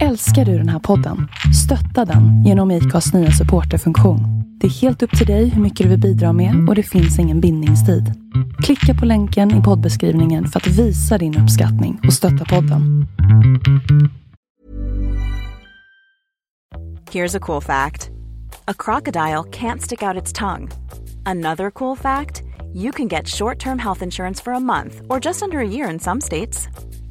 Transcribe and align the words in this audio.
Älskar 0.00 0.44
du 0.44 0.58
den 0.58 0.68
här 0.68 0.78
podden? 0.78 1.28
Stötta 1.64 2.12
den 2.12 2.44
genom 2.44 2.70
IKAs 2.70 3.14
nya 3.14 3.30
supporterfunktion. 3.30 4.20
Det 4.60 4.66
är 4.66 4.70
helt 4.70 5.02
upp 5.02 5.18
till 5.18 5.26
dig 5.26 5.48
hur 5.48 5.62
mycket 5.62 5.84
du 5.84 5.90
vill 5.90 6.00
bidra 6.00 6.32
med 6.32 6.68
och 6.68 6.74
det 6.74 6.82
finns 6.82 7.18
ingen 7.18 7.40
bindningstid. 7.40 8.12
Klicka 8.62 9.00
på 9.00 9.06
länken 9.06 9.60
i 9.60 9.62
poddbeskrivningen 9.62 10.46
för 10.46 10.60
att 10.60 10.66
visa 10.66 11.18
din 11.18 11.38
uppskattning 11.38 12.00
och 12.06 12.12
stötta 12.12 12.44
podden. 12.44 13.06
Here's 17.10 17.36
a 17.36 17.40
cool 17.40 17.62
fact 17.62 18.10
a 18.64 18.74
crocodile 18.78 19.44
can't 19.50 19.80
stick 19.80 20.02
out 20.02 20.22
its 20.22 20.32
tongue. 20.32 20.68
Another 21.26 21.70
cool 21.70 21.96
fact 21.96 22.42
you 22.74 22.92
can 22.92 23.08
get 23.08 23.28
short 23.28 23.58
term 23.58 23.78
health 23.78 24.02
insurance 24.02 24.42
for 24.44 24.52
a 24.52 24.60
month 24.60 24.94
or 25.08 25.24
just 25.24 25.42
under 25.42 25.58
a 25.58 25.68
year 25.68 25.92
in 25.92 26.00
some 26.00 26.20
states. 26.20 26.68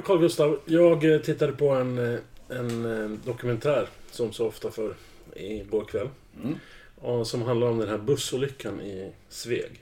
Du 0.00 0.04
Carl 0.04 0.20
Gustav, 0.20 0.60
jag 0.64 1.14
eh, 1.14 1.20
tittade 1.20 1.52
på 1.52 1.68
en, 1.68 1.98
eh, 1.98 2.20
en 2.48 3.02
eh, 3.02 3.10
dokumentär 3.24 3.88
som 4.10 4.32
så 4.32 4.46
ofta 4.46 4.70
för 4.70 4.94
igår 5.36 5.84
kväll. 5.84 6.08
Mm. 6.42 6.58
Och 6.96 7.26
som 7.26 7.42
handlar 7.42 7.66
om 7.66 7.78
den 7.78 7.88
här 7.88 7.98
bussolyckan 7.98 8.80
i 8.80 9.12
Sveg. 9.28 9.80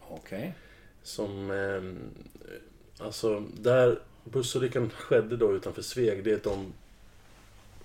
Okej. 0.00 0.54
Som... 1.02 1.50
Eh, 1.50 3.04
alltså, 3.06 3.42
där 3.60 3.98
bussolyckan 4.24 4.90
skedde 4.90 5.36
då 5.36 5.52
utanför 5.52 5.82
Sveg, 5.82 6.24
det 6.24 6.30
är 6.30 6.36
ett, 6.36 6.46
om, 6.46 6.72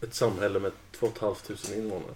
ett 0.02 0.13
samhälle 0.13 0.59
med 0.59 0.72
2 0.91 1.08
500 1.19 1.36
invånare. 1.75 2.16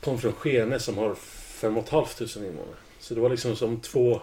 Kom 0.00 0.18
från 0.18 0.32
Skene 0.32 0.78
som 0.78 0.98
har 0.98 1.14
5 1.14 1.74
500 1.84 2.06
invånare. 2.36 2.76
Så 3.00 3.14
det 3.14 3.20
var 3.20 3.30
liksom 3.30 3.56
som 3.56 3.80
två 3.80 4.20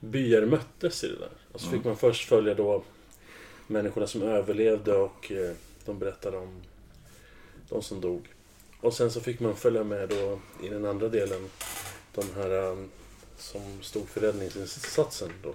byar 0.00 0.46
möttes 0.46 1.04
i 1.04 1.08
det 1.08 1.18
där. 1.18 1.32
Och 1.52 1.60
så 1.60 1.70
fick 1.70 1.84
man 1.84 1.96
först 1.96 2.28
följa 2.28 2.54
då 2.54 2.82
människorna 3.66 4.06
som 4.06 4.22
överlevde 4.22 4.94
och 4.94 5.32
eh, 5.32 5.54
de 5.84 5.98
berättade 5.98 6.36
om 6.36 6.62
de 7.68 7.82
som 7.82 8.00
dog. 8.00 8.28
Och 8.80 8.94
sen 8.94 9.10
så 9.10 9.20
fick 9.20 9.40
man 9.40 9.56
följa 9.56 9.84
med 9.84 10.08
då 10.08 10.40
i 10.62 10.68
den 10.68 10.84
andra 10.84 11.08
delen 11.08 11.50
de 12.14 12.24
här 12.34 12.50
um, 12.50 12.90
som 13.36 13.82
stod 13.82 14.08
för 14.08 14.20
räddningsinsatsen 14.20 15.30
då. 15.42 15.54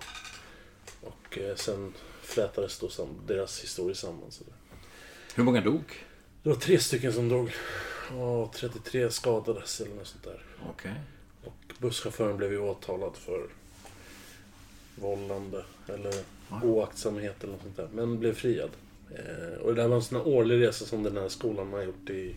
Och 1.02 1.38
eh, 1.38 1.56
sen 1.56 1.94
flätades 2.22 2.80
då 2.80 2.90
deras 3.28 3.64
historia 3.64 3.96
samman. 3.96 4.32
Så. 4.32 4.44
Hur 5.36 5.44
många 5.44 5.62
dog? 5.62 5.84
Det 6.44 6.50
var 6.50 6.56
tre 6.56 6.80
stycken 6.80 7.14
som 7.14 7.30
dog. 7.30 7.52
Och 8.18 8.54
33 8.54 9.10
skadades 9.10 9.82
eller 9.82 9.96
något 9.96 10.08
sånt 10.08 10.24
där. 10.24 10.46
Okej. 10.70 10.94
Och 11.44 11.74
busschauffören 11.80 12.38
blev 12.38 12.52
ju 12.52 12.60
åtalad 12.60 13.16
för 13.16 13.48
vållande 14.96 15.66
eller 15.88 16.37
oaktsamhet 16.64 17.44
eller 17.44 17.54
något 17.54 17.62
sånt 17.62 17.78
där. 17.78 17.88
Men 17.94 18.20
blev 18.20 18.34
friad. 18.34 18.70
Eh, 19.16 19.60
och 19.62 19.76
det 19.76 19.82
där 19.82 19.88
var 19.88 19.96
en 19.96 20.02
sån 20.02 20.18
här 20.18 20.28
årlig 20.28 20.68
resa 20.68 20.86
som 20.86 21.04
den 21.04 21.18
här 21.18 21.30
skolan 21.30 21.74
har 21.74 21.84
gjort 21.84 22.10
i 22.10 22.36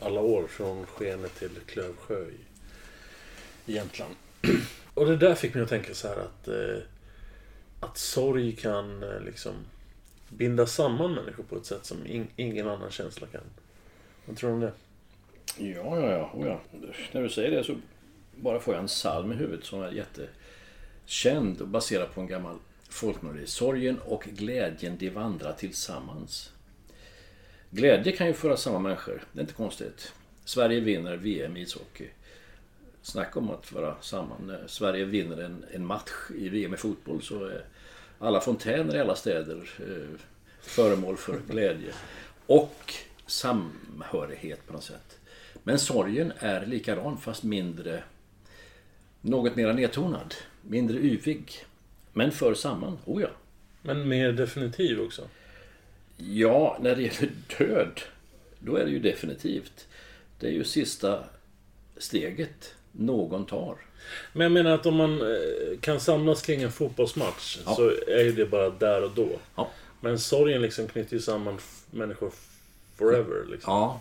alla 0.00 0.20
år. 0.20 0.46
Från 0.46 0.86
Skene 0.86 1.28
till 1.28 1.50
Klövsjö 1.66 2.24
i 3.66 3.72
Jämtland. 3.72 4.14
Och 4.94 5.06
det 5.06 5.16
där 5.16 5.34
fick 5.34 5.54
mig 5.54 5.62
att 5.62 5.68
tänka 5.68 5.94
så 5.94 6.08
här 6.08 6.16
att 6.16 6.48
eh, 6.48 6.82
att 7.80 7.98
sorg 7.98 8.56
kan 8.56 9.02
eh, 9.02 9.20
liksom 9.20 9.52
binda 10.28 10.66
samman 10.66 11.14
människor 11.14 11.44
på 11.44 11.56
ett 11.56 11.66
sätt 11.66 11.86
som 11.86 12.06
in, 12.06 12.26
ingen 12.36 12.68
annan 12.68 12.90
känsla 12.90 13.26
kan. 13.26 13.40
Vad 14.26 14.36
tror 14.36 14.50
du 14.50 14.54
om 14.54 14.60
det? 14.60 14.72
Ja, 15.56 16.00
ja, 16.00 16.10
ja. 16.10 16.30
Oh, 16.34 16.46
ja. 16.46 16.60
När 17.12 17.22
du 17.22 17.28
säger 17.28 17.50
det 17.50 17.64
så 17.64 17.76
bara 18.34 18.60
får 18.60 18.74
jag 18.74 18.80
en 18.80 18.86
psalm 18.86 19.32
i 19.32 19.34
huvudet 19.34 19.64
som 19.64 19.82
är 19.82 19.92
jättekänd 19.92 21.60
och 21.60 21.68
baserad 21.68 22.14
på 22.14 22.20
en 22.20 22.26
gammal 22.26 22.56
folkmelodi. 22.88 23.46
Sorgen 23.46 23.98
och 23.98 24.22
glädjen 24.24 24.96
de 24.98 25.10
vandrar 25.10 25.52
tillsammans. 25.52 26.52
Glädje 27.70 28.12
kan 28.12 28.26
ju 28.26 28.32
föra 28.32 28.56
samman 28.56 28.82
människor. 28.82 29.24
Det 29.32 29.38
är 29.38 29.42
inte 29.42 29.54
konstigt. 29.54 30.12
Sverige 30.44 30.80
vinner 30.80 31.16
VM 31.16 31.56
i 31.56 31.60
ishockey. 31.60 32.08
Snacka 33.02 33.38
om 33.38 33.50
att 33.50 33.72
vara 33.72 33.96
samman. 34.00 34.46
När 34.46 34.66
Sverige 34.66 35.04
vinner 35.04 35.36
en, 35.36 35.64
en 35.70 35.86
match 35.86 36.30
i 36.36 36.48
VM 36.48 36.74
i 36.74 36.76
fotboll 36.76 37.22
så 37.22 37.44
är 37.44 37.64
alla 38.18 38.40
fontäner 38.40 38.96
i 38.96 39.00
alla 39.00 39.16
städer 39.16 39.70
eh, 39.78 40.20
föremål 40.60 41.16
för 41.16 41.40
glädje. 41.48 41.92
Och 42.46 42.94
samhörighet 43.26 44.66
på 44.66 44.72
något 44.72 44.84
sätt. 44.84 45.18
Men 45.62 45.78
sorgen 45.78 46.32
är 46.38 46.66
likadan 46.66 47.18
fast 47.18 47.42
mindre, 47.42 48.02
något 49.20 49.56
mer 49.56 49.72
nedtonad. 49.72 50.34
Mindre 50.62 50.98
yvig. 50.98 51.64
Men 52.12 52.32
för 52.32 52.54
samman, 52.54 52.98
oh 53.04 53.22
ja. 53.22 53.28
Men 53.82 54.08
mer 54.08 54.32
definitiv 54.32 55.00
också. 55.00 55.22
Ja, 56.16 56.78
när 56.80 56.96
det 56.96 57.02
gäller 57.02 57.30
död, 57.58 58.00
då 58.58 58.76
är 58.76 58.84
det 58.84 58.90
ju 58.90 58.98
definitivt. 58.98 59.86
Det 60.40 60.46
är 60.46 60.50
ju 60.52 60.64
sista 60.64 61.24
steget 61.96 62.74
någon 62.92 63.46
tar. 63.46 63.76
Men 64.32 64.42
jag 64.42 64.52
menar 64.52 64.70
att 64.70 64.86
om 64.86 64.96
man 64.96 65.20
eh, 65.20 65.78
kan 65.80 66.00
samlas 66.00 66.42
kring 66.42 66.62
en 66.62 66.72
fotbollsmatch 66.72 67.58
Ja. 67.66 67.74
så 67.74 67.90
är 68.06 68.24
ju 68.24 68.32
det 68.32 68.46
bara 68.46 68.70
där 68.70 69.04
och 69.04 69.10
då. 69.14 69.28
Ja. 69.56 69.70
Men 70.00 70.18
sorgen 70.18 70.62
liksom 70.62 70.88
knyter 70.88 71.14
ju 71.14 71.20
samman 71.20 71.58
människor 71.90 72.32
forever. 72.96 73.44
Liksom. 73.50 73.72
Ja, 73.72 74.00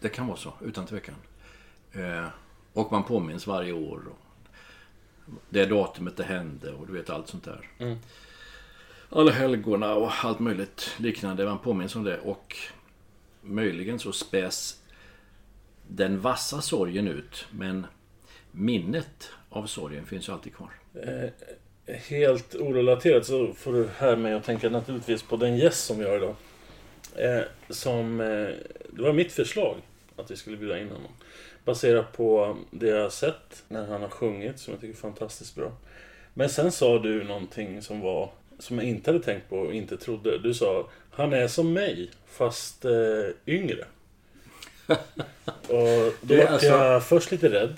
det 0.00 0.08
kan 0.08 0.26
vara 0.26 0.36
så, 0.36 0.52
utan 0.64 0.86
tvekan. 0.86 1.14
Eh, 1.92 2.26
och 2.72 2.92
man 2.92 3.04
påminns 3.04 3.46
varje 3.46 3.72
år. 3.72 4.00
Och 4.10 4.18
det 5.48 5.66
datumet 5.66 6.16
det 6.16 6.24
hände 6.24 6.72
och 6.72 6.86
du 6.86 6.92
vet 6.92 7.10
allt 7.10 7.28
sånt 7.28 7.44
där. 7.44 7.68
Mm. 7.78 7.98
Alla 9.08 9.30
helgona 9.30 9.94
och 9.94 10.24
allt 10.24 10.38
möjligt 10.38 10.90
liknande. 10.96 11.44
Man 11.44 11.58
påminns 11.58 11.96
om 11.96 12.04
det 12.04 12.18
och 12.18 12.56
möjligen 13.40 13.98
så 13.98 14.12
späs 14.12 14.80
den 15.88 16.20
vassa 16.20 16.60
sorgen 16.60 17.08
ut. 17.08 17.46
Men 17.50 17.86
minnet 18.50 19.30
av 19.48 19.66
sorgen 19.66 20.06
finns 20.06 20.28
ju 20.28 20.32
alltid 20.32 20.54
kvar. 20.54 20.70
Eh, 20.94 21.30
helt 21.96 22.54
orelaterat 22.54 23.26
så 23.26 23.52
får 23.52 23.72
du 23.72 23.88
här 23.98 24.16
med 24.16 24.36
att 24.36 24.44
tänka 24.44 24.68
naturligtvis 24.68 25.22
på 25.22 25.36
den 25.36 25.56
gäst 25.56 25.84
som 25.84 25.98
vi 25.98 26.04
har 26.04 26.16
idag. 26.16 26.34
Eh, 27.16 27.42
som, 27.68 28.20
eh, 28.20 28.26
det 28.90 29.02
var 29.02 29.12
mitt 29.12 29.32
förslag 29.32 29.76
att 30.16 30.30
vi 30.30 30.36
skulle 30.36 30.56
bjuda 30.56 30.78
in 30.78 30.88
honom. 30.88 31.12
Baserat 31.64 32.12
på 32.12 32.56
det 32.70 32.88
jag 32.88 33.02
har 33.02 33.10
sett 33.10 33.62
när 33.68 33.86
han 33.86 34.02
har 34.02 34.08
sjungit 34.08 34.58
som 34.58 34.72
jag 34.72 34.80
tycker 34.80 34.94
är 34.94 34.98
fantastiskt 34.98 35.54
bra. 35.54 35.72
Men 36.34 36.48
sen 36.48 36.72
sa 36.72 36.98
du 36.98 37.24
någonting 37.24 37.82
som 37.82 38.00
var 38.00 38.32
som 38.58 38.78
jag 38.78 38.86
inte 38.86 39.10
hade 39.10 39.24
tänkt 39.24 39.48
på 39.48 39.58
och 39.58 39.74
inte 39.74 39.96
trodde. 39.96 40.38
Du 40.38 40.54
sa 40.54 40.88
han 41.10 41.32
är 41.32 41.48
som 41.48 41.72
mig 41.72 42.10
fast 42.26 42.84
eh, 42.84 42.90
yngre. 43.46 43.84
Och 45.68 46.14
då 46.20 46.36
var 46.36 46.44
alltså- 46.44 46.66
jag 46.66 47.04
först 47.04 47.30
lite 47.30 47.48
rädd. 47.48 47.76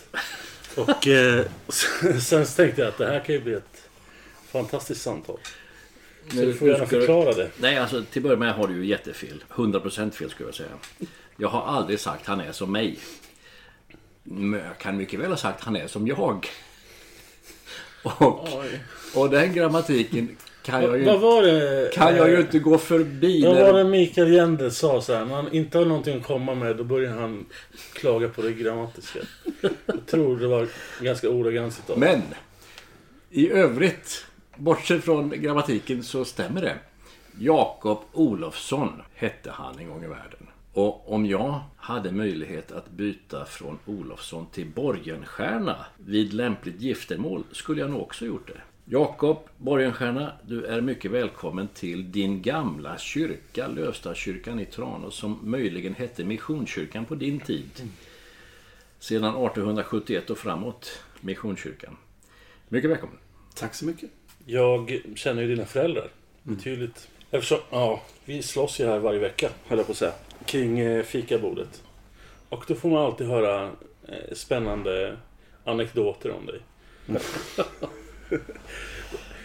Och 0.76 1.08
eh, 1.08 1.44
sen 2.20 2.46
tänkte 2.46 2.80
jag 2.80 2.88
att 2.88 2.98
det 2.98 3.06
här 3.06 3.20
kan 3.20 3.34
ju 3.34 3.40
bli 3.40 3.52
ett 3.52 3.88
fantastiskt 4.46 5.02
samtal. 5.02 5.38
Så 6.30 6.36
du 6.36 6.54
får 6.54 6.68
gärna 6.68 6.86
förklara 6.86 7.32
det. 7.32 7.50
Nej, 7.60 7.78
alltså 7.78 8.04
till 8.10 8.20
att 8.20 8.22
börja 8.22 8.36
med 8.36 8.54
har 8.54 8.66
du 8.68 8.74
ju 8.74 8.86
jättefel. 8.86 9.44
100% 9.48 10.10
fel 10.10 10.30
skulle 10.30 10.48
jag 10.48 10.54
säga. 10.54 10.68
Jag 11.36 11.48
har 11.48 11.62
aldrig 11.62 12.00
sagt 12.00 12.26
han 12.26 12.40
är 12.40 12.52
som 12.52 12.72
mig. 12.72 12.98
Men 14.22 14.60
jag 14.60 14.78
kan 14.78 14.96
mycket 14.96 15.20
väl 15.20 15.30
ha 15.30 15.36
sagt 15.36 15.64
han 15.64 15.76
är 15.76 15.86
som 15.86 16.06
jag. 16.06 16.46
Och, 18.02 18.48
Oj. 18.58 18.80
och 19.14 19.30
den 19.30 19.52
grammatiken 19.52 20.36
kan 20.62 20.82
jag 20.82 20.98
ju, 20.98 21.04
Vad 21.04 21.20
var 21.20 21.42
det? 21.42 21.90
kan 21.94 22.16
jag 22.16 22.28
ju 22.28 22.34
eh, 22.34 22.40
inte 22.40 22.58
gå 22.58 22.78
förbi. 22.78 23.44
Vad 23.44 23.56
var 23.56 23.72
det 23.72 23.84
Mikael 23.84 24.32
Jende 24.32 24.70
sa 24.70 25.00
så 25.00 25.14
här, 25.14 25.24
när 25.24 25.34
han 25.34 25.52
inte 25.52 25.78
har 25.78 25.84
någonting 25.84 26.16
att 26.16 26.26
komma 26.26 26.54
med 26.54 26.76
då 26.76 26.84
börjar 26.84 27.12
han 27.12 27.46
klaga 27.92 28.28
på 28.28 28.42
det 28.42 28.52
grammatiska. 28.52 29.18
Jag 29.86 30.06
tror 30.06 30.36
det 30.38 30.46
var 30.46 30.68
ganska 31.00 31.28
ordagrant 31.28 31.74
citat. 31.74 31.96
Men 31.96 32.22
i 33.30 33.50
övrigt, 33.50 34.26
bortsett 34.56 35.04
från 35.04 35.30
grammatiken, 35.30 36.02
så 36.02 36.24
stämmer 36.24 36.62
det. 36.62 36.76
Jakob 37.38 37.98
Olofsson 38.12 39.02
hette 39.14 39.50
han 39.50 39.78
en 39.78 39.88
gång 39.88 40.04
i 40.04 40.08
världen. 40.08 40.46
Och 40.72 41.12
om 41.12 41.26
jag 41.26 41.60
hade 41.76 42.12
möjlighet 42.12 42.72
att 42.72 42.90
byta 42.90 43.44
från 43.44 43.78
Olofsson 43.86 44.46
till 44.46 44.66
Borgenstierna 44.66 45.86
vid 45.96 46.32
lämpligt 46.32 46.80
giftermål 46.80 47.44
skulle 47.52 47.80
jag 47.80 47.90
nog 47.90 48.02
också 48.02 48.26
gjort 48.26 48.48
det. 48.48 48.60
Jakob 48.84 49.38
Borgenstierna, 49.56 50.32
du 50.46 50.64
är 50.64 50.80
mycket 50.80 51.10
välkommen 51.10 51.68
till 51.68 52.12
din 52.12 52.42
gamla 52.42 52.98
kyrka, 52.98 53.68
Lövstadskyrkan 53.68 54.60
i 54.60 54.66
Tranås, 54.66 55.14
som 55.14 55.38
möjligen 55.42 55.94
hette 55.94 56.24
Missionskyrkan 56.24 57.04
på 57.04 57.14
din 57.14 57.40
tid. 57.40 57.90
Sedan 58.98 59.24
1871 59.24 60.30
och 60.30 60.38
framåt, 60.38 61.02
Missionskyrkan. 61.20 61.96
Mycket 62.68 62.90
välkommen. 62.90 63.18
Tack 63.54 63.74
så 63.74 63.84
mycket. 63.84 64.10
Jag 64.46 65.02
känner 65.14 65.42
ju 65.42 65.48
dina 65.48 65.64
föräldrar 65.64 66.08
betydligt. 66.42 67.08
Eftersom, 67.30 67.58
ja, 67.70 68.02
vi 68.24 68.42
slåss 68.42 68.80
ju 68.80 68.86
här 68.86 68.98
varje 68.98 69.18
vecka, 69.18 69.48
höll 69.66 69.78
jag 69.78 69.86
på 69.86 69.92
att 69.92 69.98
säga. 69.98 70.12
Kring 70.46 70.78
eh, 70.78 71.02
fikabordet. 71.02 71.82
Och 72.48 72.64
då 72.68 72.74
får 72.74 72.90
man 72.90 73.02
alltid 73.02 73.26
höra 73.26 73.70
eh, 74.08 74.34
spännande 74.34 75.16
anekdoter 75.64 76.30
om 76.30 76.46
dig. 76.46 76.60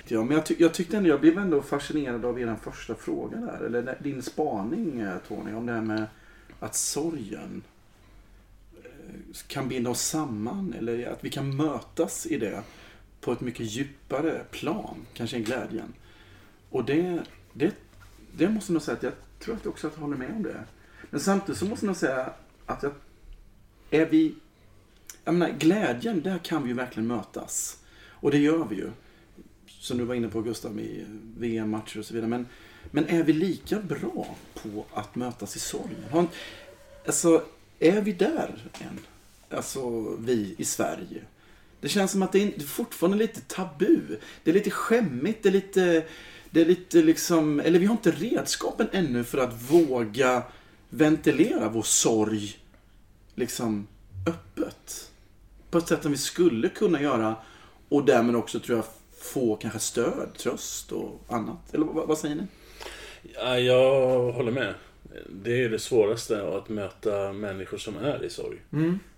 Ja, 0.10 0.24
men 0.24 0.36
jag, 0.38 0.46
ty- 0.46 0.56
jag 0.60 0.74
tyckte 0.74 0.98
ändå, 0.98 1.10
jag 1.10 1.22
blev 1.22 1.38
ändå 1.38 1.62
fascinerad 1.62 2.26
av 2.26 2.40
er 2.42 2.56
första 2.64 2.96
fråga 2.96 3.38
där. 3.38 3.66
Eller 3.66 3.98
din 4.04 4.22
spaning 4.22 5.00
eh, 5.00 5.18
Tony, 5.28 5.54
om 5.54 5.66
det 5.66 5.74
här 5.74 5.82
med 5.82 6.06
att 6.60 6.76
sorgen 6.76 7.64
kan 9.48 9.68
binda 9.70 9.90
oss 9.90 10.02
samman. 10.02 10.74
Eller 10.78 11.08
att 11.08 11.24
vi 11.24 11.30
kan 11.30 11.56
mötas 11.56 12.26
i 12.26 12.38
det 12.38 12.62
på 13.22 13.32
ett 13.32 13.42
mycket 13.42 13.66
djupare 13.66 14.42
plan. 14.52 15.06
Kanske 15.14 15.38
än 15.38 15.44
glädjen. 15.44 15.94
Och 16.70 16.86
det, 16.86 17.20
det, 17.54 17.76
det 18.38 18.50
måste 18.50 18.72
jag 18.72 18.74
nog 18.74 18.82
säga 18.82 18.98
att 18.98 19.04
jag 19.04 19.14
tror 19.40 19.56
att 19.56 19.66
jag 19.66 19.72
också 19.72 19.88
att 19.88 19.94
jag 19.96 20.02
håller 20.02 20.18
med 20.18 20.32
om 20.36 20.44
det. 20.44 20.64
Men 21.10 21.20
samtidigt 21.20 21.60
så 21.60 21.66
måste 21.66 21.86
man 21.86 21.96
säga 21.96 22.30
att 22.66 22.84
jag, 22.84 22.92
är 23.90 24.06
vi... 24.06 24.36
Jag 25.24 25.36
menar, 25.36 25.54
glädjen, 25.54 26.22
där 26.22 26.38
kan 26.38 26.64
vi 26.64 26.70
ju 26.70 26.76
verkligen 26.76 27.08
mötas. 27.08 27.78
Och 28.10 28.32
det 28.32 28.38
gör 28.38 28.66
vi 28.66 28.76
ju 28.76 28.92
som 29.88 29.98
du 29.98 30.04
var 30.04 30.16
inne 30.16 30.28
på 30.28 30.42
Gustav, 30.42 30.80
i 30.80 31.06
VM-matcher 31.38 32.00
och 32.00 32.06
så 32.06 32.14
vidare. 32.14 32.30
Men, 32.30 32.48
men 32.92 33.08
är 33.08 33.24
vi 33.24 33.34
lika 33.34 33.80
bra 33.80 34.36
på 34.54 34.86
att 34.94 35.16
mötas 35.16 35.56
i 35.56 35.60
sorgen? 35.60 36.28
Alltså, 37.06 37.44
är 37.80 38.02
vi 38.02 38.14
där 38.14 38.70
än? 38.74 39.00
Alltså, 39.58 40.16
vi 40.20 40.56
i 40.58 40.66
Sverige. 40.66 41.22
Det 41.82 41.90
känns 41.90 42.12
som 42.12 42.22
att 42.22 42.32
det 42.32 42.44
är 42.44 42.60
fortfarande 42.60 43.18
lite 43.18 43.42
tabu. 43.42 44.02
Det 44.44 44.52
är 44.52 44.54
lite 44.54 44.70
skämmigt, 44.70 45.44
det 45.44 45.50
är 45.50 45.54
lite, 45.54 46.04
det 46.50 46.62
är 46.62 46.66
lite 46.66 47.02
liksom, 47.02 47.60
eller 47.60 47.80
vi 47.80 47.86
har 47.86 47.94
inte 47.94 48.12
redskapen 48.12 48.88
ännu 48.92 49.24
för 49.24 49.38
att 49.38 49.72
våga 49.72 50.44
ventilera 50.90 51.70
vår 51.70 51.84
sorg 51.84 52.58
liksom 53.36 53.88
öppet. 54.28 55.12
På 55.70 55.78
ett 55.78 55.88
sätt 55.88 56.04
som 56.04 56.12
vi 56.12 56.18
skulle 56.18 56.70
kunna 56.70 57.02
göra 57.02 57.36
och 57.90 58.06
därmed 58.06 58.36
också 58.36 58.60
tror 58.60 58.78
jag 58.78 58.86
få 59.20 59.56
kanske 59.56 59.80
stöd, 59.80 60.30
tröst 60.38 60.92
och 60.92 61.22
annat. 61.28 61.74
Eller 61.74 61.86
vad, 61.86 62.08
vad 62.08 62.18
säger 62.18 62.36
ni? 62.36 62.44
Ja, 63.34 63.60
jag 63.60 64.32
håller 64.32 64.52
med. 64.52 64.74
Det 65.44 65.64
är 65.64 65.70
det 65.70 65.80
svåraste 65.80 66.48
att 66.58 66.70
möta 66.70 67.34
människor 67.34 67.78
som 67.78 67.98
är 67.98 68.24
i 68.24 68.30
sorg. 68.30 68.58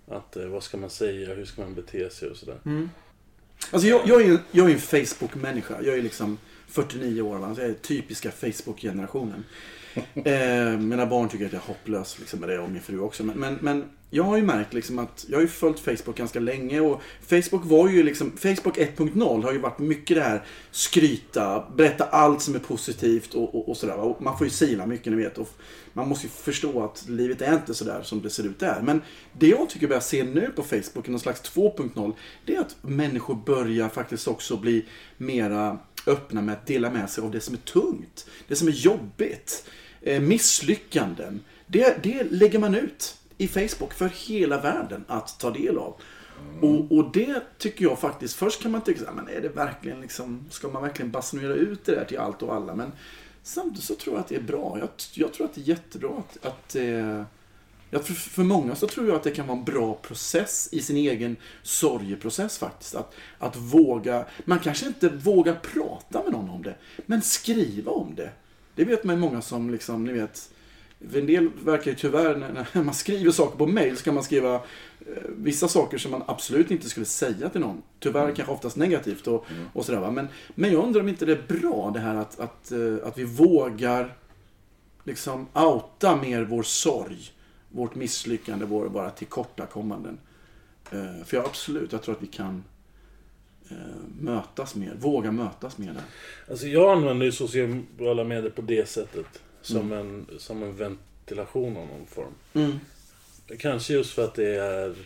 Att, 0.08 0.36
eh, 0.36 0.46
vad 0.46 0.62
ska 0.62 0.76
man 0.76 0.90
säga, 0.90 1.34
hur 1.34 1.44
ska 1.44 1.62
man 1.62 1.74
bete 1.74 2.10
sig 2.10 2.30
och 2.30 2.36
sådär. 2.36 2.58
Alltså 3.70 3.88
jag, 3.88 4.00
jag 4.06 4.22
är 4.22 4.38
jag 4.50 4.70
är 4.70 4.74
en 4.74 4.80
Facebook-människa. 4.80 5.82
Jag 5.82 5.98
är 5.98 6.02
liksom 6.02 6.38
49 6.68 7.22
år. 7.22 7.38
Va? 7.38 7.54
Så 7.54 7.60
jag 7.60 7.70
är 7.70 7.74
typiska 7.74 8.30
Facebook-generationen. 8.30 9.44
Eh, 10.14 10.78
mina 10.78 11.06
barn 11.06 11.28
tycker 11.28 11.46
att 11.46 11.52
jag 11.52 11.62
är 11.62 11.66
hopplös 11.66 12.18
liksom, 12.18 12.40
med 12.40 12.48
det 12.48 12.58
och 12.58 12.70
min 12.70 12.82
fru 12.82 13.00
också. 13.00 13.24
Men, 13.24 13.38
men, 13.38 13.58
men 13.60 13.84
jag 14.10 14.24
har 14.24 14.36
ju 14.36 14.42
märkt 14.42 14.74
liksom 14.74 14.98
att 14.98 15.26
jag 15.28 15.36
har 15.36 15.42
ju 15.42 15.48
följt 15.48 15.80
Facebook 15.80 16.16
ganska 16.16 16.40
länge 16.40 16.80
och 16.80 17.02
Facebook 17.26 17.64
var 17.64 17.88
ju 17.88 18.02
liksom, 18.02 18.32
Facebook 18.36 18.78
1.0 18.78 19.42
har 19.42 19.52
ju 19.52 19.58
varit 19.58 19.78
mycket 19.78 20.16
det 20.16 20.22
här 20.22 20.42
skryta, 20.70 21.64
berätta 21.76 22.04
allt 22.04 22.42
som 22.42 22.54
är 22.54 22.58
positivt 22.58 23.34
och, 23.34 23.54
och, 23.54 23.68
och 23.68 23.76
sådär. 23.76 23.96
Och 23.96 24.22
man 24.22 24.38
får 24.38 24.46
ju 24.46 24.50
sila 24.50 24.86
mycket 24.86 25.12
ni 25.12 25.22
vet. 25.22 25.38
Och 25.38 25.48
man 25.92 26.08
måste 26.08 26.26
ju 26.26 26.30
förstå 26.30 26.84
att 26.84 27.08
livet 27.08 27.42
är 27.42 27.54
inte 27.54 27.74
sådär 27.74 28.02
som 28.02 28.22
det 28.22 28.30
ser 28.30 28.46
ut 28.46 28.58
där. 28.58 28.80
Men 28.82 29.02
det 29.32 29.48
jag 29.48 29.70
tycker 29.70 29.86
börjar 29.86 30.00
se 30.00 30.24
nu 30.24 30.50
på 30.56 30.62
Facebook, 30.62 31.08
någon 31.08 31.20
slags 31.20 31.42
2.0, 31.42 32.12
det 32.46 32.54
är 32.54 32.60
att 32.60 32.76
människor 32.82 33.34
börjar 33.34 33.88
faktiskt 33.88 34.28
också 34.28 34.56
bli 34.56 34.86
mera 35.16 35.78
öppna 36.06 36.40
med 36.40 36.52
att 36.52 36.66
dela 36.66 36.90
med 36.90 37.10
sig 37.10 37.24
av 37.24 37.30
det 37.30 37.40
som 37.40 37.54
är 37.54 37.58
tungt. 37.58 38.26
Det 38.48 38.56
som 38.56 38.68
är 38.68 38.72
jobbigt. 38.72 39.68
Eh, 40.02 40.20
misslyckanden. 40.20 41.40
Det, 41.66 42.02
det 42.02 42.24
lägger 42.30 42.58
man 42.58 42.74
ut 42.74 43.16
i 43.38 43.48
Facebook 43.48 43.92
för 43.92 44.08
hela 44.08 44.60
världen 44.60 45.04
att 45.08 45.40
ta 45.40 45.50
del 45.50 45.78
av. 45.78 46.00
Och, 46.60 46.92
och 46.92 47.12
det 47.12 47.42
tycker 47.58 47.84
jag 47.84 47.98
faktiskt, 47.98 48.34
först 48.34 48.62
kan 48.62 48.70
man 48.70 48.80
tycka 48.80 49.00
så 49.00 49.06
här, 49.06 49.12
men 49.12 49.28
är 49.28 49.40
det 49.40 49.48
verkligen 49.48 50.00
liksom, 50.00 50.44
ska 50.50 50.68
man 50.68 50.82
verkligen 50.82 51.10
basunera 51.10 51.54
ut 51.54 51.84
det 51.84 51.94
där 51.94 52.04
till 52.04 52.18
allt 52.18 52.42
och 52.42 52.54
alla? 52.54 52.74
Men 52.74 52.92
samtidigt 53.42 53.84
så 53.84 53.94
tror 53.94 54.14
jag 54.14 54.20
att 54.20 54.28
det 54.28 54.36
är 54.36 54.42
bra. 54.42 54.76
Jag, 54.80 54.88
jag 55.14 55.32
tror 55.32 55.46
att 55.46 55.54
det 55.54 55.60
är 55.60 55.68
jättebra 55.68 56.10
att, 56.18 56.46
att 56.46 56.76
eh, 56.76 57.22
jag 57.90 58.04
tror, 58.04 58.16
för 58.16 58.42
många 58.42 58.74
så 58.74 58.86
tror 58.86 59.06
jag 59.06 59.16
att 59.16 59.22
det 59.22 59.30
kan 59.30 59.46
vara 59.46 59.58
en 59.58 59.64
bra 59.64 59.94
process 59.94 60.68
i 60.72 60.82
sin 60.82 60.96
egen 60.96 61.36
sorgeprocess 61.62 62.58
faktiskt. 62.58 62.94
Att, 62.94 63.14
att 63.38 63.56
våga, 63.56 64.24
man 64.44 64.58
kanske 64.58 64.86
inte 64.86 65.08
vågar 65.08 65.54
prata 65.54 66.22
med 66.22 66.32
någon 66.32 66.50
om 66.50 66.62
det, 66.62 66.74
men 67.06 67.22
skriva 67.22 67.92
om 67.92 68.14
det. 68.14 68.30
Det 68.74 68.84
vet 68.84 69.04
man 69.04 69.16
ju 69.16 69.20
många 69.20 69.42
som 69.42 69.70
liksom, 69.70 70.04
ni 70.04 70.12
vet, 70.12 70.50
för 71.10 71.18
en 71.18 71.26
del 71.26 71.50
verkar 71.64 71.90
ju 71.90 71.96
tyvärr, 71.96 72.36
när, 72.36 72.66
när 72.72 72.82
man 72.82 72.94
skriver 72.94 73.30
saker 73.30 73.58
på 73.58 73.66
mail 73.66 73.96
så 73.96 74.04
kan 74.04 74.14
man 74.14 74.24
skriva 74.24 74.54
eh, 74.54 74.60
vissa 75.28 75.68
saker 75.68 75.98
som 75.98 76.10
man 76.10 76.22
absolut 76.26 76.70
inte 76.70 76.88
skulle 76.88 77.06
säga 77.06 77.48
till 77.48 77.60
någon. 77.60 77.82
Tyvärr 77.98 78.34
kanske 78.34 78.54
oftast 78.54 78.76
negativt 78.76 79.26
och, 79.26 79.46
och 79.72 79.84
sådär 79.84 80.00
va. 80.00 80.10
Men, 80.10 80.28
men 80.54 80.72
jag 80.72 80.84
undrar 80.84 81.00
om 81.00 81.08
inte 81.08 81.26
det 81.26 81.32
är 81.32 81.60
bra 81.60 81.90
det 81.94 82.00
här 82.00 82.14
att, 82.14 82.40
att, 82.40 82.72
eh, 82.72 82.96
att 83.04 83.18
vi 83.18 83.24
vågar 83.24 84.14
liksom 85.04 85.46
outa 85.52 86.16
mer 86.16 86.42
vår 86.42 86.62
sorg, 86.62 87.32
vårt 87.72 87.94
misslyckande, 87.94 88.64
vår, 88.64 88.86
våra 88.86 89.10
tillkortakommanden. 89.10 90.18
Eh, 90.92 91.24
för 91.24 91.36
jag 91.36 91.46
absolut, 91.46 91.92
jag 91.92 92.02
tror 92.02 92.14
att 92.14 92.22
vi 92.22 92.26
kan 92.26 92.64
eh, 93.70 93.76
mötas 94.20 94.74
mer, 94.74 94.94
våga 94.98 95.32
mötas 95.32 95.78
mer 95.78 95.92
där. 95.92 96.02
Alltså 96.50 96.66
jag 96.66 96.92
använder 96.96 97.26
ju 97.26 97.32
sociala 97.32 98.24
medier 98.24 98.50
på 98.50 98.62
det 98.62 98.88
sättet. 98.88 99.26
Som, 99.62 99.92
en, 99.92 100.26
som 100.38 100.62
en 100.62 100.76
ventilation 100.76 101.76
av 101.76 101.86
någon 101.86 102.06
form. 102.06 102.32
Mm. 102.54 102.78
Kanske 103.58 103.92
just 103.92 104.12
för 104.12 104.24
att 104.24 104.34
det 104.34 104.56
är 104.56 104.96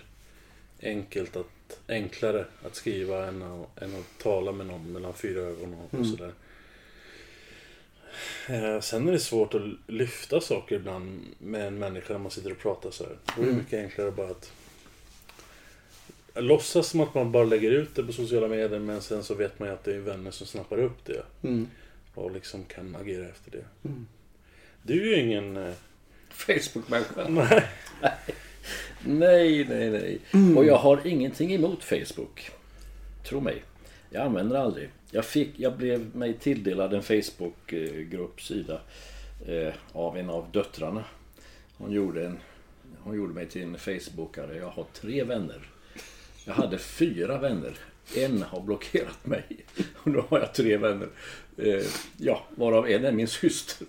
enkelt 0.83 1.37
att, 1.37 1.80
enklare 1.88 2.47
att 2.66 2.75
skriva 2.75 3.26
än 3.26 3.42
att, 3.42 3.83
än 3.83 3.94
att 3.94 4.23
tala 4.23 4.52
med 4.52 4.66
någon 4.66 4.92
mellan 4.92 5.14
fyra 5.14 5.40
ögon 5.40 5.75
och, 5.75 5.85
och 5.85 5.94
Mm. 5.94 6.11
sådär. 6.16 6.33
Eh, 8.49 8.80
sen 8.80 9.09
är 9.09 9.12
det 9.12 9.18
svårt 9.18 9.54
att 9.54 9.62
lyfta 9.87 10.40
saker 10.40 10.76
ibland 10.76 11.21
med 11.38 11.66
en 11.66 11.78
människa 11.78 12.12
när 12.12 12.21
man 12.21 12.30
sitter 12.30 12.50
och 12.52 12.59
pratar 12.59 12.90
så 12.90 13.04
här. 13.04 13.16
Då 13.37 13.42
är 13.42 13.47
det 13.47 13.50
Mm. 13.52 13.56
mycket 13.64 13.78
enklare 13.85 14.11
bara 14.11 14.30
att 14.30 14.52
låtsas 16.35 16.88
som 16.88 17.00
att 17.00 17.14
man 17.14 17.33
bara 17.33 17.44
lägger 17.44 17.71
ut 17.71 17.94
det 17.94 18.04
på 18.04 18.12
sociala 18.12 18.49
medier 18.49 18.78
men 18.78 19.02
sen 19.02 19.23
så 19.25 19.35
vet 19.35 19.59
man 19.59 19.68
ju 19.68 19.75
att 19.75 19.85
det 19.85 19.94
är 19.94 19.99
vänner 19.99 20.30
som 20.30 20.47
snappar 20.47 20.78
upp 20.78 21.04
det 21.04 21.23
Mm. 21.42 21.68
och 22.14 22.33
liksom 22.33 22.64
kan 22.64 22.97
agera 22.97 23.28
efter 23.28 23.50
det. 23.50 23.64
Mm. 23.88 24.06
Du 24.83 25.12
är 25.12 25.16
ju 25.16 25.23
ingen... 25.23 25.56
eh, 25.56 25.73
Facebook-människa. 26.30 27.28
Nej. 27.28 27.64
Nej, 29.06 29.64
nej, 29.68 29.90
nej. 29.90 30.54
Och 30.56 30.64
jag 30.64 30.76
har 30.76 31.06
ingenting 31.06 31.54
emot 31.54 31.85
Facebook. 31.85 32.50
Tro 33.28 33.40
mig. 33.40 33.62
Jag 34.14 34.26
använder 34.26 34.56
aldrig. 34.56 34.90
Jag, 35.11 35.25
fick, 35.25 35.50
jag 35.56 35.76
blev 35.76 36.16
mig 36.16 36.35
tilldelad 36.35 36.94
en 36.94 37.02
Facebook-gruppsida 37.02 38.80
eh, 39.47 39.75
av 39.92 40.16
en 40.16 40.30
av 40.30 40.50
döttrarna. 40.52 41.04
Hon 41.76 41.92
gjorde, 41.92 42.26
en, 42.26 42.38
hon 42.99 43.16
gjorde 43.16 43.35
mig 43.35 43.47
till 43.47 43.62
en 43.62 43.78
Facebookare. 43.78 44.56
Jag 44.56 44.68
har 44.68 44.87
tre 44.92 45.25
vänner. 45.25 45.68
Jag 46.44 46.54
hade 46.54 46.78
fyra 46.78 47.38
vänner. 47.38 47.73
En 48.16 48.42
har 48.42 48.61
blockerat 48.61 49.26
mig. 49.26 49.44
Och 49.97 50.11
nu 50.11 50.23
har 50.28 50.38
jag 50.38 50.54
tre 50.54 50.76
vänner. 50.76 51.09
Eh, 51.56 51.87
ja, 52.16 52.44
varav 52.56 52.88
en 52.88 53.04
är 53.04 53.12
min 53.12 53.28
syster. 53.28 53.87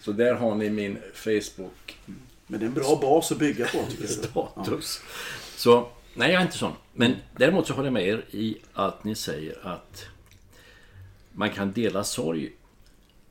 Så 0.00 0.12
där 0.12 0.34
har 0.34 0.54
ni 0.54 0.70
min 0.70 0.98
Facebook 1.14 1.98
Men 2.46 2.60
det 2.60 2.66
är 2.66 2.68
en 2.68 2.74
bra 2.74 2.98
bas 3.02 3.32
att 3.32 3.38
bygga 3.38 3.66
på 3.66 3.78
tycker 3.90 4.02
jag. 4.02 4.10
status. 4.30 5.00
Så, 5.56 5.88
nej 6.18 6.30
jag 6.30 6.40
är 6.40 6.44
inte 6.44 6.58
sån. 6.58 6.72
Men 6.92 7.16
däremot 7.36 7.66
så 7.66 7.74
håller 7.74 7.86
jag 7.86 7.92
med 7.92 8.08
er 8.08 8.24
i 8.30 8.56
att 8.72 9.04
ni 9.04 9.14
säger 9.14 9.66
att 9.66 10.06
man 11.32 11.50
kan 11.50 11.72
dela 11.72 12.04
sorg 12.04 12.52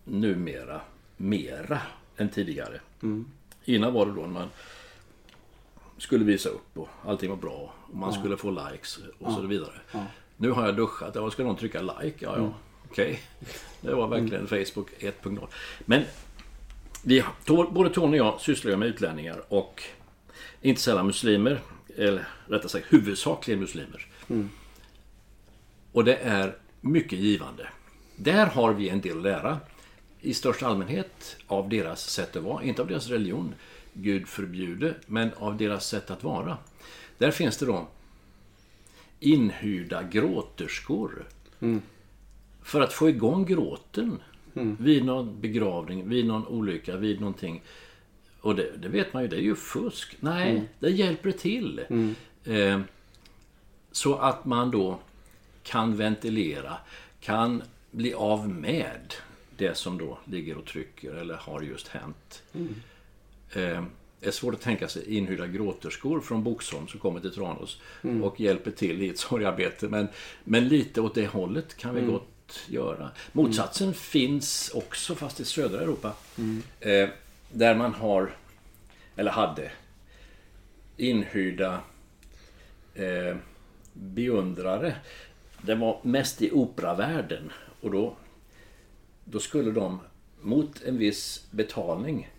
numera 0.03 0.81
mera 1.17 1.81
än 2.17 2.29
tidigare. 2.29 2.79
Innan 3.65 3.93
var 3.93 4.05
det 4.05 4.11
då 4.11 4.21
när 4.21 4.27
man 4.27 4.49
skulle 5.97 6.25
visa 6.25 6.49
upp 6.49 6.77
och 6.77 6.89
allting 7.05 7.29
var 7.29 7.37
bra 7.37 7.73
och 7.91 7.97
man 7.97 8.13
skulle 8.13 8.37
få 8.37 8.51
likes 8.51 8.99
och 9.19 9.31
så 9.31 9.41
vidare. 9.41 9.79
Nu 10.37 10.51
har 10.51 10.65
jag 10.65 10.75
duschat, 10.75 11.15
ja, 11.15 11.31
ska 11.31 11.43
någon 11.43 11.55
trycka 11.55 11.81
like? 11.81 12.25
Ja, 12.25 12.37
ja, 12.37 12.53
okej. 12.91 13.21
Det 13.81 13.93
var 13.93 14.07
verkligen 14.07 14.47
Facebook 14.47 14.89
1.0. 14.99 15.47
Men 15.79 16.03
vi, 17.03 17.23
både 17.71 17.89
Tony 17.89 18.19
och 18.19 18.25
jag 18.27 18.41
sysslar 18.41 18.71
ju 18.71 18.77
med 18.77 18.87
utlänningar 18.87 19.43
och 19.47 19.83
inte 20.61 20.81
sällan 20.81 21.07
muslimer. 21.07 21.61
Eller 21.97 22.27
rättare 22.47 22.69
sagt 22.69 22.93
huvudsakligen 22.93 23.59
muslimer. 23.59 24.05
Och 25.91 26.05
det 26.05 26.15
är 26.15 26.57
mycket 26.81 27.19
givande. 27.19 27.67
Där 28.15 28.45
har 28.45 28.73
vi 28.73 28.89
en 28.89 29.01
del 29.01 29.17
att 29.17 29.23
lära. 29.23 29.59
I 30.21 30.33
största 30.33 30.67
allmänhet 30.67 31.37
av 31.47 31.69
deras 31.69 32.09
sätt 32.09 32.35
att 32.35 32.43
vara. 32.43 32.63
Inte 32.63 32.81
av 32.81 32.87
deras 32.87 33.07
religion, 33.07 33.53
Gud 33.93 34.27
förbjude, 34.27 34.95
men 35.05 35.33
av 35.33 35.57
deras 35.57 35.87
sätt 35.87 36.11
att 36.11 36.23
vara. 36.23 36.57
Där 37.17 37.31
finns 37.31 37.57
det 37.57 37.65
då 37.65 37.87
inhyrda 39.19 40.03
gråterskor. 40.03 41.25
För 42.63 42.81
att 42.81 42.93
få 42.93 43.09
igång 43.09 43.45
gråten 43.45 44.19
vid 44.79 45.05
någon 45.05 45.41
begravning, 45.41 46.09
vid 46.09 46.25
någon 46.25 46.47
olycka, 46.47 46.97
vid 46.97 47.19
någonting. 47.19 47.61
Och 48.47 48.55
det, 48.55 48.71
det 48.77 48.87
vet 48.87 49.13
man 49.13 49.23
ju, 49.23 49.27
det 49.29 49.35
är 49.35 49.41
ju 49.41 49.55
fusk. 49.55 50.17
Nej, 50.19 50.63
det 50.79 50.89
hjälper 50.89 51.31
till. 51.31 51.81
Eh, 52.43 52.81
så 53.91 54.15
att 54.15 54.45
man 54.45 54.71
då 54.71 54.99
kan 55.63 55.97
ventilera, 55.97 56.77
kan 57.19 57.63
bli 57.91 58.13
av 58.13 58.49
med 58.49 59.13
det 59.57 59.77
som 59.77 59.97
då 59.97 60.17
ligger 60.25 60.57
och 60.57 60.65
trycker 60.65 61.13
eller 61.13 61.35
har 61.35 61.61
just 61.61 61.87
hänt. 61.87 62.43
Eh, 63.53 63.83
det 64.19 64.27
är 64.27 64.31
svårt 64.31 64.53
att 64.53 64.61
tänka 64.61 64.87
sig 64.87 65.17
inhyrda 65.17 65.47
gråterskor 65.47 66.21
från 66.21 66.43
Boxholm 66.43 66.87
som 66.87 66.99
kommer 66.99 67.19
till 67.19 67.33
Tranås 67.33 67.81
och 68.23 68.39
hjälper 68.39 68.71
till 68.71 69.01
i 69.01 69.09
ett 69.09 69.17
sorgarbete. 69.27 69.87
Men, 69.87 70.07
men 70.43 70.67
lite 70.67 71.01
åt 71.01 71.15
det 71.15 71.27
hållet 71.27 71.77
kan 71.77 71.95
vi 71.95 72.01
gott 72.01 72.59
göra. 72.67 73.11
Motsatsen 73.31 73.93
finns 73.93 74.71
också, 74.73 75.15
fast 75.15 75.39
i 75.39 75.45
södra 75.45 75.81
Europa. 75.81 76.13
Eh, 76.79 77.09
där 77.49 77.75
man 77.75 77.93
har, 77.93 78.35
eller 79.15 79.31
hade, 79.31 79.71
inhyrda 80.97 81.81
eh, 82.95 83.35
beundrare. 83.93 84.95
Det 85.61 85.75
var 85.75 85.99
mest 86.01 86.41
i 86.41 86.51
operavärlden. 86.51 87.51
Och 87.81 87.91
då, 87.91 88.15
då 89.25 89.39
skulle 89.39 89.71
de 89.71 89.99
mot 90.41 90.81
en 90.81 90.97
viss 90.97 91.47
betalning 91.51 92.29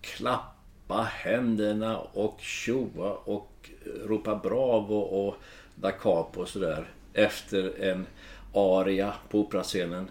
klappa 0.00 1.02
händerna 1.02 1.98
och 1.98 2.40
tjoa 2.40 3.12
och 3.12 3.70
ropa 4.04 4.36
bravo 4.36 4.96
och 4.96 5.36
da 5.74 5.90
capo 5.90 6.40
och 6.40 6.48
sådär 6.48 6.90
efter 7.12 7.82
en 7.82 8.06
aria 8.54 9.14
på 9.28 9.40
operascenen. 9.40 10.10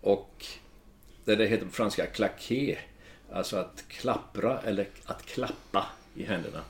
Och 0.00 0.46
det 1.24 1.46
heter 1.46 1.66
på 1.66 1.72
franska 1.72 2.06
claqué, 2.06 2.78
alltså 3.32 3.56
att 3.56 3.84
klappra 3.88 4.60
eller 4.60 4.88
att 5.04 5.26
klappa 5.26 5.86
i 6.14 6.24
händerna. 6.24 6.60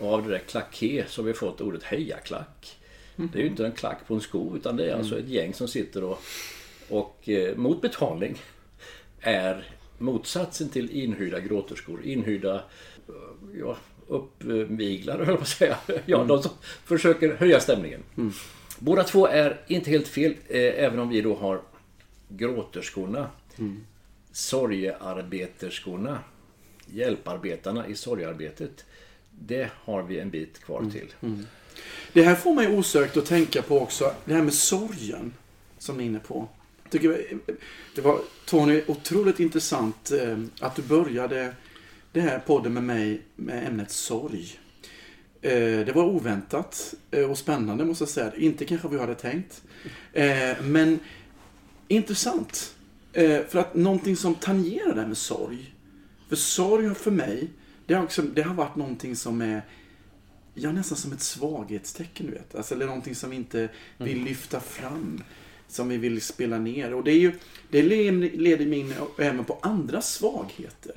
Och 0.00 0.12
av 0.14 0.22
det 0.22 0.30
där 0.30 0.38
claqué 0.38 1.04
så 1.08 1.22
har 1.22 1.26
vi 1.26 1.34
fått 1.34 1.60
ordet 1.60 1.82
hejaklack. 1.82 2.76
Det 3.16 3.38
är 3.38 3.42
ju 3.42 3.48
inte 3.48 3.66
en 3.66 3.72
klack 3.72 4.06
på 4.06 4.14
en 4.14 4.20
sko 4.20 4.56
utan 4.56 4.76
det 4.76 4.90
är 4.90 4.94
alltså 4.94 5.18
ett 5.18 5.28
gäng 5.28 5.54
som 5.54 5.68
sitter 5.68 6.04
och, 6.04 6.22
och 6.88 7.28
eh, 7.28 7.56
mot 7.56 7.82
betalning 7.82 8.42
är 9.20 9.64
motsatsen 9.98 10.68
till 10.68 10.90
inhyrda 10.90 11.40
gråterskor. 11.40 12.04
Inhyrda 12.04 12.54
eh, 12.54 13.60
ja, 13.60 13.76
uppviglare 14.06 15.18
höll 15.18 15.28
jag 15.28 15.36
på 15.36 15.42
att 15.42 15.48
säga. 15.48 15.76
Ja, 16.06 16.24
de 16.24 16.42
som 16.42 16.52
försöker 16.84 17.36
höja 17.36 17.60
stämningen. 17.60 18.02
Båda 18.78 19.04
två 19.04 19.26
är 19.26 19.60
inte 19.66 19.90
helt 19.90 20.08
fel, 20.08 20.34
eh, 20.48 20.84
även 20.84 20.98
om 20.98 21.08
vi 21.08 21.20
då 21.20 21.34
har 21.34 21.60
gråterskorna, 22.28 23.30
sorgearbeterskorna, 24.36 26.18
hjälparbetarna 26.86 27.86
i 27.88 27.94
sorgearbetet. 27.94 28.84
Det 29.30 29.70
har 29.74 30.02
vi 30.02 30.18
en 30.20 30.30
bit 30.30 30.58
kvar 30.58 30.90
till. 30.92 31.14
Det 32.12 32.22
här 32.22 32.34
får 32.34 32.54
mig 32.54 32.76
osökt 32.78 33.16
att 33.16 33.26
tänka 33.26 33.62
på 33.62 33.80
också, 33.80 34.14
det 34.24 34.34
här 34.34 34.42
med 34.42 34.54
sorgen. 34.54 35.32
Som 35.78 35.96
ni 35.96 36.02
är 36.02 36.06
inne 36.06 36.18
på. 36.18 36.48
Tycker 36.90 37.26
det 37.94 38.00
var, 38.00 38.20
Tony, 38.46 38.82
otroligt 38.86 39.40
intressant 39.40 40.10
eh, 40.10 40.38
att 40.60 40.76
du 40.76 40.82
började 40.82 41.54
det 42.12 42.20
här 42.20 42.38
podden 42.38 42.72
med 42.74 42.82
mig 42.82 43.22
med 43.36 43.66
ämnet 43.66 43.90
sorg. 43.90 44.58
Eh, 45.42 45.50
Det 45.86 45.92
var 45.94 46.04
oväntat 46.04 46.94
eh, 47.10 47.30
och 47.30 47.38
spännande 47.38 47.84
måste 47.84 48.02
jag 48.02 48.08
säga. 48.08 48.32
Inte 48.36 48.64
kanske 48.64 48.88
vad 48.88 48.96
jag 48.96 49.00
hade 49.00 49.14
tänkt. 49.14 49.62
Men 50.62 50.98
intressant. 51.88 52.75
Eh, 53.16 53.40
För 53.48 53.58
att 53.58 53.74
någonting 53.74 54.16
som 54.16 54.34
tangerar 54.34 54.94
det 54.94 55.00
här 55.00 55.08
med 55.08 55.16
sorg. 55.16 55.74
För 56.28 56.36
sorg 56.36 56.94
för 56.94 57.10
mig, 57.10 57.48
det 57.86 57.94
har, 57.94 58.02
också, 58.04 58.22
det 58.22 58.42
har 58.42 58.54
varit 58.54 58.76
någonting 58.76 59.16
som 59.16 59.40
är 59.40 59.62
Ja, 60.58 60.72
nästan 60.72 60.98
som 60.98 61.12
ett 61.12 61.20
svaghetstecken, 61.20 62.26
du 62.26 62.32
vet. 62.32 62.54
Alltså, 62.54 62.74
eller 62.74 62.86
någonting 62.86 63.14
som 63.14 63.30
vi 63.30 63.36
inte 63.36 63.68
vill 63.98 64.24
lyfta 64.24 64.60
fram. 64.60 65.22
Som 65.68 65.88
vi 65.88 65.96
vill 65.96 66.20
spela 66.22 66.58
ner. 66.58 66.94
Och 66.94 67.04
det, 67.04 67.10
är 67.10 67.18
ju, 67.18 67.32
det 67.70 67.82
le- 67.82 68.10
leder 68.10 68.66
mig 68.66 68.78
in 68.78 68.94
även 69.18 69.44
på 69.44 69.58
andra 69.62 70.00
svagheter. 70.02 70.96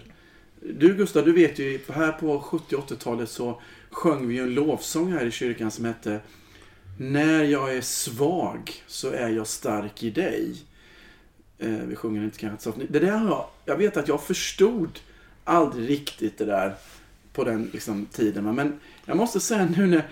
Du 0.62 0.94
Gustav, 0.96 1.26
du 1.26 1.32
vet 1.34 1.60
ju, 1.60 1.80
här 1.90 2.12
på 2.12 2.40
70 2.40 2.76
80-talet 2.76 3.30
så 3.30 3.62
sjöng 3.90 4.28
vi 4.28 4.36
ju 4.36 4.44
en 4.44 4.54
lovsång 4.54 5.12
här 5.12 5.26
i 5.26 5.32
kyrkan 5.32 5.72
som 5.72 5.86
hette 5.86 6.20
När 7.00 7.44
jag 7.44 7.76
är 7.76 7.82
svag 7.82 8.72
så 8.88 9.10
är 9.12 9.30
jag 9.30 9.48
stark 9.48 10.04
i 10.04 10.10
dig. 10.10 10.56
Eh, 11.60 11.70
vi 11.70 11.96
sjunger 11.96 12.24
inte 12.24 12.38
kanske 12.38 12.64
så. 12.64 12.74
Det 12.90 13.00
där 13.00 13.12
har 13.12 13.30
jag, 13.30 13.46
jag 13.66 13.78
vet 13.78 13.98
att 13.98 14.08
jag 14.08 14.24
förstod 14.24 15.00
aldrig 15.44 15.90
riktigt 15.90 16.38
det 16.38 16.46
där 16.46 16.76
på 17.34 17.44
den 17.44 17.70
liksom, 17.74 18.06
tiden. 18.06 18.56
Men 18.56 18.80
jag 19.06 19.18
måste 19.18 19.40
säga 19.40 19.70
nu 19.78 19.88
när... 19.88 20.10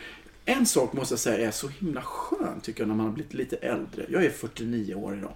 En 0.49 0.65
sak 0.65 0.93
måste 0.93 1.13
jag 1.13 1.19
säga 1.19 1.47
är 1.47 1.51
så 1.51 1.67
himla 1.67 2.01
skön 2.01 2.61
tycker 2.61 2.81
jag 2.81 2.87
när 2.87 2.95
man 2.95 3.05
har 3.05 3.13
blivit 3.13 3.33
lite 3.33 3.55
äldre. 3.55 4.05
Jag 4.09 4.25
är 4.25 4.29
49 4.29 4.95
år 4.95 5.17
idag. 5.17 5.33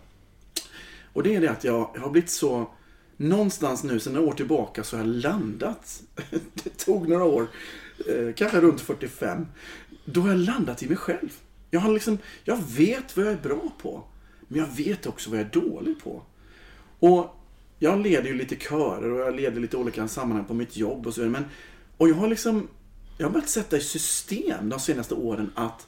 Och 1.13 1.23
det 1.23 1.35
är 1.35 1.41
det 1.41 1.47
att 1.47 1.63
jag, 1.63 1.89
jag 1.93 2.01
har 2.01 2.09
blivit 2.09 2.29
så... 2.29 2.71
Någonstans 3.17 3.83
nu 3.83 3.99
sedan 3.99 4.13
några 4.13 4.27
år 4.27 4.33
tillbaka 4.33 4.83
så 4.83 4.97
har 4.97 5.03
jag 5.03 5.15
landat. 5.15 6.03
Det 6.63 6.77
tog 6.77 7.09
några 7.09 7.23
år. 7.23 7.47
Eh, 8.09 8.33
kanske 8.35 8.61
runt 8.61 8.81
45. 8.81 9.47
Då 10.05 10.21
har 10.21 10.29
jag 10.29 10.37
landat 10.37 10.83
i 10.83 10.87
mig 10.87 10.97
själv. 10.97 11.29
Jag, 11.69 11.79
har 11.79 11.93
liksom, 11.93 12.17
jag 12.43 12.57
vet 12.67 13.17
vad 13.17 13.25
jag 13.25 13.33
är 13.33 13.37
bra 13.37 13.71
på. 13.81 14.03
Men 14.51 14.59
jag 14.59 14.67
vet 14.67 15.05
också 15.05 15.29
vad 15.29 15.39
jag 15.39 15.45
är 15.45 15.51
dålig 15.51 16.03
på. 16.03 16.21
Och 16.99 17.35
jag 17.79 17.99
leder 17.99 18.27
ju 18.27 18.33
lite 18.33 18.55
körer 18.55 19.11
och 19.11 19.19
jag 19.19 19.35
leder 19.35 19.61
lite 19.61 19.77
olika 19.77 20.07
sammanhang 20.07 20.45
på 20.45 20.53
mitt 20.53 20.77
jobb 20.77 21.07
och 21.07 21.13
så 21.13 21.21
vidare. 21.21 21.31
Men, 21.31 21.45
och 21.97 22.09
jag 22.09 22.15
har 22.15 22.27
liksom, 22.27 22.67
jag 23.17 23.25
har 23.25 23.31
börjat 23.31 23.49
sätta 23.49 23.77
i 23.77 23.81
system 23.81 24.69
de 24.69 24.79
senaste 24.79 25.13
åren 25.13 25.51
att 25.55 25.87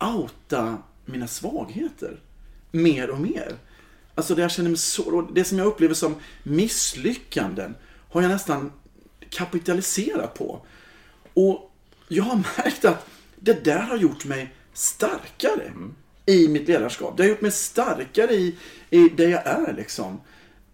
outa 0.00 0.78
mina 1.04 1.26
svagheter. 1.26 2.20
Mer 2.70 3.10
och 3.10 3.20
mer. 3.20 3.56
Alltså 4.14 4.34
det 4.34 4.42
jag 4.42 4.50
känner 4.50 4.70
mig 4.70 4.78
så, 4.78 5.28
det 5.34 5.44
som 5.44 5.58
jag 5.58 5.66
upplever 5.66 5.94
som 5.94 6.14
misslyckanden 6.42 7.74
har 8.10 8.22
jag 8.22 8.30
nästan 8.30 8.72
kapitaliserat 9.30 10.34
på. 10.34 10.66
Och 11.34 11.72
jag 12.08 12.24
har 12.24 12.36
märkt 12.56 12.84
att 12.84 13.08
det 13.36 13.64
där 13.64 13.82
har 13.82 13.96
gjort 13.96 14.24
mig 14.24 14.54
starkare 14.72 15.62
mm 15.66 15.94
i 16.26 16.48
mitt 16.48 16.68
ledarskap. 16.68 17.16
Det 17.16 17.22
har 17.22 17.30
gjort 17.30 17.40
mig 17.40 17.50
starkare 17.50 18.34
i, 18.34 18.56
i 18.90 19.08
det 19.08 19.28
jag 19.28 19.46
är 19.46 19.74
liksom. 19.76 20.20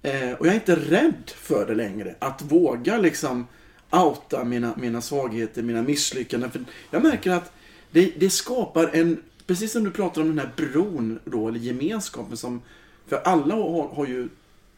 Eh, 0.03 0.33
och 0.33 0.47
jag 0.47 0.53
är 0.53 0.55
inte 0.55 0.77
rädd 0.77 1.31
för 1.37 1.67
det 1.67 1.75
längre. 1.75 2.15
Att 2.19 2.43
våga 2.43 2.99
liksom 2.99 3.47
outa 3.91 4.45
mina, 4.45 4.75
mina 4.77 5.01
svagheter, 5.01 5.63
mina 5.63 5.83
misslyckanden. 5.83 6.51
För 6.51 6.65
jag 6.91 7.03
märker 7.03 7.31
att 7.31 7.53
det, 7.91 8.13
det 8.17 8.31
skapar 8.31 8.91
en, 8.93 9.23
precis 9.47 9.73
som 9.73 9.85
du 9.85 9.91
pratar 9.91 10.21
om 10.23 10.29
den 10.29 10.39
här 10.39 10.51
bron 10.57 11.19
då, 11.25 11.49
eller 11.49 11.59
gemenskapen 11.59 12.37
som, 12.37 12.63
för 13.07 13.17
alla 13.17 13.55
har, 13.55 13.89
har 13.89 14.07
ju 14.07 14.29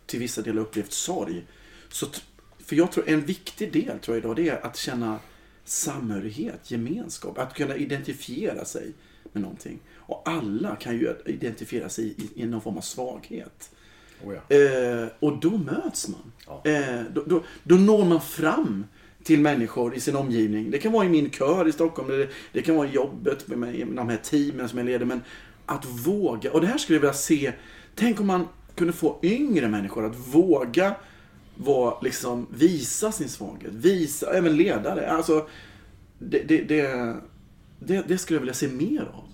till 0.07 0.19
vissa 0.19 0.43
delar 0.43 0.63
upplevt 0.63 0.93
sorg. 0.93 1.45
Så, 1.89 2.07
t- 2.07 2.21
för 2.65 2.77
jag 2.77 2.93
tror 2.93 3.09
en 3.09 3.21
viktig 3.21 3.73
del 3.73 3.99
tror 3.99 4.17
jag 4.17 4.25
idag, 4.25 4.37
det 4.37 4.49
är 4.49 4.67
att 4.67 4.77
känna 4.77 5.19
samhörighet, 5.65 6.71
gemenskap, 6.71 7.39
att 7.39 7.55
kunna 7.55 7.77
identifiera 7.77 8.65
sig 8.65 8.93
med 9.33 9.43
någonting. 9.43 9.79
Och 9.97 10.23
alla 10.25 10.77
kan 10.77 10.95
ju 10.95 11.15
identifiera 11.27 11.89
sig 11.89 12.05
i, 12.05 12.43
i 12.43 12.47
någon 12.47 12.61
form 12.61 12.77
av 12.77 12.81
svaghet. 12.81 13.71
Oh 14.25 14.35
ja. 14.35 14.57
Eh, 14.57 15.09
och 15.21 15.39
då 15.39 15.51
möts 15.51 16.09
man. 16.09 16.33
Ja. 16.47 16.63
Eh, 16.71 17.03
då, 17.15 17.23
då, 17.27 17.43
då 17.63 17.75
når 17.75 18.05
man 18.05 18.21
fram 18.21 18.85
till 19.23 19.41
människor 19.41 19.95
i 19.95 20.01
sin 20.01 20.17
omgivning. 20.17 20.71
Det 20.71 20.79
kan 20.79 20.93
vara 20.93 21.07
i 21.07 21.09
min 21.09 21.31
kör 21.31 21.69
i 21.69 21.73
Stockholm, 21.73 22.11
eller 22.11 22.31
det 22.53 22.63
kan 22.63 22.77
vara 22.77 22.89
i 22.89 22.91
jobbet 22.91 23.49
med, 23.49 23.59
med 23.59 23.97
de 23.97 24.09
här 24.09 24.17
teamen 24.17 24.69
som 24.69 24.79
jag 24.79 24.87
leder. 24.87 25.07
Men 25.07 25.21
att 25.67 25.85
våga, 25.85 26.53
och 26.53 26.61
det 26.61 26.67
här 26.67 26.79
skulle 26.79 26.97
jag 26.97 27.01
vilja 27.01 27.13
se, 27.13 27.53
tänk 27.95 28.21
om 28.21 28.27
man 28.27 28.49
kunde 28.75 28.93
få 28.93 29.19
yngre 29.23 29.69
människor 29.69 30.07
att 30.07 30.17
våga 30.35 30.95
vara, 31.57 32.01
liksom, 32.01 32.47
visa 32.51 33.13
sin 33.13 33.29
svaghet, 33.29 33.73
visa, 33.73 34.33
även 34.33 34.57
ledare. 34.57 35.11
Alltså, 35.11 35.49
det, 36.19 36.39
det, 36.39 36.63
det, 36.63 37.17
det, 37.81 38.09
det 38.09 38.19
skulle 38.19 38.37
jag 38.37 38.41
vilja 38.41 38.55
se 38.55 38.69
mer 38.69 39.01
av. 39.01 39.25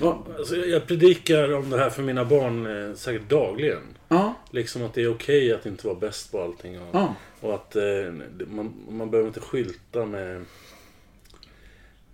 Ja, 0.00 0.26
Alltså, 0.38 0.56
jag 0.56 0.86
predikar 0.86 1.52
om 1.52 1.70
det 1.70 1.78
här 1.78 1.90
för 1.90 2.02
mina 2.02 2.24
barn 2.24 2.66
eh, 2.66 2.94
säkert 2.94 3.28
dagligen. 3.28 3.82
ja, 4.08 4.34
Liksom 4.50 4.82
att 4.82 4.94
det 4.94 5.02
är 5.02 5.14
okej 5.14 5.52
att 5.52 5.66
inte 5.66 5.86
vara 5.86 5.98
bäst 5.98 6.32
på 6.32 6.42
allting. 6.42 6.80
Och, 6.80 6.88
ja. 6.92 7.14
och 7.40 7.54
att 7.54 7.76
eh, 7.76 8.12
man, 8.46 8.74
man 8.88 9.10
behöver 9.10 9.28
inte 9.28 9.40
skylta 9.40 10.06
med, 10.06 10.44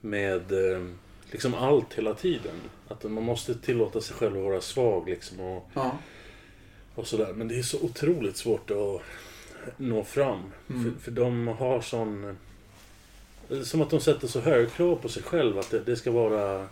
med 0.01 0.53
eh, 0.73 0.83
liksom 1.31 1.55
allt 1.55 1.95
hela 1.95 2.15
tiden. 2.15 2.55
Att 2.89 3.05
man 3.05 3.25
måste 3.25 3.55
tillåta 3.55 4.01
sig 4.01 4.17
själv 4.17 4.37
att 4.37 4.45
vara 4.45 4.61
svag 4.61 5.09
liksom. 5.09 5.41
Och, 5.41 5.71
ja. 5.75 5.99
och 6.95 7.07
sådär. 7.07 7.33
Men 7.33 7.49
det 7.49 7.59
är 7.59 7.63
så 7.63 7.81
otroligt 7.83 8.37
svårt 8.37 8.71
att 8.71 9.03
nå 9.77 10.05
fram. 10.05 10.43
För, 10.67 11.01
för 11.01 11.11
de 11.11 11.49
har 11.49 11.81
sån... 11.81 12.37
Som 13.65 13.83
att 13.83 13.91
de 13.91 14.01
sätter 14.01 14.27
så 14.27 14.41
höga 14.41 14.71
krav 14.71 14.97
på 14.97 15.09
sig 15.09 15.23
själva. 15.23 15.61
Att 15.61 15.71
det, 15.71 15.79
det 15.79 15.97
ska 15.97 16.11
vara... 16.11 16.67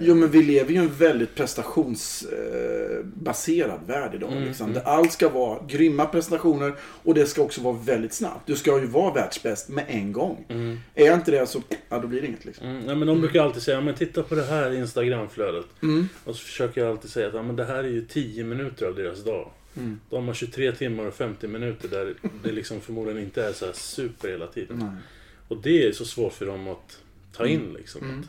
Jo 0.00 0.14
men 0.14 0.30
vi 0.30 0.42
lever 0.42 0.70
ju 0.70 0.76
i 0.76 0.78
en 0.78 0.94
väldigt 0.94 1.34
prestationsbaserad 1.34 3.80
värld 3.86 4.14
idag. 4.14 4.32
Mm, 4.32 4.44
liksom, 4.44 4.70
mm. 4.70 4.82
Allt 4.84 5.12
ska 5.12 5.28
vara 5.28 5.58
grymma 5.68 6.06
prestationer 6.06 6.74
och 6.80 7.14
det 7.14 7.26
ska 7.26 7.42
också 7.42 7.60
vara 7.60 7.76
väldigt 7.84 8.12
snabbt. 8.12 8.46
Du 8.46 8.56
ska 8.56 8.80
ju 8.80 8.86
vara 8.86 9.14
världsbäst 9.14 9.68
med 9.68 9.84
en 9.88 10.12
gång. 10.12 10.44
Mm. 10.48 10.78
Är 10.94 11.06
jag 11.06 11.14
inte 11.14 11.30
det 11.30 11.46
så, 11.46 11.62
ja 11.88 11.98
då 11.98 12.08
blir 12.08 12.20
det 12.20 12.26
inget 12.26 12.44
liksom. 12.44 12.66
Mm, 12.66 12.86
nej, 12.86 12.96
men 12.96 13.08
de 13.08 13.20
brukar 13.20 13.42
alltid 13.42 13.62
säga, 13.62 13.80
men 13.80 13.94
titta 13.94 14.22
på 14.22 14.34
det 14.34 14.44
här 14.44 14.72
Instagramflödet. 14.72 15.66
Mm. 15.82 16.08
Och 16.24 16.36
så 16.36 16.44
försöker 16.44 16.80
jag 16.80 16.90
alltid 16.90 17.10
säga 17.10 17.28
att 17.28 17.34
ja, 17.34 17.42
men 17.42 17.56
det 17.56 17.64
här 17.64 17.84
är 17.84 17.88
ju 17.88 18.04
10 18.04 18.44
minuter 18.44 18.86
av 18.86 18.94
deras 18.94 19.24
dag. 19.24 19.50
Mm. 19.76 20.00
De 20.10 20.26
har 20.26 20.34
23 20.34 20.72
timmar 20.72 21.04
och 21.04 21.14
50 21.14 21.48
minuter 21.48 21.88
där 21.88 22.14
det 22.42 22.52
liksom 22.52 22.80
förmodligen 22.80 23.22
inte 23.22 23.44
är 23.44 23.52
så 23.52 23.66
här 23.66 23.72
super 23.72 24.28
hela 24.28 24.46
tiden. 24.46 24.78
Nej. 24.78 25.02
Och 25.48 25.56
det 25.62 25.86
är 25.86 25.92
så 25.92 26.04
svårt 26.04 26.32
för 26.32 26.46
dem 26.46 26.68
att 26.68 27.00
ta 27.32 27.46
in 27.46 27.72
liksom. 27.78 28.02
Mm. 28.02 28.20
Att, 28.20 28.26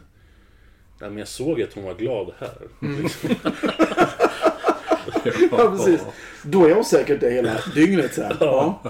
nej, 1.01 1.09
men 1.09 1.19
jag 1.19 1.27
såg 1.27 1.61
att 1.61 1.73
hon 1.73 1.83
var 1.83 1.95
glad 1.95 2.31
här. 2.39 2.57
Mm. 2.81 3.03
Liksom. 3.03 3.29
Ja 5.51 5.71
precis. 5.77 6.01
Då 6.43 6.65
är 6.65 6.69
jag 6.69 6.85
säkert 6.85 7.19
det 7.19 7.31
hela 7.31 7.59
dygnet 7.75 8.13
så 8.13 8.21
här. 8.21 8.37
Ja. 8.39 8.81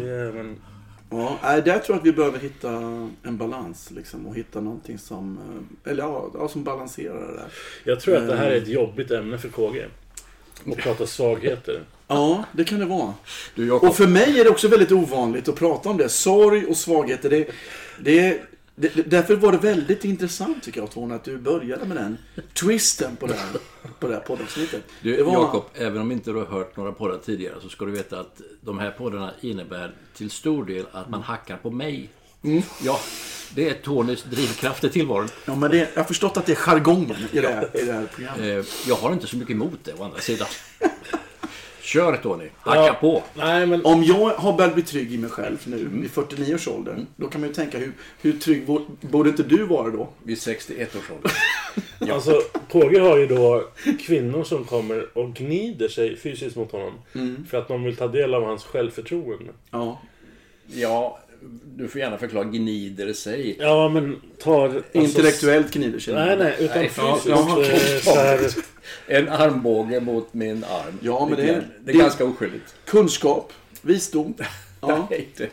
Det 0.00 0.10
är, 0.10 0.32
men, 0.32 0.56
Ja, 1.12 1.38
där 1.42 1.60
tror 1.62 1.82
jag 1.88 1.96
att 1.96 2.06
vi 2.06 2.12
behöver 2.12 2.38
hitta 2.38 2.70
en 3.22 3.36
balans 3.36 3.90
liksom 3.90 4.26
och 4.26 4.34
hitta 4.34 4.60
någonting 4.60 4.98
som, 4.98 5.38
eh, 5.38 5.90
eller 5.92 6.02
ja, 6.02 6.30
ja, 6.34 6.48
som 6.48 6.64
balanserar 6.64 7.28
det 7.28 7.34
där. 7.34 7.46
jag 7.84 8.00
tror 8.00 8.16
att 8.16 8.26
det 8.26 8.36
här 8.36 8.50
är 8.50 8.56
ett 8.56 8.68
jobbigt 8.68 9.10
ämne 9.10 9.38
för 9.38 9.48
KG. 9.48 9.84
Att 10.66 10.76
prata 10.76 11.06
svagheter. 11.06 11.84
Ja, 12.08 12.44
det 12.52 12.64
kan 12.64 12.78
det 12.78 12.86
vara. 12.86 13.14
Du 13.54 13.66
Jakob, 13.66 13.88
Och 13.88 13.96
för 13.96 14.06
mig 14.06 14.40
är 14.40 14.44
det 14.44 14.50
också 14.50 14.68
väldigt 14.68 14.92
ovanligt 14.92 15.48
att 15.48 15.54
prata 15.54 15.88
om 15.88 15.96
det. 15.96 16.08
Sorg 16.08 16.66
och 16.66 16.76
svagheter. 16.76 17.30
Det, 17.30 17.48
det, 18.00 18.42
det, 18.74 19.10
därför 19.10 19.36
var 19.36 19.52
det 19.52 19.58
väldigt 19.58 20.04
intressant 20.04 20.62
tycker 20.62 20.80
jag 20.80 20.90
Tony 20.90 21.14
att 21.14 21.24
du 21.24 21.38
började 21.38 21.84
med 21.84 21.96
den 21.96 22.18
twisten 22.54 23.16
på 23.16 23.26
det 23.26 23.34
här, 23.34 23.60
på 23.98 24.08
det 24.08 24.14
här 24.14 24.20
poddavsnittet. 24.20 24.82
du, 25.02 25.16
det 25.16 25.22
var, 25.22 25.32
Jakob, 25.32 25.64
även 25.74 26.00
om 26.00 26.12
inte 26.12 26.30
du 26.30 26.36
har 26.36 26.46
hört 26.46 26.76
några 26.76 26.92
poddar 26.92 27.18
tidigare 27.18 27.54
så 27.62 27.68
ska 27.68 27.84
du 27.84 27.90
veta 27.90 28.20
att 28.20 28.40
de 28.60 28.78
här 28.78 28.90
poddarna 28.90 29.32
innebär 29.40 29.94
till 30.16 30.30
stor 30.30 30.64
del 30.64 30.86
att 30.92 31.08
man 31.08 31.22
hackar 31.22 31.56
på 31.56 31.70
mig. 31.70 32.10
Ja, 32.84 33.00
det 33.54 33.68
är 33.68 33.74
Tonys 33.74 34.22
drivkraft 34.22 34.84
i 34.84 34.88
tillvaron. 34.88 35.28
Ja, 35.46 35.54
men 35.54 35.70
det, 35.70 35.76
jag 35.76 36.00
har 36.02 36.04
förstått 36.04 36.36
att 36.36 36.46
det 36.46 36.52
är 36.52 36.56
jargongen 36.56 37.16
i 37.32 37.40
det 37.40 37.48
här, 37.48 37.68
i 37.76 37.84
det 37.84 37.92
här 37.92 38.06
programmet. 38.14 38.40
Eh, 38.40 38.72
jag 38.88 38.94
har 38.96 39.12
inte 39.12 39.26
så 39.26 39.36
mycket 39.36 39.54
emot 39.54 39.78
det 39.84 39.92
å 39.92 40.04
andra 40.04 40.18
sidan. 40.20 40.48
Kör 41.80 42.16
Tony, 42.16 42.48
hacka 42.58 42.80
Ja. 42.86 42.94
på. 43.00 43.22
Nej, 43.34 43.66
men 43.66 43.84
Om 43.84 44.04
jag 44.04 44.28
har 44.34 44.52
börjat 44.52 44.74
bli 44.74 44.82
trygg 44.82 45.12
i 45.14 45.18
mig 45.18 45.30
själv 45.30 45.58
nu, 45.64 45.88
vid 45.92 46.10
49 46.10 46.54
års 46.54 46.68
ålder, 46.68 47.06
då 47.16 47.26
kan 47.28 47.40
man 47.40 47.48
ju 47.50 47.54
tänka 47.54 47.78
hur, 47.78 47.92
hur 48.20 48.32
trygg 48.32 48.66
bo- 48.66 48.86
borde 49.00 49.30
inte 49.30 49.42
du 49.42 49.64
vara 49.66 49.90
då? 49.90 50.08
Vid 50.22 50.40
61 50.42 50.96
års 50.96 51.10
ålder. 51.10 51.32
Alltså, 52.14 52.40
KG 52.72 52.98
har 52.98 53.18
ju 53.18 53.26
då 53.26 53.68
kvinnor 54.06 54.44
som 54.44 54.64
kommer 54.64 55.18
och 55.18 55.34
gnider 55.34 55.88
sig 55.88 56.16
fysiskt 56.16 56.56
mot 56.56 56.72
honom. 56.72 56.92
För 57.50 57.58
att 57.58 57.68
de 57.68 57.82
vill 57.84 57.96
ta 57.96 58.08
del 58.08 58.34
av 58.34 58.44
hans 58.44 58.64
självförtroende. 58.64 59.52
Ja. 59.70 60.00
Ja, 60.66 61.18
du 61.76 61.88
får 61.88 62.00
gärna 62.00 62.18
förklara 62.18 62.44
gnider 62.44 63.12
sig. 63.12 63.56
Ja, 63.60 63.88
men 63.88 64.20
tar... 64.42 64.64
Alltså, 64.64 64.82
Intellektuellt 64.92 65.70
gnider 65.72 65.98
sig. 65.98 66.14
Nej, 66.14 66.36
nej, 66.36 66.56
utan 66.58 66.76
Nej, 66.78 66.90
ja, 66.96 67.14
fysiskt. 67.16 67.28
ja, 67.28 67.62
eh, 67.62 68.00
så 68.00 68.14
här, 68.14 68.50
En 69.06 69.28
armbåge 69.28 70.00
mot 70.00 70.34
min 70.34 70.64
arm. 70.64 70.98
Ja, 71.02 71.26
men 71.30 71.36
det- 71.38 71.42
det, 71.46 71.52
det 71.84 71.90
är 71.90 71.94
det- 71.94 71.98
ganska 71.98 72.24
oskyldigt. 72.24 72.74
Kunskap, 72.86 73.52
visdom. 73.82 74.34
Ja. 74.80 75.06
Nej, 75.10 75.28
det, 75.36 75.50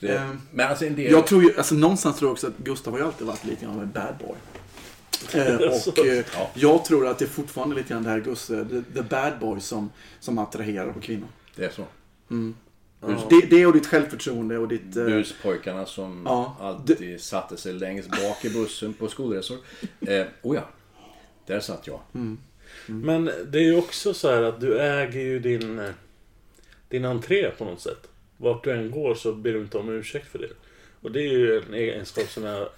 det, 0.00 0.08
Ehm, 0.16 0.40
men 0.52 0.68
alltså 0.68 0.86
en 0.86 0.94
del... 0.96 1.12
Jag 1.12 1.26
tror 1.26 1.42
ju, 1.42 1.56
alltså 1.56 1.74
någonstans 1.74 2.16
tror 2.18 2.28
jag 2.28 2.32
också 2.32 2.46
att 2.46 2.56
Gustav 2.58 2.92
har 2.92 3.00
ju 3.00 3.06
alltid 3.06 3.26
varit 3.26 3.44
lite 3.44 3.68
av 3.68 3.82
en 3.82 3.90
bad 3.90 4.14
boy. 4.26 4.36
Eh, 5.40 5.54
och 5.56 6.06
eh, 6.06 6.24
Ja. 6.34 6.50
jag 6.54 6.84
tror 6.84 7.06
att 7.06 7.18
det 7.18 7.24
är 7.24 7.28
fortfarande 7.28 7.76
lite 7.76 7.88
grann 7.88 8.02
det 8.02 8.10
här 8.10 8.20
Gustav, 8.20 8.68
the, 8.68 8.82
the 8.94 9.02
bad 9.02 9.32
boy 9.40 9.60
som, 9.60 9.90
som 10.20 10.38
attraherar 10.38 10.92
på 10.92 11.00
kvinnor. 11.00 11.28
Det 11.56 11.64
är 11.64 11.70
så. 11.70 11.84
Det, 13.00 13.46
det 13.50 13.66
och 13.66 13.72
ditt 13.72 13.86
självförtroende 13.86 14.58
och 14.58 14.68
ditt... 14.68 14.96
Eh, 14.96 15.04
Buspojkarna 15.04 15.86
som 15.86 16.22
Ja, 16.26 16.56
alltid 16.60 17.20
satte 17.20 17.56
sig 17.56 17.72
längst 17.72 18.10
bak 18.10 18.44
i 18.44 18.50
bussen 18.50 18.94
på 18.94 19.08
skolresor. 19.08 19.58
Eh, 20.00 20.26
oh 20.42 20.56
ja, 20.56 20.68
där 21.46 21.60
satt 21.60 21.86
jag. 21.86 22.00
Men 22.86 23.24
det 23.24 23.58
är 23.58 23.62
ju 23.62 23.78
också 23.78 24.14
så 24.14 24.30
här 24.30 24.42
att 24.42 24.60
du 24.60 24.78
äger 24.80 25.20
ju 25.20 25.38
din, 25.38 25.78
eh, 25.78 25.90
din 26.88 27.04
entré 27.04 27.50
på 27.50 27.64
något 27.64 27.80
sätt. 27.80 28.08
Vart 28.36 28.64
du 28.64 28.72
än 28.72 28.90
går 28.90 29.14
så 29.14 29.32
ber 29.32 29.52
du 29.52 29.60
inte 29.60 29.78
om 29.78 29.88
ursäkt 29.88 30.28
för 30.28 30.38
det. 30.38 30.48
Och 31.00 31.12
det 31.12 31.20
är 31.20 31.32
ju 31.32 31.58
en 31.58 31.74
egenskap 31.74 32.28
som 32.28 32.44
jag... 32.44 32.68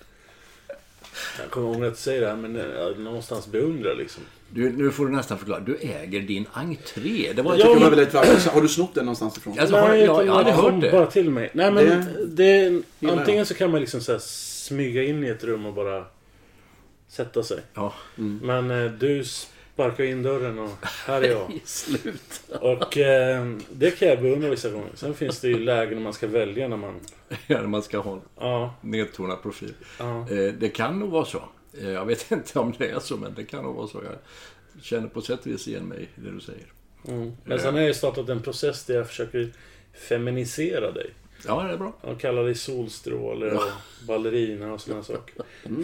Jag 1.39 1.51
kommer 1.51 1.67
ihåg 1.67 1.77
att 1.77 1.83
jag 1.83 1.97
säger 1.97 2.21
det 2.21 2.27
här, 2.27 2.37
men 2.37 2.55
jag 2.55 2.99
någonstans 2.99 3.47
beundrar 3.47 3.95
liksom. 3.95 4.23
Du, 4.53 4.73
nu 4.73 4.91
får 4.91 5.07
du 5.07 5.13
nästan 5.13 5.39
förklara. 5.39 5.61
Du 5.61 5.77
äger 5.77 6.21
din 6.21 6.47
entré. 6.53 7.33
Det 7.33 7.43
var 7.43 7.53
jag 7.53 7.61
Ja, 7.61 7.65
tycker 7.65 7.69
det 7.69 7.81
men- 7.81 7.91
var 7.91 7.91
väldigt 7.97 8.15
vackert. 8.15 8.47
Har 8.47 8.63
du 8.63 8.69
snott 8.69 8.95
den 8.95 9.05
någonstans 9.05 9.37
ifrån? 9.39 9.59
Alltså, 9.59 9.77
har, 9.77 9.95
jag, 9.95 10.27
jag, 10.27 10.33
hade 10.35 10.51
det 10.51 10.57
hört 10.57 10.81
det. 10.81 10.91
bara 10.93 11.07
till 11.07 11.31
mig. 11.31 11.51
Nej 11.53 11.71
men 11.73 11.85
Det- 11.87 12.27
det, 12.27 12.83
gillar 13.01 13.17
antingen 13.17 13.47
så 13.47 13.55
kan 13.55 13.71
man 13.71 13.81
liksom 13.81 14.01
så 14.01 14.13
här 14.13 14.19
smyga 14.19 15.03
in 15.03 15.25
i 15.25 15.29
ett 15.29 15.45
rum 15.45 15.67
och 15.67 15.75
bara 15.75 16.05
sätta 17.09 17.43
sig. 17.43 17.61
Ja. 17.75 17.93
Men 18.43 18.71
eh, 18.71 18.91
du 18.93 19.25
sparkar 19.25 20.05
in 20.05 20.23
dörren 20.23 20.59
och 20.59 20.71
här 21.07 21.23
är 21.23 21.31
jag. 21.31 21.61
Slut. 21.65 22.43
Och 22.61 22.99
eh, 22.99 23.47
det 23.73 23.91
kan 23.91 24.09
jag 24.09 24.23
beundra 24.23 24.49
vissa 24.51 24.71
gånger. 24.71 24.91
Sen 24.95 25.15
finns 25.15 25.41
det 25.41 25.49
ju 25.49 25.59
lägen 25.59 25.95
när 25.95 26.03
man 26.05 26.13
ska 26.13 26.27
välja 26.27 26.69
när 26.69 26.77
man... 26.77 26.95
Ja, 27.47 27.61
när 27.61 27.67
man 27.67 27.83
ska 27.83 27.99
ha 27.99 28.13
en 28.13 28.21
Ja, 28.41 28.75
nedtonad 28.81 29.43
profil. 29.43 29.75
ja. 29.99 30.27
Eh, 30.31 30.53
det 30.59 30.69
kan 30.69 30.99
nog 30.99 31.11
vara 31.11 31.25
så. 31.25 31.43
Eh, 31.79 31.91
jag 31.91 32.05
vet 32.05 32.31
inte 32.33 32.59
om 32.59 32.75
det 32.79 32.91
är 32.91 33.01
så, 33.01 33.17
men 33.17 33.35
det 33.35 33.45
kan 33.45 33.65
nog 33.65 33.77
vara 33.77 33.87
så. 33.87 34.03
Jag 34.05 34.17
känner 34.83 35.09
på 35.09 35.23
sätt 35.23 35.41
och 35.41 35.47
vis 35.47 35.69
igen 35.69 35.85
mig 35.85 36.09
i 36.17 36.21
det 36.21 36.31
du 36.31 36.41
säger. 36.41 36.67
Mm. 37.09 37.33
Men 37.45 37.61
sen 37.61 37.75
har 37.75 37.81
jag 37.81 37.89
ju 37.89 37.95
startat 37.95 38.29
en 38.29 38.43
process 38.43 38.85
där 38.85 38.95
jag 38.95 39.09
försöker 39.09 39.53
feminisera 40.09 40.93
dig. 40.93 41.11
Ja, 41.47 41.63
det 41.63 41.73
är 41.73 41.77
bra. 41.77 41.93
Jag 42.03 42.21
kallar 42.21 42.45
dig 42.45 42.55
solstråle 42.55 43.51
och 43.51 43.63
ballerina 44.07 44.73
och 44.73 44.81
sådana 44.81 45.03
saker. 45.03 45.35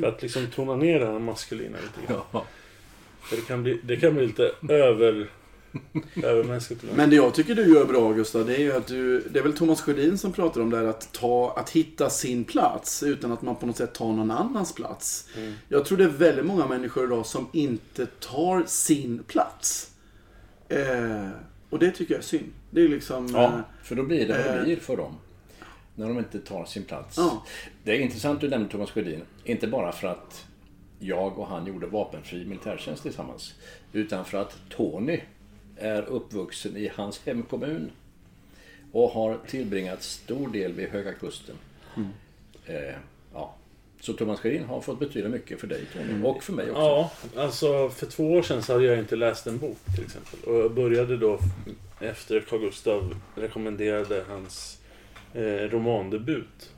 För 0.00 0.06
att 0.06 0.22
liksom 0.22 0.46
tona 0.46 0.76
ner 0.76 1.00
det 1.00 1.06
här 1.06 1.18
maskulina 1.18 1.78
lite 1.78 2.12
grann. 2.12 2.22
Ja. 2.32 2.44
För 3.20 3.36
det 3.36 3.42
kan 3.42 3.62
bli, 3.62 3.80
det 3.84 3.96
kan 3.96 4.14
bli 4.14 4.26
lite 4.26 4.52
över. 4.68 5.30
Men 6.94 7.10
det 7.10 7.16
jag 7.16 7.34
tycker 7.34 7.54
du 7.54 7.74
gör 7.74 7.84
bra 7.84 8.12
Gustav, 8.12 8.46
det 8.46 8.54
är 8.56 8.60
ju 8.60 8.72
att 8.72 8.86
du... 8.86 9.20
Det 9.20 9.38
är 9.38 9.42
väl 9.42 9.52
Thomas 9.56 9.80
Sjödin 9.80 10.18
som 10.18 10.32
pratar 10.32 10.60
om 10.60 10.70
det 10.70 10.76
här 10.76 10.84
att, 10.84 11.12
ta, 11.12 11.54
att 11.56 11.70
hitta 11.70 12.10
sin 12.10 12.44
plats 12.44 13.02
utan 13.02 13.32
att 13.32 13.42
man 13.42 13.56
på 13.56 13.66
något 13.66 13.76
sätt 13.76 13.94
tar 13.94 14.12
någon 14.12 14.30
annans 14.30 14.74
plats. 14.74 15.28
Mm. 15.36 15.54
Jag 15.68 15.84
tror 15.84 15.98
det 15.98 16.04
är 16.04 16.08
väldigt 16.08 16.44
många 16.46 16.66
människor 16.66 17.04
idag 17.04 17.26
som 17.26 17.46
inte 17.52 18.06
tar 18.06 18.64
sin 18.66 19.22
plats. 19.22 19.90
Eh, 20.68 21.28
och 21.70 21.78
det 21.78 21.90
tycker 21.90 22.14
jag 22.14 22.18
är 22.18 22.24
synd. 22.24 22.52
Det 22.70 22.80
är 22.80 22.88
liksom... 22.88 23.28
Ja, 23.34 23.44
eh, 23.44 23.60
för 23.82 23.94
då 23.94 24.02
blir 24.02 24.28
det 24.28 24.32
vad 24.32 24.46
Eh. 24.46 24.54
det 24.58 24.64
blir 24.64 24.76
för 24.76 24.96
dem. 24.96 25.14
När 25.94 26.08
de 26.08 26.18
inte 26.18 26.38
tar 26.38 26.64
sin 26.64 26.82
plats. 26.84 27.16
Ja. 27.16 27.44
Det 27.84 27.92
är 27.92 28.00
intressant 28.00 28.40
du 28.40 28.48
nämnde 28.48 28.68
Thomas 28.68 28.90
Sjödin. 28.90 29.22
Inte 29.44 29.66
bara 29.66 29.92
för 29.92 30.08
att 30.08 30.46
jag 30.98 31.38
och 31.38 31.46
han 31.46 31.66
gjorde 31.66 31.86
vapenfri 31.86 32.44
militärtjänst 32.44 33.02
tillsammans. 33.02 33.54
Utan 33.92 34.24
för 34.24 34.38
att 34.38 34.56
Tony 34.68 35.20
är 35.78 36.02
uppvuxen 36.02 36.76
i 36.76 36.90
hans 36.94 37.20
hemkommun. 37.26 37.90
Och 38.92 39.10
har 39.10 39.38
tillbringat 39.46 40.02
stor 40.02 40.48
del 40.48 40.72
vid 40.72 40.88
Höga 40.88 41.12
Kusten. 41.12 41.56
Eh, 42.66 42.94
ja. 43.34 43.54
Så 44.00 44.12
Thomas 44.12 44.40
Sjödin 44.40 44.64
har 44.64 44.80
fått 44.80 44.98
betyda 44.98 45.28
mycket 45.28 45.60
för 45.60 45.66
dig 45.66 45.84
Tony. 45.92 46.24
Och 46.24 46.42
för 46.42 46.52
mig 46.52 46.70
också. 46.70 46.80
Ja, 46.82 47.10
alltså 47.42 47.90
för 47.90 48.06
två 48.06 48.32
år 48.32 48.42
sedan 48.42 48.62
så 48.62 48.72
hade 48.72 48.84
jag 48.84 48.98
inte 48.98 49.16
läst 49.16 49.46
en 49.46 49.58
bok 49.58 49.78
till 49.94 50.04
exempel. 50.04 50.40
Och 50.46 50.54
jag 50.54 50.74
började 50.74 51.16
då 51.16 51.38
efter 52.00 52.40
Carl 52.40 52.60
Gustav 52.60 53.14
rekommenderade 53.34 54.24
hans 54.28 54.80
eh, 55.34 55.42
romandebut. 55.42 56.70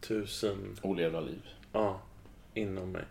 Tusen, 0.00 0.78
Olevda 0.82 1.20
liv. 1.20 1.42
ja, 1.72 2.00
inom 2.54 2.92
mig. 2.92 3.04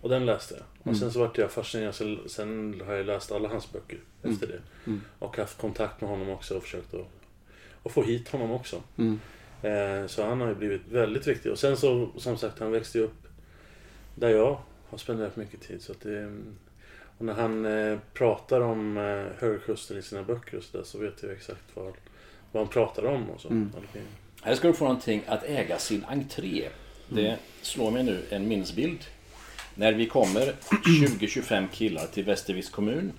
Och 0.00 0.08
den 0.08 0.26
läste 0.26 0.54
jag. 0.54 0.92
Och 0.92 0.96
sen 0.96 1.12
så 1.12 1.18
vart 1.18 1.38
jag 1.38 1.50
fascinerad. 1.50 1.94
Så 1.94 2.16
sen 2.26 2.82
har 2.86 2.94
jag 2.94 3.06
läst 3.06 3.32
alla 3.32 3.48
hans 3.48 3.72
böcker 3.72 3.98
efter 4.22 4.46
det. 4.46 4.60
Mm. 4.86 5.00
Och 5.18 5.36
haft 5.36 5.58
kontakt 5.58 6.00
med 6.00 6.10
honom 6.10 6.28
också 6.30 6.56
och 6.56 6.62
försökt 6.62 6.94
att, 6.94 7.06
att 7.82 7.92
få 7.92 8.02
hit 8.02 8.28
honom 8.28 8.50
också. 8.50 8.82
Mm. 8.96 9.20
Eh, 9.62 10.06
så 10.06 10.24
han 10.24 10.40
har 10.40 10.48
ju 10.48 10.54
blivit 10.54 10.82
väldigt 10.90 11.26
viktig. 11.26 11.52
Och 11.52 11.58
sen 11.58 11.76
så, 11.76 12.08
som 12.16 12.38
sagt, 12.38 12.58
han 12.58 12.72
växte 12.72 12.98
ju 12.98 13.04
upp 13.04 13.28
där 14.14 14.28
jag 14.28 14.60
har 14.88 14.98
spenderat 14.98 15.36
mycket 15.36 15.60
tid. 15.60 15.82
Så 15.82 15.92
att 15.92 16.00
det, 16.00 16.38
och 17.18 17.24
när 17.24 17.32
han 17.32 17.64
eh, 17.64 17.98
pratar 18.12 18.60
om 18.60 18.96
eh, 18.96 19.26
Högerkusten 19.38 19.98
i 19.98 20.02
sina 20.02 20.22
böcker 20.22 20.56
och 20.56 20.62
så 20.64 20.76
där 20.76 20.84
så 20.84 20.98
vet 20.98 21.22
jag 21.22 21.32
exakt 21.32 21.64
vad, 21.74 21.92
vad 22.52 22.62
han 22.62 22.68
pratar 22.68 23.04
om. 23.04 23.30
Och 23.30 23.40
så. 23.40 23.48
Mm. 23.48 23.70
Här 24.42 24.54
ska 24.54 24.68
du 24.68 24.74
få 24.74 24.84
någonting 24.84 25.22
att 25.26 25.44
äga 25.44 25.78
sin 25.78 26.04
entré. 26.04 26.68
Det 27.08 27.38
slår 27.62 27.90
mig 27.90 28.02
nu 28.02 28.22
en 28.30 28.48
minnesbild. 28.48 29.04
När 29.78 29.92
vi 29.92 30.06
kommer 30.06 30.40
20-25 30.70 31.68
killar 31.72 32.06
till 32.06 32.24
Västerviks 32.24 32.70
kommun 32.70 33.12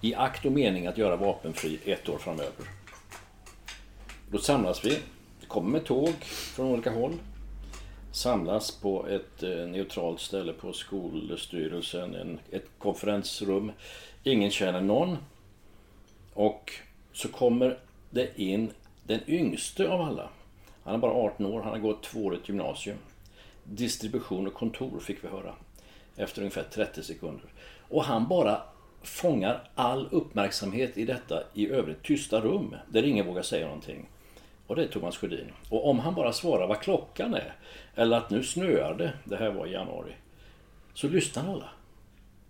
i 0.00 0.14
akt 0.14 0.44
och 0.44 0.52
mening 0.52 0.86
att 0.86 0.98
göra 0.98 1.16
vapenfri 1.16 1.78
ett 1.84 2.08
år 2.08 2.18
framöver. 2.18 2.66
Då 4.30 4.38
samlas 4.38 4.84
vi, 4.84 4.98
kommer 5.48 5.70
med 5.70 5.84
tåg 5.84 6.14
från 6.24 6.66
olika 6.66 6.90
håll. 6.90 7.12
Samlas 8.12 8.70
på 8.70 9.06
ett 9.06 9.42
eh, 9.42 9.50
neutralt 9.50 10.20
ställe 10.20 10.52
på 10.52 10.72
skolstyrelsen, 10.72 12.14
en, 12.14 12.38
ett 12.50 12.66
konferensrum. 12.78 13.72
Ingen 14.22 14.50
känner 14.50 14.80
någon. 14.80 15.16
Och 16.34 16.72
så 17.12 17.28
kommer 17.28 17.78
det 18.10 18.40
in 18.40 18.70
den 19.04 19.20
yngste 19.26 19.88
av 19.88 20.00
alla. 20.00 20.30
Han 20.82 20.94
är 20.94 20.98
bara 20.98 21.12
18 21.12 21.46
år, 21.46 21.62
han 21.62 21.72
har 21.72 21.78
gått 21.78 22.02
tvåårigt 22.02 22.48
gymnasium. 22.48 22.98
Distribution 23.64 24.46
och 24.46 24.54
kontor 24.54 25.00
fick 25.00 25.24
vi 25.24 25.28
höra. 25.28 25.54
Efter 26.16 26.40
ungefär 26.40 26.62
30 26.62 27.02
sekunder. 27.02 27.46
Och 27.88 28.04
han 28.04 28.28
bara 28.28 28.62
fångar 29.02 29.68
all 29.74 30.08
uppmärksamhet 30.10 30.98
i 30.98 31.04
detta 31.04 31.42
i 31.54 31.68
övrigt 31.68 32.02
tysta 32.02 32.40
rum. 32.40 32.76
Där 32.88 33.02
ingen 33.02 33.26
vågar 33.26 33.42
säga 33.42 33.66
någonting. 33.66 34.08
Och 34.66 34.76
det 34.76 34.82
är 34.82 34.88
Thomas 34.88 35.16
Sjödin. 35.16 35.52
Och 35.68 35.88
om 35.88 35.98
han 35.98 36.14
bara 36.14 36.32
svarar 36.32 36.66
vad 36.66 36.80
klockan 36.80 37.34
är. 37.34 37.54
Eller 37.94 38.16
att 38.16 38.30
nu 38.30 38.42
snöar 38.42 38.94
det. 38.94 39.12
Det 39.24 39.36
här 39.36 39.50
var 39.50 39.66
i 39.66 39.72
januari. 39.72 40.12
Så 40.94 41.08
lyssnar 41.08 41.52
alla. 41.52 41.68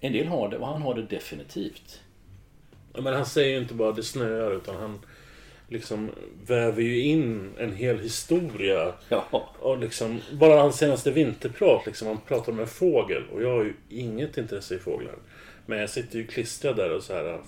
En 0.00 0.12
del 0.12 0.26
har 0.26 0.48
det 0.48 0.56
och 0.58 0.66
han 0.66 0.82
har 0.82 0.94
det 0.94 1.02
definitivt. 1.02 2.00
Ja, 2.94 3.00
men 3.00 3.14
han 3.14 3.26
säger 3.26 3.50
ju 3.50 3.62
inte 3.62 3.74
bara 3.74 3.92
det 3.92 4.02
snöar 4.02 4.50
utan 4.50 4.76
han 4.76 5.00
liksom 5.74 6.10
väver 6.46 6.82
ju 6.82 7.00
in 7.00 7.50
en 7.58 7.72
hel 7.72 7.98
historia. 7.98 8.92
Ja. 9.08 9.50
Och 9.58 9.78
liksom, 9.78 10.20
bara 10.32 10.60
hans 10.60 10.76
senaste 10.76 11.10
vinterprat, 11.10 11.86
liksom, 11.86 12.08
han 12.08 12.18
pratar 12.18 12.52
om 12.52 12.60
en 12.60 12.66
fågel. 12.66 13.22
Och 13.32 13.42
jag 13.42 13.50
har 13.50 13.64
ju 13.64 13.74
inget 13.88 14.38
intresse 14.38 14.74
i 14.74 14.78
fåglar. 14.78 15.14
Men 15.66 15.78
jag 15.78 15.90
sitter 15.90 16.18
ju 16.18 16.26
klistrad 16.26 16.76
där 16.76 16.90
och 16.90 17.02
så 17.02 17.12
här. 17.12 17.40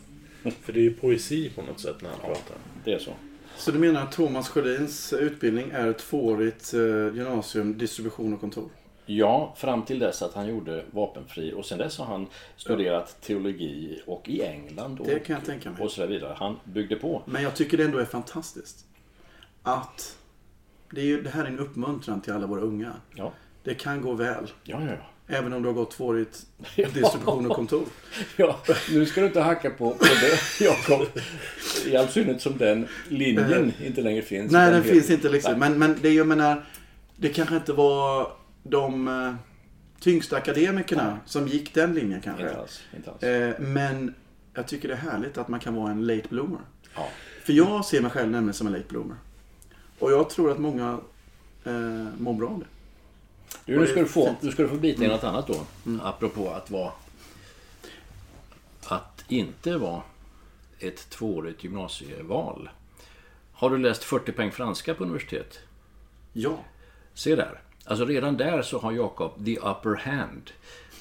För 0.63 0.73
det 0.73 0.81
är 0.81 0.83
ju 0.83 0.95
poesi 0.95 1.51
på 1.55 1.63
något 1.63 1.81
sätt 1.81 1.97
när 2.03 2.11
han 2.11 2.21
pratar. 2.21 2.57
Det 2.85 2.93
är 2.93 2.99
så. 2.99 3.11
Så 3.57 3.71
du 3.71 3.79
menar 3.79 4.03
att 4.03 4.13
Thomas 4.13 4.49
Sjödins 4.49 5.13
utbildning 5.13 5.71
är 5.73 5.89
ett 5.89 5.99
tvåårigt 5.99 6.75
eh, 6.75 6.81
gymnasium, 7.17 7.79
distribution 7.79 8.35
och 8.35 8.41
kontor? 8.41 8.69
Ja, 9.07 9.55
fram 9.57 9.83
till 9.83 9.99
dess 9.99 10.23
att 10.23 10.35
han 10.35 10.49
gjorde 10.49 10.85
vapenfri 10.91 11.53
och 11.53 11.67
sen 11.67 11.79
dess 11.79 11.99
har 11.99 12.05
han 12.07 12.27
studerat 12.57 13.21
teologi 13.21 14.03
och 14.07 14.29
i 14.29 14.43
England 14.43 15.01
och, 15.01 15.07
Det 15.07 15.19
kan 15.19 15.35
jag 15.37 15.45
tänka 15.45 15.71
mig. 15.71 15.83
och 15.83 15.91
så 15.91 16.07
vidare. 16.07 16.35
Han 16.39 16.57
byggde 16.65 16.97
på. 16.97 17.23
Men 17.25 17.43
jag 17.43 17.55
tycker 17.57 17.77
det 17.77 17.85
ändå 17.85 17.99
är 17.99 18.05
fantastiskt. 18.05 18.85
Att 19.63 20.17
det, 20.91 21.01
är 21.01 21.05
ju, 21.05 21.23
det 21.23 21.31
här 21.31 21.45
är 21.45 21.49
en 21.49 21.59
uppmuntran 21.59 22.21
till 22.21 22.33
alla 22.33 22.47
våra 22.47 22.61
unga. 22.61 22.93
Ja, 23.15 23.33
Det 23.65 23.75
kan 23.75 24.01
gå 24.03 24.13
väl. 24.15 24.45
ja, 24.65 24.81
ja. 24.83 24.97
Även 25.29 25.53
om 25.53 25.63
du 25.63 25.69
har 25.69 25.75
gått 25.75 25.91
tvåårigt 25.91 26.47
distribution 26.77 27.51
och 27.51 27.57
kontor. 27.57 27.85
ja. 28.37 28.59
Nu 28.93 29.07
ska 29.07 29.21
du 29.21 29.27
inte 29.27 29.41
hacka 29.41 29.71
på, 29.71 29.91
på 29.91 30.05
det 30.05 30.65
Jakob. 30.65 31.07
I 31.87 31.97
all 31.97 32.09
synnerhet 32.09 32.43
som 32.43 32.59
den 32.59 32.89
linjen 33.09 33.73
inte 33.85 34.01
längre 34.03 34.23
finns. 34.23 34.53
Nej, 34.53 34.67
den 34.71 34.75
helt- 34.83 34.87
finns 34.95 35.11
inte 35.11 35.29
liksom. 35.29 35.59
Men, 35.59 35.79
men 35.79 35.99
det 36.03 36.11
jag 36.11 36.27
menar, 36.27 36.65
det 37.17 37.29
kanske 37.29 37.57
inte 37.57 37.73
var 37.73 38.33
de 38.71 39.09
eh, 39.09 39.35
tyngsta 40.01 40.37
akademikerna 40.37 41.19
som 41.27 41.49
gick 41.49 41.75
den 41.75 41.95
linjen 41.95 42.21
kanske. 42.21 42.43
Inte 42.43 42.59
alls. 42.59 42.83
Inte 42.97 43.11
alls. 43.11 43.23
Eh, 43.23 43.61
men 43.61 44.15
jag 44.55 44.69
tycker 44.69 44.89
det 44.89 44.95
är 44.95 44.99
härligt 44.99 45.39
att 45.39 45.49
man 45.49 45.61
kan 45.61 45.75
vara 45.75 45.91
en 45.91 46.07
late 46.07 46.29
bloomer. 46.29 46.61
Ja. 46.95 47.09
För 47.45 47.53
jag 47.53 47.85
ser 47.85 48.01
mig 48.01 48.11
själv 48.11 48.31
nämligen 48.31 48.55
som 48.55 48.67
en 48.67 48.73
late 48.73 48.89
bloomer. 48.89 49.17
Och 49.99 50.13
jag 50.13 50.31
tror 50.31 50.51
att 50.51 50.59
många 50.59 51.01
eh, 51.65 51.73
mår 52.19 52.35
bra 52.35 52.49
av 52.49 52.59
det. 52.59 52.67
Du, 53.65 53.81
nu 53.81 53.87
ska 53.87 54.01
du 54.01 54.07
få, 54.07 54.37
du 54.41 54.51
ska 54.51 54.69
få 54.69 54.77
bita 54.77 55.05
i 55.05 55.09
något 55.09 55.25
annat 55.25 55.47
då. 55.47 55.67
Apropå 56.03 56.51
att 56.51 56.71
vara... 56.71 56.93
Att 58.89 59.25
inte 59.29 59.77
vara 59.77 60.03
ett 60.79 61.11
tvåårigt 61.11 61.65
gymnasieval. 61.65 62.69
Har 63.53 63.71
du 63.71 63.79
läst 63.79 64.05
40 64.05 64.33
poäng 64.33 64.53
franska 64.53 64.95
på 64.95 65.03
universitet? 65.05 65.59
Ja. 66.33 66.59
Se 67.15 67.37
där. 67.37 67.61
Alltså 67.87 68.05
redan 68.05 68.37
där 68.37 68.63
så 68.63 68.79
har 68.79 68.93
Jakob 68.93 69.45
the 69.45 69.57
upper 69.57 69.95
hand. 69.95 70.51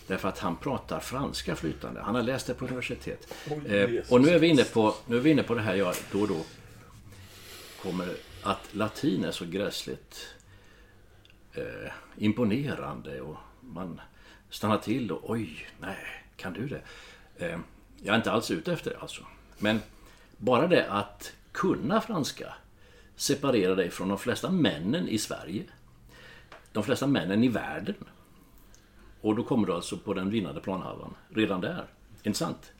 Därför 0.07 0.29
att 0.29 0.39
han 0.39 0.57
pratar 0.57 0.99
franska 0.99 1.55
flytande. 1.55 2.01
Han 2.01 2.15
har 2.15 2.23
läst 2.23 2.47
det 2.47 2.53
på 2.53 2.65
universitet. 2.65 3.33
Eh, 3.65 3.91
Jesus. 3.91 4.11
och 4.11 4.21
nu 4.21 4.29
är, 4.29 4.39
vi 4.39 4.47
inne 4.47 4.63
på, 4.63 4.95
nu 5.05 5.17
är 5.17 5.21
vi 5.21 5.29
inne 5.29 5.43
på 5.43 5.53
det 5.53 5.61
här 5.61 5.75
jag 5.75 5.95
då 6.11 6.21
och 6.21 6.27
då 6.27 6.37
kommer 7.81 8.07
att 8.43 8.75
latin 8.75 9.25
är 9.25 9.31
så 9.31 9.45
gräsligt 9.45 10.35
eh, 11.53 11.91
imponerande 12.17 13.21
och 13.21 13.37
man 13.59 14.01
stannar 14.49 14.77
till 14.77 15.11
och 15.11 15.29
oj, 15.29 15.67
nej, 15.79 15.97
kan 16.35 16.53
du 16.53 16.67
det? 16.67 16.81
Eh, 17.37 17.59
jag 18.03 18.13
är 18.13 18.17
inte 18.17 18.31
alls 18.31 18.51
ute 18.51 18.73
efter 18.73 18.91
det 18.91 18.97
alltså. 18.97 19.23
Men 19.57 19.81
bara 20.37 20.67
det 20.67 20.87
att 20.89 21.33
kunna 21.51 22.01
franska 22.01 22.53
separerar 23.15 23.75
dig 23.75 23.89
från 23.89 24.09
de 24.09 24.17
flesta 24.17 24.51
männen 24.51 25.07
i 25.07 25.17
Sverige. 25.17 25.63
De 26.75 26.83
flesta 26.83 27.07
männen 27.07 27.43
i 27.43 27.47
världen. 27.47 27.95
Och 29.21 29.35
då 29.35 29.43
kommer 29.43 29.67
du 29.67 29.73
alltså 29.73 29.97
på 29.97 30.13
den 30.13 30.29
vinnande 30.29 30.61
planhalvan. 30.61 31.13
Redan 31.33 31.61
där. 31.61 31.85
Intressant. 32.23 32.71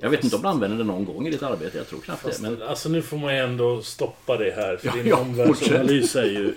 Jag 0.00 0.10
vet 0.10 0.24
inte 0.24 0.36
om 0.36 0.42
du 0.42 0.48
använder 0.48 0.78
det 0.78 0.84
någon 0.84 1.04
gång 1.04 1.26
i 1.26 1.30
ditt 1.30 1.42
arbete. 1.42 1.78
Jag 1.78 1.88
tror 1.88 2.00
knappt 2.00 2.24
det. 2.24 2.42
Men 2.42 2.62
Alltså 2.62 2.88
nu 2.88 3.02
får 3.02 3.16
man 3.18 3.34
ju 3.34 3.40
ändå 3.40 3.82
stoppa 3.82 4.36
det 4.36 4.50
här. 4.50 4.76
För 4.76 4.86
Ja, 4.86 4.92
din 4.94 5.06
ja, 5.06 5.16
omvärldsanalys 5.20 6.16
är 6.16 6.24
ju 6.24 6.54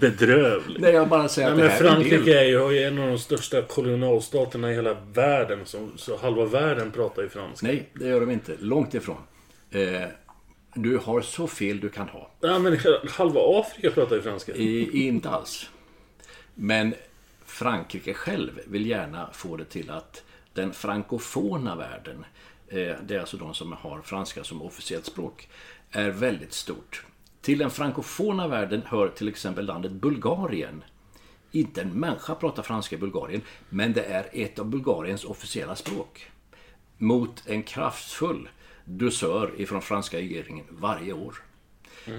bedrövlig. 0.00 0.80
nej, 0.80 0.92
jag 0.92 1.08
bara 1.08 1.28
säger 1.28 1.48
Nej, 1.48 1.52
att 1.52 1.58
men 1.58 1.66
det 1.66 1.72
här 1.72 1.84
är. 1.84 2.04
Frankrike 2.04 2.40
är 2.40 2.44
ju 2.44 2.82
en 2.82 2.98
av 2.98 3.08
de 3.08 3.18
största 3.18 3.62
kolonialstaterna 3.62 4.70
i 4.72 4.74
hela 4.74 4.96
världen. 5.12 5.58
Så, 5.64 5.88
så 5.96 6.16
halva 6.16 6.44
världen 6.44 6.90
pratar 6.90 7.22
ju 7.22 7.28
franska. 7.28 7.66
Nej, 7.66 7.88
det 7.94 8.08
gör 8.08 8.20
de 8.20 8.30
inte. 8.30 8.52
Långt 8.60 8.94
ifrån. 8.94 9.16
Eh, 9.70 10.02
du 10.74 10.98
har 10.98 11.20
så 11.20 11.46
fel 11.46 11.80
du 11.80 11.88
kan 11.88 12.08
ha. 12.08 12.30
Ja, 12.40 12.58
men 12.58 12.78
halva 13.10 13.40
Afrika 13.60 13.90
pratar 13.90 14.16
ju 14.16 14.22
franska. 14.22 14.52
I, 14.54 15.06
inte 15.06 15.28
alls. 15.30 15.70
Men 16.54 16.94
Frankrike 17.44 18.14
själv 18.14 18.60
vill 18.66 18.86
gärna 18.86 19.30
få 19.32 19.56
det 19.56 19.64
till 19.64 19.90
att 19.90 20.22
den 20.52 20.72
frankofona 20.72 21.76
världen, 21.76 22.24
eh, 22.68 22.94
det 23.02 23.14
är 23.14 23.20
alltså 23.20 23.36
de 23.36 23.54
som 23.54 23.72
har 23.72 24.02
franska 24.02 24.44
som 24.44 24.62
officiellt 24.62 25.06
språk, 25.06 25.48
är 25.90 26.10
väldigt 26.10 26.52
stort. 26.52 27.04
Till 27.40 27.58
den 27.58 27.70
frankofona 27.70 28.48
världen 28.48 28.82
hör 28.86 29.08
till 29.08 29.28
exempel 29.28 29.66
landet 29.66 29.92
Bulgarien. 29.92 30.84
Inte 31.52 31.82
en 31.82 31.92
människa 31.92 32.34
pratar 32.34 32.62
franska 32.62 32.96
i 32.96 32.98
Bulgarien, 32.98 33.42
men 33.68 33.92
det 33.92 34.04
är 34.04 34.26
ett 34.32 34.58
av 34.58 34.66
Bulgariens 34.66 35.24
officiella 35.24 35.76
språk. 35.76 36.30
Mot 36.98 37.42
en 37.46 37.62
kraftfull 37.62 38.48
dusör 38.84 39.50
ifrån 39.56 39.82
franska 39.82 40.16
regeringen 40.16 40.64
varje 40.70 41.12
år. 41.12 41.34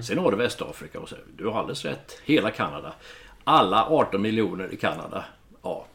Sen 0.02 0.18
har 0.18 0.32
du 0.32 0.38
Västafrika 0.38 1.00
och 1.00 1.10
så. 1.10 1.16
Du 1.38 1.48
har 1.48 1.60
alldeles 1.60 1.86
rätt. 1.86 2.22
Hela 2.26 2.52
Kanada. 2.52 2.94
Alla 3.48 3.86
18 3.90 4.22
miljoner 4.22 4.74
i 4.74 4.78
Kanada. 4.78 5.26
Ja. 5.62 5.86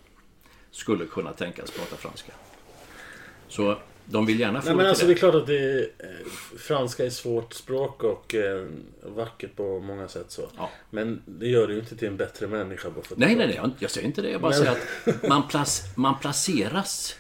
Skulle 0.71 1.07
kunna 1.07 1.33
tänkas 1.33 1.71
prata 1.71 1.97
franska. 1.97 2.33
Så 3.49 3.77
de 4.05 4.27
vill 4.27 4.41
gärna 4.41 4.61
få 4.61 4.67
Nej 4.67 4.77
men 4.77 4.85
det 4.85 4.91
alltså 4.91 5.07
till 5.07 5.09
det 5.09 5.13
är 5.13 5.15
det. 5.15 5.21
klart 5.21 5.35
att 5.35 5.47
det 5.47 5.81
eh, 5.81 6.59
franska 6.59 7.05
är 7.07 7.11
svårt 7.11 7.53
språk 7.55 8.03
och 8.03 8.35
eh, 8.35 8.67
vackert 9.03 9.57
på 9.57 9.81
många 9.81 10.09
sätt 10.09 10.27
så. 10.31 10.43
Ja. 10.57 10.71
Men 10.91 11.23
det 11.27 11.47
gör 11.47 11.67
det 11.67 11.73
ju 11.75 11.79
inte 11.81 11.97
till 11.97 12.09
en 12.09 12.17
bättre 12.17 12.47
människa 12.47 12.91
bara 12.91 13.05
för 13.05 13.17
Nej, 13.17 13.35
nej, 13.37 13.47
nej. 13.63 13.71
Jag 13.79 13.91
säger 13.91 14.07
inte 14.07 14.23
det. 14.23 14.31
Jag 14.31 14.41
bara 14.41 14.51
Men- 14.53 14.59
säger 14.59 14.73
att 15.07 15.23
man, 15.29 15.49
plac 15.49 15.83
man 15.97 16.19
placeras. 16.19 17.17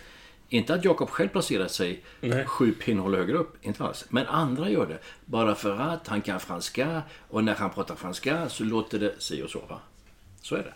Inte 0.49 0.75
att 0.75 0.85
Jakob 0.85 1.11
själv 1.11 1.29
placerar 1.29 1.69
sig 1.69 2.05
Nej. 2.21 2.45
sju 2.47 2.73
pinnhål 2.73 3.14
högre 3.14 3.37
upp. 3.37 3.55
Inte 3.62 3.85
alls. 3.85 4.05
Men 4.09 4.27
andra 4.27 4.69
gör 4.71 4.87
det. 4.87 4.99
Bara 5.25 5.55
för 5.55 5.77
att 5.77 6.09
han 6.09 6.21
kan 6.23 6.40
franska. 6.40 7.03
Och 7.29 7.45
när 7.45 7.55
han 7.55 7.71
pratar 7.71 7.95
franska 7.95 8.49
så 8.49 8.64
låter 8.64 8.99
det 8.99 9.14
si 9.19 9.43
och 9.43 9.51
så. 9.51 9.59
Va? 9.69 9.81
Så 10.40 10.57
är 10.57 10.62
det. 10.62 10.74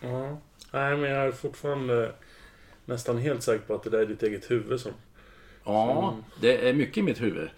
Ja. 0.00 0.38
Nej 0.70 0.96
men 0.96 1.10
jag 1.10 1.26
är 1.26 1.32
fortfarande 1.32 2.12
nästan 2.84 3.18
helt 3.18 3.42
säker 3.42 3.64
på 3.66 3.74
att 3.74 3.82
det 3.82 3.90
där 3.90 3.98
är 3.98 4.06
ditt 4.06 4.22
eget 4.22 4.50
huvud 4.50 4.80
som... 4.80 4.92
Ja, 5.64 6.16
det 6.40 6.68
är 6.68 6.72
mycket 6.72 6.96
i 6.96 7.02
mitt 7.02 7.20
huvud. 7.20 7.48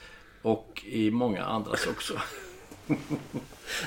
Och 0.42 0.82
i 0.86 1.10
många 1.10 1.44
andras 1.44 1.86
också. 1.86 2.14
ja, 2.86 2.96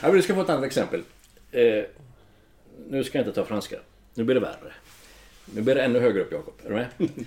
men 0.02 0.12
du 0.12 0.22
ska 0.22 0.36
få 0.36 0.42
ett 0.42 0.50
annat 0.50 0.66
exempel. 0.66 1.04
Eh, 1.52 1.84
nu 2.88 3.04
ska 3.04 3.18
jag 3.18 3.28
inte 3.28 3.42
ta 3.42 3.46
franska. 3.46 3.80
Nu 4.14 4.24
blir 4.24 4.36
det 4.36 4.42
värre. 4.42 4.74
Nu 5.46 5.62
blir 5.62 5.76
det 5.76 5.84
ännu 5.84 6.00
högre 6.00 6.22
upp 6.22 6.32
Jakob. 6.32 6.54
Är 6.64 6.70
du 6.70 6.76
med? 6.76 6.88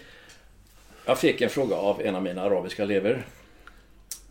Jag 1.07 1.19
fick 1.19 1.41
en 1.41 1.51
fråga 1.51 1.77
av 1.77 2.01
en 2.01 2.15
av 2.15 2.23
mina 2.23 2.43
arabiska 2.43 2.83
elever. 2.83 3.27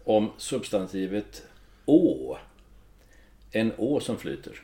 Om 0.04 0.32
substantivet 0.38 1.44
å. 1.86 2.38
En 3.52 3.72
å 3.78 4.00
som 4.00 4.18
flyter. 4.18 4.62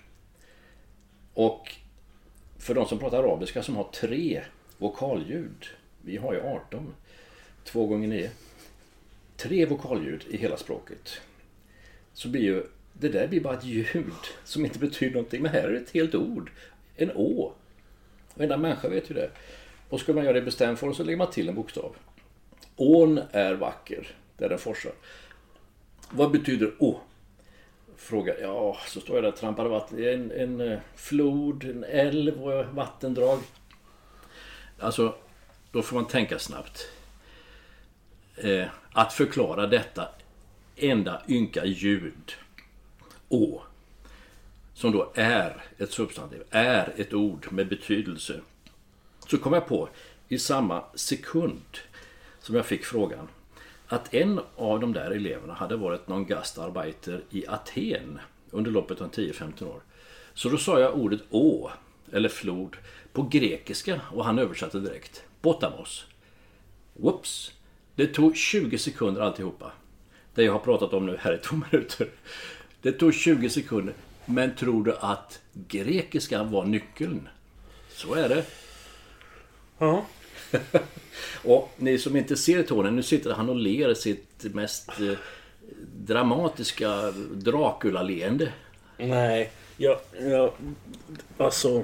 Och 1.34 1.76
för 2.58 2.74
de 2.74 2.88
som 2.88 3.00
pratar 3.00 3.24
arabiska 3.24 3.63
som 3.63 3.76
har 3.76 3.84
tre 3.84 4.41
vokalljud. 4.78 5.65
Vi 6.02 6.17
har 6.17 6.34
ju 6.34 6.41
18. 6.41 6.94
Två 7.63 7.86
gånger 7.86 8.08
nio. 8.08 8.32
Tre 9.38 9.65
vokalljud 9.65 10.26
i 10.30 10.38
hela 10.38 10.58
språket. 10.58 11.22
Så 12.13 12.30
blir 12.30 12.41
ju 12.41 12.63
det 12.94 13.10
där 13.10 13.28
blir 13.28 13.41
bara 13.41 13.58
ett 13.58 13.65
ljud 13.65 14.13
som 14.44 14.65
inte 14.65 14.80
betyder 14.80 15.13
någonting. 15.13 15.41
Men 15.41 15.52
här 15.52 15.63
är 15.63 15.72
det 15.72 15.78
ett 15.78 15.91
helt 15.91 16.15
ord. 16.15 16.52
En 16.96 17.12
å. 17.15 17.54
Varenda 18.34 18.58
människa 18.58 18.89
vet 18.89 19.12
ju 19.12 19.15
det. 19.15 19.30
Och 19.89 20.00
skulle 20.00 20.15
man 20.15 20.24
göra 20.24 20.34
det 20.34 20.39
i 20.39 20.41
bestämd 20.41 20.80
form 20.80 20.94
så 20.94 21.04
lägger 21.04 21.17
man 21.17 21.32
till 21.32 21.50
en 21.50 21.56
bokstav. 21.56 21.96
Ån 22.76 23.22
är 23.32 23.54
vacker 23.54 24.15
där 24.38 24.50
den 24.50 24.60
forsar. 24.60 24.91
Vad 26.10 26.32
betyder 26.32 26.74
å? 26.80 27.00
Frågar 28.02 28.38
ja, 28.42 28.78
så 28.88 29.02
står 29.02 29.16
jag 29.16 29.24
där 29.24 29.32
och 29.32 29.38
trampar 29.38 29.66
vatten. 29.66 30.04
En, 30.04 30.32
en 30.32 30.62
eh, 30.62 30.80
flod, 30.96 31.64
en 31.64 31.84
älv 31.84 32.44
och 32.44 32.66
vattendrag. 32.66 33.40
Alltså, 34.80 35.16
då 35.72 35.82
får 35.82 35.96
man 35.96 36.08
tänka 36.08 36.40
snabbt. 36.40 36.90
Eh, 38.36 38.68
att 38.92 39.14
förklara 39.14 39.68
detta 39.68 40.08
enda 40.76 41.22
ynka 41.28 41.66
ljud, 41.66 42.32
å, 43.30 43.62
som 44.74 44.92
då 44.92 45.12
är 45.16 45.64
ett 45.78 45.92
substantiv, 45.92 46.44
är 46.50 46.94
ett 46.98 47.14
ord 47.14 47.48
med 47.52 47.68
betydelse. 47.68 48.42
Så 49.28 49.38
kom 49.38 49.54
jag 49.54 49.68
på 49.68 49.90
i 50.28 50.40
samma 50.40 50.84
sekund 50.96 51.78
som 52.40 52.56
jag 52.56 52.66
fick 52.66 52.86
frågan 52.86 53.28
att 53.93 54.13
en 54.13 54.39
av 54.56 54.80
de 54.80 54.93
där 54.93 55.12
eleverna 55.12 55.54
hade 55.54 55.75
varit 55.75 56.08
någon 56.08 56.25
gastarbeiter 56.25 57.21
i 57.30 57.47
Aten 57.47 58.19
under 58.49 58.71
loppet 58.71 59.01
av 59.01 59.12
10-15 59.12 59.63
år. 59.63 59.82
Så 60.34 60.49
då 60.49 60.58
sa 60.58 60.80
jag 60.80 60.95
ordet 60.95 61.21
å, 61.30 61.71
eller 62.12 62.30
flod, 62.30 62.77
på 63.13 63.21
grekiska 63.21 64.01
och 64.12 64.25
han 64.25 64.39
översatte 64.39 64.80
direkt. 64.80 65.23
Botamos. 65.41 66.06
Whoops! 66.93 67.51
Det 67.95 68.08
tog 68.08 68.36
20 68.36 68.77
sekunder 68.77 69.21
alltihopa. 69.21 69.71
Det 70.34 70.43
jag 70.43 70.51
har 70.51 70.60
pratat 70.60 70.93
om 70.93 71.06
nu 71.06 71.17
här 71.19 71.34
i 71.34 71.38
två 71.38 71.56
minuter. 71.71 72.10
Det 72.82 72.91
tog 72.91 73.13
20 73.13 73.49
sekunder. 73.49 73.93
Men 74.25 74.56
tror 74.56 74.84
du 74.84 74.95
att 74.99 75.41
grekiska 75.54 76.43
var 76.43 76.65
nyckeln? 76.65 77.30
Så 77.89 78.13
är 78.13 78.30
det. 78.30 78.45
Ja. 79.77 80.06
Och 81.44 81.72
ni 81.78 81.98
som 81.98 82.16
inte 82.16 82.38
ser 82.38 82.64
Tony, 82.64 82.92
nu 82.92 83.04
sitter 83.04 83.34
han 83.34 83.50
och 83.50 83.56
ler 83.56 83.94
sitt 83.94 84.44
mest 84.44 84.90
eh, 85.00 85.18
dramatiska 85.96 87.12
Dracula-leende. 87.32 88.52
Nej, 88.98 89.52
jag, 89.78 89.98
jag... 90.20 90.52
Alltså... 91.38 91.84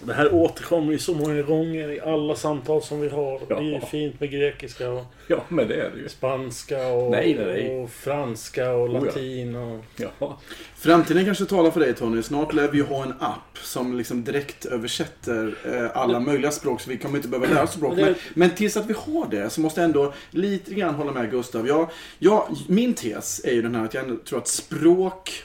Det 0.00 0.12
här 0.12 0.34
återkommer 0.34 0.92
ju 0.92 0.98
så 0.98 1.14
många 1.14 1.42
gånger 1.42 1.90
i 1.92 2.00
alla 2.00 2.34
samtal 2.36 2.82
som 2.82 3.00
vi 3.00 3.08
har. 3.08 3.40
Det 3.48 3.54
är 3.54 3.60
ju 3.60 3.70
Ja. 3.72 3.86
fint 3.86 4.20
med 4.20 4.30
grekiska 4.30 4.90
och 4.90 5.04
Ja, 5.28 5.44
men 5.48 5.68
det 5.68 5.74
är 5.74 5.90
det 5.90 5.98
ju. 6.00 6.08
spanska 6.08 6.86
och, 6.86 7.10
Nej, 7.10 7.34
nej, 7.34 7.46
nej. 7.46 7.82
och 7.82 7.90
franska 7.90 8.70
och 8.72 8.88
Oh 8.88 8.94
ja. 8.94 9.00
latin 9.04 9.54
och... 9.56 9.84
Ja. 9.96 10.38
Framtiden 10.76 11.24
kanske 11.24 11.44
talar 11.44 11.70
för 11.70 11.80
dig 11.80 11.94
Tony. 11.94 12.22
Snart 12.22 12.52
lär 12.54 12.68
vi 12.68 12.78
ju 12.78 12.84
ha 12.84 13.02
en 13.02 13.12
app 13.20 13.58
som 13.58 13.96
liksom 13.98 14.24
direkt 14.24 14.64
översätter 14.64 15.54
eh, 15.64 15.96
alla 16.02 16.20
möjliga 16.20 16.50
språk. 16.50 16.80
Så 16.80 16.90
vi 16.90 16.98
kommer 16.98 17.16
inte 17.16 17.28
behöva 17.28 17.54
lära 17.54 17.62
oss 17.64 17.72
språk. 17.72 17.90
Men 17.96 18.04
det- 18.04 18.10
Men, 18.10 18.14
men 18.34 18.50
tills 18.50 18.76
att 18.76 18.86
vi 18.86 18.94
har 18.94 19.26
det 19.30 19.50
så 19.50 19.60
måste 19.60 19.80
jag 19.80 19.84
ändå 19.84 20.12
lite 20.30 20.74
grann 20.74 20.94
hålla 20.94 21.12
med 21.12 21.30
Gustav. 21.30 21.66
Jag, 21.68 21.88
jag, 22.18 22.56
min 22.68 22.94
tes 22.94 23.44
är 23.44 23.52
ju 23.52 23.62
den 23.62 23.74
här 23.74 23.84
att 23.84 23.94
jag 23.94 24.04
ändå 24.04 24.16
tror 24.16 24.38
att 24.38 24.48
språk... 24.48 25.42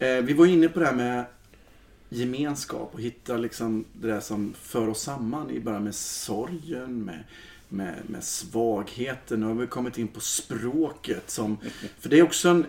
Eh, 0.00 0.08
vi 0.08 0.32
var 0.32 0.46
inne 0.46 0.68
på 0.68 0.80
det 0.80 0.86
här 0.86 0.92
med 0.94 1.24
gemenskap 2.08 2.90
och 2.94 3.00
hitta 3.00 3.36
liksom 3.36 3.84
det 3.92 4.08
där 4.08 4.20
som 4.20 4.54
för 4.62 4.88
oss 4.88 5.02
samman 5.02 5.50
i 5.50 5.60
bara 5.60 5.80
med 5.80 5.94
sorgen, 5.94 7.04
med, 7.04 7.24
med, 7.68 7.94
med 8.06 8.24
svagheten. 8.24 9.40
Nu 9.40 9.46
har 9.46 9.54
vi 9.54 9.66
kommit 9.66 9.98
in 9.98 10.08
på 10.08 10.20
språket. 10.20 11.30
Som, 11.30 11.56
för 12.00 12.08
det 12.08 12.18
är 12.18 12.22
också 12.22 12.48
en, 12.48 12.66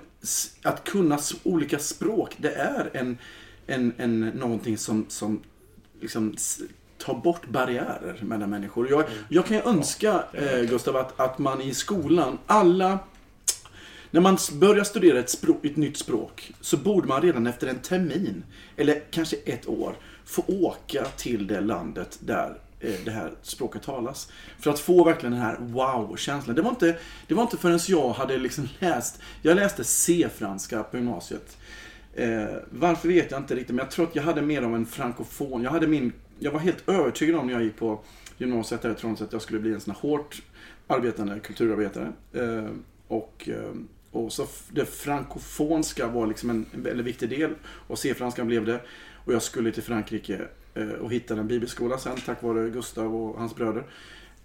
att 0.64 0.84
kunna 0.84 1.20
olika 1.44 1.80
språk, 1.80 2.36
det 2.38 2.54
är 2.54 2.90
en, 2.94 3.18
en, 3.68 3.94
en, 3.98 4.20
någonting 4.20 4.78
som, 4.78 5.06
som 5.08 5.42
liksom 6.02 6.36
tar 6.98 7.14
bort 7.14 7.48
barriärer 7.48 8.20
mellan 8.22 8.50
människor. 8.50 8.90
Jag, 8.90 9.04
jag 9.30 9.46
kan 9.46 9.58
ju 9.58 9.64
önska, 9.64 10.24
eh, 10.34 10.62
Gustav, 10.62 10.96
att, 10.96 11.20
att 11.20 11.40
man 11.40 11.62
i 11.62 11.74
skolan, 11.74 12.38
alla 12.46 13.00
när 14.12 14.22
man 14.22 14.38
börjar 14.54 14.84
studera 14.84 15.20
ett, 15.20 15.30
språk, 15.30 15.66
ett 15.66 15.78
nytt 15.78 15.98
språk 15.98 16.52
så 16.62 16.78
borde 16.78 17.08
man 17.08 17.22
redan 17.22 17.48
efter 17.48 17.68
en 17.68 17.80
termin, 17.80 18.44
eller 18.78 19.02
kanske 19.12 19.36
ett 19.46 19.68
år, 19.68 19.96
få 20.26 20.44
åka 20.48 21.06
till 21.06 21.48
det 21.48 21.62
landet 21.62 22.20
där 22.22 22.58
eh, 22.80 22.94
det 23.06 23.12
här 23.12 23.32
språket 23.42 23.84
talas. 23.84 24.32
För 24.60 24.72
att 24.72 24.80
få 24.80 25.04
verkligen 25.04 25.34
den 25.34 25.42
här 25.42 25.58
wow-känslan. 25.60 26.56
Det 26.56 26.62
var 26.62 26.70
inte, 26.70 26.98
det 27.28 27.34
var 27.34 27.44
inte 27.44 27.58
förrän 27.58 27.80
jag 27.88 28.10
hade 28.10 28.38
liksom 28.38 28.68
läst, 28.80 29.22
jag 29.42 29.56
läste 29.56 29.84
C-franska 29.84 30.84
på 30.84 30.98
gymnasiet. 30.98 31.58
Eh, 32.14 32.56
varför 32.70 33.08
vet 33.08 33.32
jag 33.32 33.40
inte 33.40 33.56
riktigt, 33.56 33.76
men 33.76 33.86
jag 33.86 33.92
tror 33.92 34.08
att 34.08 34.16
jag 34.16 34.24
hade 34.24 34.42
mer 34.42 34.62
av 34.62 34.76
en 34.76 34.86
frankofon. 34.86 35.64
Jag, 35.64 35.72
hade 35.72 35.88
min, 35.88 36.14
jag 36.40 36.52
var 36.52 36.60
helt 36.60 36.90
övertygad 36.90 37.36
om 37.36 37.48
när 37.48 37.54
jag 37.54 37.64
gick 37.64 37.78
på 37.78 38.00
gymnasiet 38.38 38.82
där 38.82 38.92
i 38.92 38.96
Trondheim 38.96 39.28
att 39.28 39.34
jag 39.34 39.42
skulle 39.42 39.60
bli 39.60 39.74
en 39.74 39.82
sån 39.82 39.94
här 39.94 40.02
hårt 40.02 40.42
arbetande 40.88 41.40
kulturarbetare. 41.40 42.12
Eh, 42.34 42.70
och, 43.08 43.50
eh, 43.50 43.72
och 44.12 44.34
så 44.34 44.48
det 44.70 44.86
frankofonska 44.86 46.08
var 46.08 46.28
liksom 46.28 46.50
en, 46.50 46.66
en 46.74 46.84
väldigt 46.84 47.06
viktig 47.06 47.30
del. 47.30 47.52
Och 47.64 48.00
C-franskan 48.00 48.48
blev 48.48 48.66
det. 48.66 48.82
Och 49.26 49.34
jag 49.34 49.42
skulle 49.42 49.72
till 49.72 49.84
Frankrike 49.84 50.42
eh, 50.74 50.88
och 50.88 51.12
hittade 51.12 51.42
en 51.42 51.48
bibelskola 51.48 51.98
sen 51.98 52.18
tack 52.26 52.44
vare 52.44 52.70
Gustav 52.70 53.16
och 53.16 53.40
hans 53.40 53.56
bröder. 53.56 53.84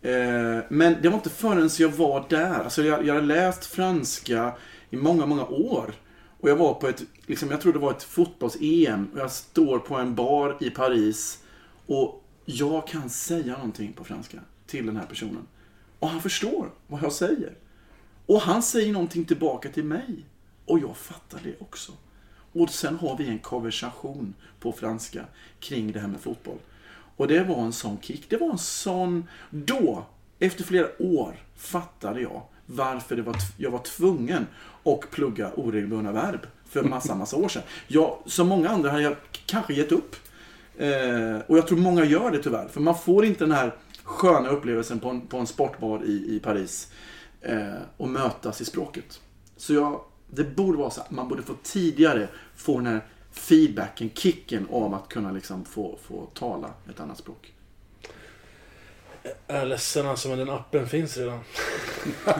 Eh, 0.02 0.64
men 0.68 0.96
det 1.02 1.08
var 1.08 1.14
inte 1.14 1.30
förrän 1.30 1.70
jag 1.78 1.88
var 1.88 2.26
där. 2.28 2.64
Alltså 2.64 2.82
jag, 2.82 3.06
jag 3.06 3.14
hade 3.14 3.26
läst 3.26 3.66
franska 3.66 4.52
i 4.90 4.96
många, 4.96 5.26
många 5.26 5.44
år. 5.44 5.94
Och 6.40 6.50
jag 6.50 6.56
var 6.56 6.74
på 6.74 6.88
ett, 6.88 7.02
liksom, 7.26 7.50
jag 7.50 7.60
tror 7.60 7.72
det 7.72 7.78
var 7.78 7.90
ett 7.90 8.02
fotbolls-EM. 8.02 9.08
Och 9.12 9.18
jag 9.18 9.30
står 9.30 9.78
på 9.78 9.94
en 9.94 10.14
bar 10.14 10.56
i 10.60 10.70
Paris. 10.70 11.38
Och 11.86 12.24
jag 12.44 12.86
kan 12.86 13.10
säga 13.10 13.52
någonting 13.52 13.92
på 13.92 14.04
franska 14.04 14.38
till 14.66 14.86
den 14.86 14.96
här 14.96 15.06
personen. 15.06 15.46
Och 15.98 16.08
han 16.08 16.22
förstår 16.22 16.70
vad 16.86 17.02
jag 17.02 17.12
säger. 17.12 17.54
Och 18.26 18.40
han 18.40 18.62
säger 18.62 18.92
någonting 18.92 19.24
tillbaka 19.24 19.68
till 19.68 19.84
mig. 19.84 20.24
Och 20.66 20.78
jag 20.78 20.96
fattar 20.96 21.40
det 21.44 21.54
också. 21.60 21.92
Och 22.52 22.70
sen 22.70 22.96
har 22.96 23.16
vi 23.16 23.28
en 23.28 23.38
konversation 23.38 24.34
på 24.60 24.72
franska 24.72 25.24
kring 25.60 25.92
det 25.92 26.00
här 26.00 26.08
med 26.08 26.20
fotboll. 26.20 26.58
Och 27.16 27.28
det 27.28 27.44
var 27.44 27.62
en 27.62 27.72
sån 27.72 27.98
kick. 28.00 28.30
Det 28.30 28.36
var 28.36 28.50
en 28.50 28.58
sån... 28.58 29.28
Då, 29.50 30.06
efter 30.38 30.64
flera 30.64 30.88
år, 30.98 31.36
fattade 31.56 32.20
jag 32.20 32.42
varför 32.66 33.16
det 33.16 33.22
var 33.22 33.36
jag 33.56 33.70
var 33.70 33.78
tvungen 33.78 34.46
att 34.84 35.10
plugga 35.10 35.50
oregelbundna 35.56 36.12
verb 36.12 36.46
för 36.68 36.82
massa, 36.82 37.14
massa 37.14 37.36
år 37.36 37.48
sedan. 37.48 37.62
Jag, 37.86 38.18
som 38.26 38.48
många 38.48 38.68
andra 38.68 38.90
hade 38.90 39.02
jag 39.02 39.16
kanske 39.46 39.74
gett 39.74 39.92
upp. 39.92 40.16
Eh, 40.78 41.38
och 41.46 41.58
jag 41.58 41.66
tror 41.66 41.78
många 41.78 42.04
gör 42.04 42.30
det 42.30 42.42
tyvärr. 42.42 42.68
För 42.68 42.80
man 42.80 42.98
får 42.98 43.24
inte 43.24 43.44
den 43.44 43.52
här 43.52 43.74
sköna 44.02 44.48
upplevelsen 44.48 45.00
på 45.00 45.10
en, 45.10 45.20
på 45.20 45.38
en 45.38 45.46
sportbar 45.46 46.04
i, 46.04 46.36
i 46.36 46.40
Paris. 46.40 46.92
Eh, 47.44 47.74
och 47.96 48.08
mötas 48.08 48.60
i 48.60 48.64
språket. 48.64 49.20
Så 49.56 49.74
jag, 49.74 50.00
det 50.30 50.44
borde 50.56 50.78
vara 50.78 50.90
så 50.90 51.00
att 51.00 51.10
man 51.10 51.28
borde 51.28 51.42
få 51.42 51.54
tidigare 51.62 52.28
få 52.56 52.76
den 52.78 52.86
här 52.86 53.00
feedbacken, 53.32 54.10
kicken 54.14 54.66
av 54.70 54.94
att 54.94 55.08
kunna 55.08 55.32
liksom 55.32 55.64
få, 55.64 55.98
få 56.02 56.26
tala 56.34 56.70
ett 56.90 57.00
annat 57.00 57.18
språk. 57.18 57.50
Jag 59.46 59.56
är 59.56 59.66
ledsen 59.66 60.06
alltså, 60.06 60.28
men 60.28 60.38
den 60.38 60.50
appen 60.50 60.88
finns 60.88 61.16
redan. 61.16 61.38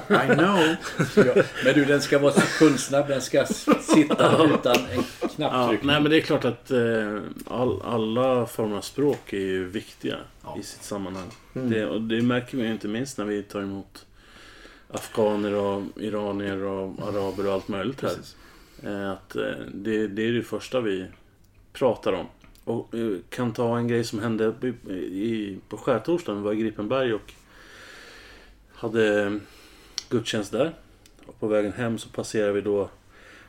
I 0.09 0.35
know. 0.35 0.77
Ja. 1.17 1.43
Men 1.65 1.75
du, 1.75 1.85
den 1.85 2.03
ska 2.03 2.19
vara 2.19 2.33
sekundsnabb. 2.33 3.09
Den 3.09 3.23
ska 3.23 3.47
sitta 3.47 4.45
utan 4.45 4.77
en 4.77 5.05
Ja, 5.21 5.29
knapptryckning. 5.29 5.87
nej 5.93 6.01
men 6.01 6.11
det 6.11 6.17
är 6.17 6.21
klart 6.21 6.45
att 6.45 6.71
eh, 6.71 7.19
all, 7.47 7.83
alla 7.83 8.47
former 8.47 8.77
av 8.77 8.81
språk 8.81 9.33
är 9.33 9.39
ju 9.39 9.65
viktiga 9.69 10.17
Ja. 10.45 10.57
i 10.61 10.63
sitt 10.63 10.83
sammanhang. 10.83 11.31
Mm. 11.55 11.71
Det, 11.71 11.87
och 11.87 12.03
det 12.03 12.23
märker 12.23 12.57
vi 12.59 12.65
ju 12.65 12.73
inte 12.73 12.89
minst 12.89 13.19
när 13.19 13.25
vi 13.25 13.43
tar 13.43 13.61
emot 13.63 14.07
afghaner 14.95 15.55
och 15.55 15.83
iranier 15.97 16.63
och 16.63 17.09
araber 17.09 17.47
och 17.47 17.53
allt 17.53 17.69
möjligt 17.69 18.01
här. 18.01 18.09
Precis. 18.09 18.37
Eh, 18.83 19.11
Att 19.11 19.37
eh, 19.37 19.43
det, 19.75 20.07
det 20.09 20.29
är 20.29 20.33
det 20.33 20.43
första 20.43 20.81
vi 20.81 21.07
pratar 21.73 22.13
om. 22.13 22.27
Och 22.65 22.95
eh, 22.95 23.17
kan 23.29 23.53
ta 23.53 23.79
en 23.79 23.89
grej 23.89 24.05
som 24.05 24.19
hände 24.19 24.55
i, 24.89 25.59
på 25.69 25.77
skärtorsdagen. 25.77 26.39
Vi 26.39 26.45
var 26.45 26.53
i 26.53 26.57
Gripenberg 26.57 27.15
och 27.15 27.33
hade 28.75 29.39
gudstjänst 30.09 30.53
där. 30.53 30.75
Och 31.27 31.41
på 31.41 31.47
vägen 31.47 31.73
hem 31.73 31.99
så 31.99 32.09
passerade 32.09 32.53
vi 32.53 32.61
då 32.61 32.91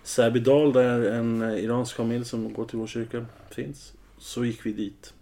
Säbydal 0.03 0.73
där 0.73 1.01
en 1.01 1.41
iransk 1.41 1.95
familj 1.95 2.25
som 2.25 2.53
går 2.53 2.65
till 2.65 2.79
vår 2.79 2.87
kyrka 2.87 3.25
finns. 3.49 3.93
Så 4.17 4.45
gick 4.45 4.65
vi 4.65 4.73
dit. 4.73 5.13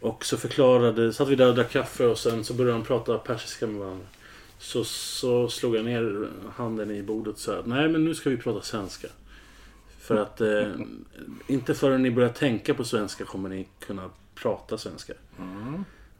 Och 0.00 0.24
så 0.24 0.36
förklarade, 0.36 1.12
satt 1.12 1.28
vi 1.28 1.36
där 1.36 1.48
och 1.48 1.54
drack 1.54 1.70
kaffe 1.70 2.06
och 2.06 2.18
sen 2.18 2.44
så 2.44 2.54
började 2.54 2.78
de 2.78 2.84
prata 2.84 3.18
persiska 3.18 3.66
med 3.66 3.80
varandra. 3.80 4.06
Så, 4.60 4.84
så 4.84 5.48
slog 5.48 5.76
jag 5.76 5.84
ner 5.84 6.28
handen 6.56 6.90
i 6.90 7.02
bordet 7.02 7.34
och 7.34 7.40
sa 7.40 7.62
nej 7.66 7.88
men 7.88 8.04
nu 8.04 8.14
ska 8.14 8.30
vi 8.30 8.36
prata 8.36 8.62
svenska. 8.62 9.08
För 9.98 10.16
att 10.16 10.40
eh, 10.40 10.68
inte 11.46 11.74
förrän 11.74 12.02
ni 12.02 12.10
börjar 12.10 12.28
tänka 12.28 12.74
på 12.74 12.84
svenska 12.84 13.24
kommer 13.24 13.48
ni 13.48 13.68
kunna 13.78 14.10
prata 14.34 14.78
svenska. 14.78 15.12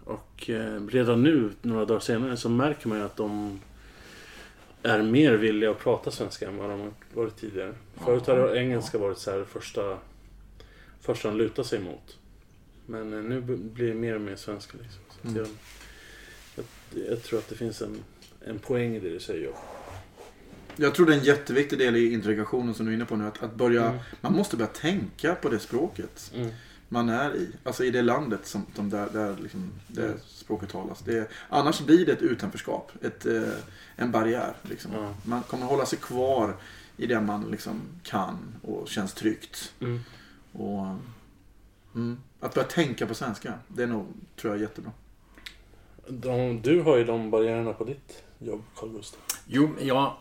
Och 0.05 0.51
eh, 0.51 0.87
redan 0.87 1.23
nu, 1.23 1.51
några 1.63 1.85
dagar 1.85 2.01
senare, 2.01 2.37
så 2.37 2.49
märker 2.49 2.89
man 2.89 2.99
ju 2.99 3.05
att 3.05 3.17
de 3.17 3.61
är 4.83 5.03
mer 5.03 5.33
villiga 5.33 5.71
att 5.71 5.79
prata 5.79 6.11
svenska 6.11 6.49
än 6.49 6.57
vad 6.57 6.71
de 6.71 6.81
har 6.81 6.93
varit 7.15 7.37
tidigare. 7.37 7.75
Förut 8.05 8.27
har 8.27 8.57
engelska 8.57 8.99
varit 8.99 9.19
så 9.19 9.31
här 9.31 9.45
första, 9.45 9.99
första 11.01 11.29
de 11.29 11.37
lutar 11.37 11.63
sig 11.63 11.79
mot. 11.81 12.19
Men 12.87 13.13
eh, 13.13 13.23
nu 13.23 13.41
blir 13.41 13.89
det 13.89 13.95
mer 13.95 14.15
och 14.15 14.21
mer 14.21 14.37
svenska. 14.37 14.79
Liksom. 14.83 15.01
Så 15.11 15.29
att 15.29 15.37
jag, 15.37 15.47
jag, 16.57 16.65
jag 17.11 17.23
tror 17.23 17.39
att 17.39 17.49
det 17.49 17.55
finns 17.55 17.83
en, 17.83 17.97
en 18.45 18.59
poäng 18.59 18.95
i 18.97 19.01
det 19.01 19.11
du 19.11 19.21
säger. 19.21 19.51
Jag 20.77 20.95
tror 20.95 21.07
det 21.07 21.15
är 21.15 21.19
en 21.19 21.25
jätteviktig 21.25 21.79
del 21.79 21.97
i 21.97 22.13
integrationen 22.13 22.75
som 22.75 22.87
du 22.87 22.93
är 22.93 22.97
inne 22.97 23.05
på 23.05 23.17
nu. 23.17 23.27
Att, 23.27 23.43
att 23.43 23.55
börja, 23.55 23.99
Man 24.21 24.33
måste 24.33 24.57
börja 24.57 24.71
tänka 24.71 25.35
på 25.35 25.49
det 25.49 25.59
språket 25.59 26.33
Mm. 26.35 26.51
man 26.89 27.09
är 27.09 27.37
i. 27.37 27.49
Alltså 27.65 27.85
i 27.85 27.91
det 27.91 28.03
landet 28.03 28.47
som, 28.47 28.67
som 28.75 28.91
där, 28.91 29.09
där, 29.13 29.37
liksom, 29.43 29.71
där 29.87 30.15
språket 30.27 30.69
talas. 30.69 31.01
Det, 31.01 31.31
annars 31.49 31.81
blir 31.81 32.07
det 32.07 32.13
ett 32.13 32.23
utanförskap. 32.23 32.93
Ett, 33.03 33.27
eh, 33.27 33.43
en 33.97 34.11
barriär. 34.11 34.55
Liksom. 34.63 35.15
Man 35.25 35.43
kommer 35.43 35.67
hålla 35.67 35.87
sig 35.87 35.99
kvar 35.99 36.57
i 36.97 37.07
det 37.07 37.21
man 37.21 37.51
liksom 37.51 37.81
kan 38.03 38.39
och 38.63 38.89
känns 38.89 39.15
tryggt. 39.15 39.73
Mm. 39.81 40.01
Och, 40.53 40.87
mm, 41.95 42.17
att 42.41 42.55
börja 42.55 42.69
tänka 42.69 43.07
på 43.07 43.15
svenska, 43.15 43.55
det 43.69 43.83
är 43.83 43.87
nog, 43.87 44.07
tror 44.37 44.53
jag, 44.55 44.61
jättebra. 44.61 44.93
De, 46.11 46.61
du 46.63 46.83
har 46.83 46.97
ju 46.97 47.05
de 47.05 47.31
barriärerna 47.31 47.73
på 47.73 47.85
ditt 47.85 48.23
jobb, 48.39 48.63
Carl 48.77 48.91
Gustaf. 48.91 49.21
Jo, 49.47 49.71
jag, 49.81 50.13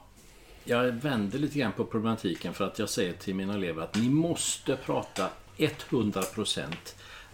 jag 0.63 0.83
vänder 0.83 1.39
lite 1.39 1.59
grann 1.59 1.71
på 1.71 1.85
problematiken 1.85 2.53
för 2.53 2.67
att 2.67 2.79
jag 2.79 2.89
säger 2.89 3.13
till 3.13 3.35
mina 3.35 3.53
elever 3.53 3.83
att 3.83 3.95
ni 3.95 4.09
måste 4.09 4.75
prata 4.75 5.29
100% 5.57 6.65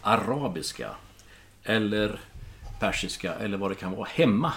arabiska 0.02 0.92
eller 1.64 2.20
persiska 2.80 3.34
eller 3.34 3.58
vad 3.58 3.72
det 3.72 3.76
kan 3.76 3.92
vara 3.92 4.08
hemma. 4.12 4.54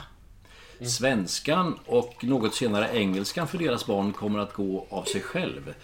Svenskan 0.81 1.79
och 1.87 2.25
något 2.25 2.55
senare 2.55 2.89
engelskan 2.93 3.49
för 3.49 3.59
deras 3.59 3.87
barn 3.87 4.13
kommer 4.13 4.39
att 4.39 4.53
gå 4.53 4.87
av 4.91 5.05
sig 5.05 5.21
själv. 5.21 5.75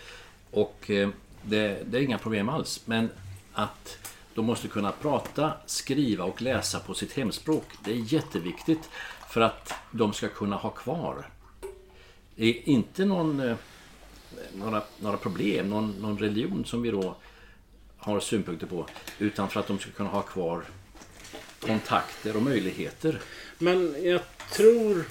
Och 0.51 0.91
eh, 0.91 1.09
det, 1.43 1.83
det 1.91 1.99
är 1.99 2.03
inga 2.03 2.19
problem 2.19 2.49
alls. 2.49 2.83
Men 2.85 3.11
att 3.53 3.99
de 4.35 4.45
måste 4.45 4.69
kunna 4.69 4.93
prata, 4.93 5.53
skriva 5.67 6.25
och 6.25 6.43
läsa 6.43 6.81
på 6.81 6.95
sitt 6.95 7.13
hemspråk. 7.13 7.67
Det 7.85 7.91
är 7.91 8.13
jätteviktigt 8.13 8.91
för 9.29 9.41
att 9.41 9.75
de 9.91 10.13
ska 10.13 10.29
kunna 10.29 10.57
ha 10.57 10.71
kvar 10.71 11.27
det 12.37 12.47
är 12.47 12.69
inte 12.69 13.05
någon, 13.05 13.41
eh, 13.41 13.57
några, 14.55 14.83
några 15.01 15.17
problem, 15.17 15.71
någon, 15.71 15.91
någon 15.91 16.19
religion 16.19 16.65
som 16.65 16.83
vi 16.83 16.91
då 16.91 17.17
har 17.97 18.21
synpunkter 18.21 18.67
på. 18.67 18.87
Utan 19.19 19.49
för 19.49 19.61
att 19.61 19.67
de 19.67 19.79
ska 19.79 19.91
kunna 19.91 20.09
ha 20.09 20.23
kvar 20.23 20.65
kontakter 21.61 22.37
och 22.37 22.43
möjligheter. 22.43 23.21
Men 23.59 23.95
jag 24.03 24.21
tror 24.53 25.05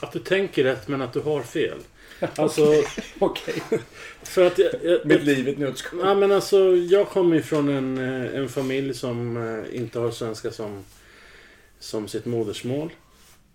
att 0.00 0.12
du 0.12 0.18
tänker 0.18 0.64
rätt 0.64 0.88
men 0.88 1.02
att 1.02 1.12
du 1.12 1.20
har 1.20 1.42
fel. 1.42 1.78
Alltså, 2.36 2.82
Okej. 3.18 3.62
för 4.22 4.46
att 4.46 4.58
jag, 4.58 4.70
jag, 4.82 5.06
Mitt 5.06 5.22
liv 5.22 5.48
i 5.48 5.50
ett 5.50 5.58
nötskal. 5.58 6.00
Ja, 6.02 6.14
men 6.14 6.32
alltså, 6.32 6.76
jag 6.76 7.08
kommer 7.08 7.36
ifrån 7.36 7.68
en, 7.68 7.98
eh, 7.98 8.40
en 8.40 8.48
familj 8.48 8.94
som 8.94 9.36
eh, 9.36 9.76
inte 9.76 9.98
har 9.98 10.10
svenska 10.10 10.50
som, 10.50 10.84
som 11.78 12.08
sitt 12.08 12.26
modersmål. 12.26 12.90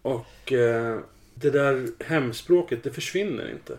Och 0.02 0.54
eh, 0.54 1.00
det 1.34 1.50
där 1.50 1.88
hemspråket, 2.04 2.84
det 2.84 2.92
försvinner 2.92 3.52
inte. 3.52 3.78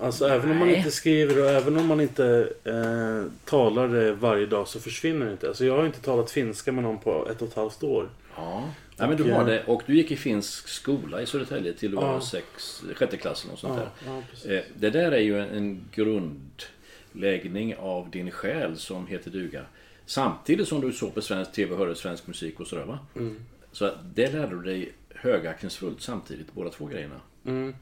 Alltså 0.00 0.28
även 0.28 0.50
om 0.50 0.56
man 0.56 0.68
Nej. 0.68 0.76
inte 0.76 0.90
skriver 0.90 1.42
och 1.42 1.50
även 1.50 1.76
om 1.76 1.86
man 1.86 2.00
inte 2.00 2.48
eh, 2.64 3.32
talar 3.44 3.88
det 3.88 4.12
varje 4.12 4.46
dag 4.46 4.68
så 4.68 4.80
försvinner 4.80 5.26
det 5.26 5.32
inte. 5.32 5.48
Alltså 5.48 5.64
jag 5.64 5.76
har 5.76 5.86
inte 5.86 6.00
talat 6.00 6.30
finska 6.30 6.72
med 6.72 6.84
någon 6.84 6.98
på 6.98 7.28
ett 7.30 7.42
och 7.42 7.48
ett 7.48 7.54
halvt 7.54 7.82
år. 7.82 8.08
Ja. 8.36 8.70
Nej, 8.98 9.08
men 9.08 9.16
du 9.16 9.32
har 9.32 9.40
eh, 9.40 9.46
det. 9.46 9.64
Och 9.64 9.82
du 9.86 9.96
gick 9.96 10.10
i 10.10 10.16
finsk 10.16 10.68
skola 10.68 11.22
i 11.22 11.26
Södertälje 11.26 11.72
till 11.72 11.90
du 11.90 11.96
var 11.96 12.12
Ja. 12.12 12.20
sex, 12.20 12.82
sjätte 12.94 13.16
klassen 13.16 13.50
och 13.50 13.58
sånt 13.58 13.76
där. 13.78 13.88
ja. 14.06 14.22
Eh, 14.52 14.62
Det 14.74 14.90
där 14.90 15.12
är 15.12 15.18
ju 15.20 15.38
en- 15.40 15.50
en 15.50 15.84
grundläggning 15.94 17.76
av 17.76 18.10
din 18.10 18.30
själ 18.30 18.76
som 18.78 19.06
heter 19.06 19.30
duga. 19.30 19.62
Samtidigt 20.06 20.68
som 20.68 20.80
du 20.80 20.92
såg 20.92 21.14
på 21.14 21.22
svensk 21.22 21.52
TV 21.52 21.72
och 21.72 21.78
hörde 21.78 21.94
svensk 21.94 22.26
musik 22.26 22.60
och 22.60 22.66
sådär 22.66 22.84
va? 22.84 22.98
Mm. 23.16 23.40
Så 23.72 23.90
det 24.14 24.32
lärde 24.32 24.56
du 24.56 24.62
dig 24.62 24.92
högaktningsfullt 25.14 26.02
samtidigt, 26.02 26.52
båda 26.52 26.70
två 26.70 26.86
grejerna. 26.86 27.20
Mm. 27.46 27.74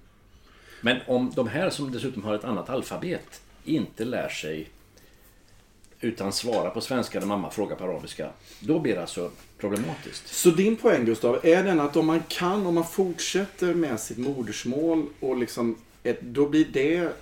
Men 0.81 0.96
om 1.07 1.33
de 1.37 1.48
här 1.48 1.70
som 1.70 1.92
dessutom 1.92 2.24
har 2.24 2.35
ett 2.35 2.44
annat 2.44 2.70
alfabet 2.70 3.42
inte 3.64 4.05
lär 4.05 4.29
sig 4.29 4.68
utan 6.00 6.33
svara 6.33 6.70
på 6.70 6.80
svenska 6.80 7.20
när 7.20 7.26
mamma 7.26 7.50
frågar 7.50 7.76
på 7.76 7.85
arabiska. 7.85 8.30
Då 8.61 8.78
blir 8.78 8.94
det 8.94 9.00
alltså 9.00 9.30
problematiskt. 9.59 10.28
Så 10.28 10.50
din 10.50 10.76
poäng 10.76 11.04
Gustav, 11.04 11.40
är 11.42 11.64
den 11.64 11.80
att 11.80 11.96
om 11.96 12.07
man 12.07 12.22
kan, 12.28 12.66
om 12.66 12.74
man 12.74 12.87
fortsätter 12.87 13.74
med 13.74 14.00
sitt 14.00 14.18
modersmål 14.18 15.07
och 15.20 15.37
liksom, 15.38 15.76
ett, 16.02 16.20
då 16.20 16.48
blir 16.48 16.64
det 16.72 17.12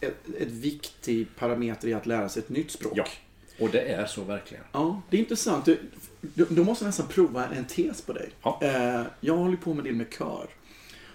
ett, 0.00 0.16
ett 0.38 0.50
viktig 0.50 1.26
parameter 1.36 1.88
i 1.88 1.94
att 1.94 2.06
lära 2.06 2.28
sig 2.28 2.42
ett 2.42 2.48
nytt 2.48 2.70
språk? 2.70 2.92
Ja, 2.94 3.04
och 3.60 3.70
det 3.70 3.80
är 3.80 4.06
så 4.06 4.22
verkligen. 4.22 4.64
Ja, 4.72 5.02
det 5.10 5.16
är 5.16 5.20
intressant. 5.20 5.64
Du, 5.64 5.78
du, 6.20 6.46
du 6.50 6.64
måste 6.64 6.84
nästan 6.84 7.06
prova 7.06 7.46
en 7.46 7.64
tes 7.64 8.02
på 8.02 8.12
dig. 8.12 8.30
Ja. 8.42 8.58
Eh, 8.62 9.02
jag 9.20 9.36
håller 9.36 9.56
på 9.56 9.74
med 9.74 9.84
det 9.84 9.92
med 9.92 10.06
kör. 10.18 10.46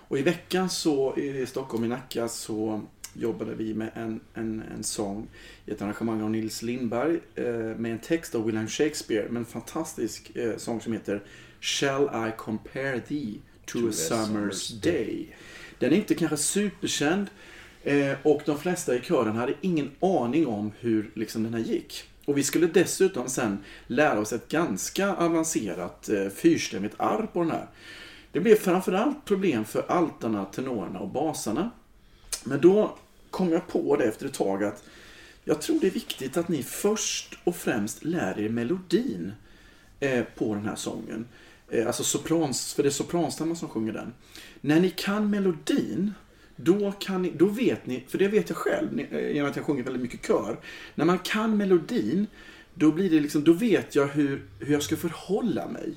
Och 0.08 0.20
i 0.20 0.22
veckan 0.22 0.70
så 0.70 1.18
i 1.18 1.46
Stockholm, 1.46 1.84
i 1.84 1.88
Nacka, 1.88 2.28
så 2.28 2.82
jobbade 3.16 3.56
vi 3.56 3.74
med 3.74 3.92
en, 3.94 4.20
en, 4.34 4.64
en 4.76 4.84
sång 4.84 5.28
i 5.66 5.72
ett 5.72 5.82
arrangemang 5.82 6.22
av 6.22 6.32
Nils 6.32 6.62
Lindberg 6.62 7.20
eh, 7.36 7.46
med 7.54 7.92
en 7.92 8.00
text 8.00 8.36
av 8.36 8.46
William 8.46 8.68
Shakespeare 8.68 9.30
med 9.30 9.40
en 9.40 9.46
fantastisk 9.46 10.36
eh, 10.36 10.58
sång 10.58 10.82
som 10.82 10.94
heter 10.94 11.24
Shall 11.60 12.04
I 12.04 12.32
compare 12.38 13.00
thee 13.00 13.40
to, 13.66 13.78
a 13.78 13.92
summer's 13.92 14.82
day? 14.82 15.36
Den 15.80 15.92
är 15.92 15.96
inte 15.96 16.16
kanske 16.16 16.38
superkänd 16.38 17.28
eh, 17.84 18.14
och 18.24 18.42
de 18.46 18.58
flesta 18.58 18.96
i 18.96 19.02
kören 19.02 19.36
hade 19.36 19.54
ingen 19.62 19.92
aning 20.00 20.48
om 20.48 20.72
hur 20.80 21.12
liksom, 21.14 21.44
den 21.44 21.54
här 21.54 21.62
gick. 21.62 22.04
Och 22.26 22.38
vi 22.38 22.44
skulle 22.44 22.68
dessutom 22.68 23.30
sen 23.30 23.58
lära 23.88 24.20
oss 24.20 24.34
ett 24.34 24.48
ganska 24.48 25.16
avancerat 25.16 26.10
eh, 26.10 26.30
fyrstämmigt 26.30 26.96
arr 26.98 27.28
på 27.34 27.40
den 27.40 27.52
här. 27.52 27.68
Det 28.32 28.40
blev 28.40 28.56
framförallt 28.56 29.26
problem 29.26 29.66
för 29.66 29.86
altarna, 29.88 30.46
tenorerna 30.46 31.00
och 31.00 31.10
basarna. 31.10 31.72
Men 32.44 32.62
då 32.62 32.98
kom 33.36 33.52
jag 33.52 33.68
på 33.68 33.96
det 33.96 34.04
efter 34.04 34.26
ett 34.26 34.34
tag 34.34 34.64
att 34.64 34.84
jag 35.44 35.62
tror 35.62 35.80
det 35.80 35.88
är 35.88 35.92
viktigt 35.92 36.38
att 36.38 36.48
ni 36.48 36.64
först 36.64 37.38
och 37.44 37.56
främst 37.56 38.04
lär 38.04 38.40
er 38.40 38.50
melodin 38.50 39.32
eh, 40.00 40.24
på 40.36 40.56
den 40.56 40.66
här 40.66 40.76
sången. 40.76 41.26
Eh, 41.70 41.88
alltså 41.88 42.04
soprans, 42.04 42.74
för 42.74 42.84
det 42.84 42.90
är 42.90 42.92
sopranstämman 42.92 43.56
som 43.56 43.70
sjunger 43.70 43.94
den. 43.94 44.14
När 44.62 44.80
ni 44.80 44.90
kan 44.90 45.30
melodin, 45.30 46.14
då, 46.56 46.92
kan 46.92 47.22
ni, 47.22 47.32
då 47.36 47.46
vet 47.46 47.86
ni, 47.86 48.06
för 48.08 48.18
det 48.18 48.28
vet 48.28 48.50
jag 48.50 48.58
själv 48.58 49.00
eh, 49.00 49.32
genom 49.34 49.50
att 49.50 49.56
jag 49.56 49.66
sjunger 49.66 49.84
väldigt 49.84 50.02
mycket 50.02 50.28
kör. 50.28 50.60
När 50.96 51.06
man 51.06 51.20
kan 51.20 51.58
melodin, 51.58 52.28
då, 52.74 52.92
blir 52.92 53.10
det 53.10 53.20
liksom, 53.20 53.44
då 53.44 53.54
vet 53.54 53.96
jag 53.96 54.08
hur, 54.08 54.46
hur 54.60 54.74
jag 54.74 54.84
ska 54.84 54.96
förhålla 54.96 55.68
mig. 55.68 55.96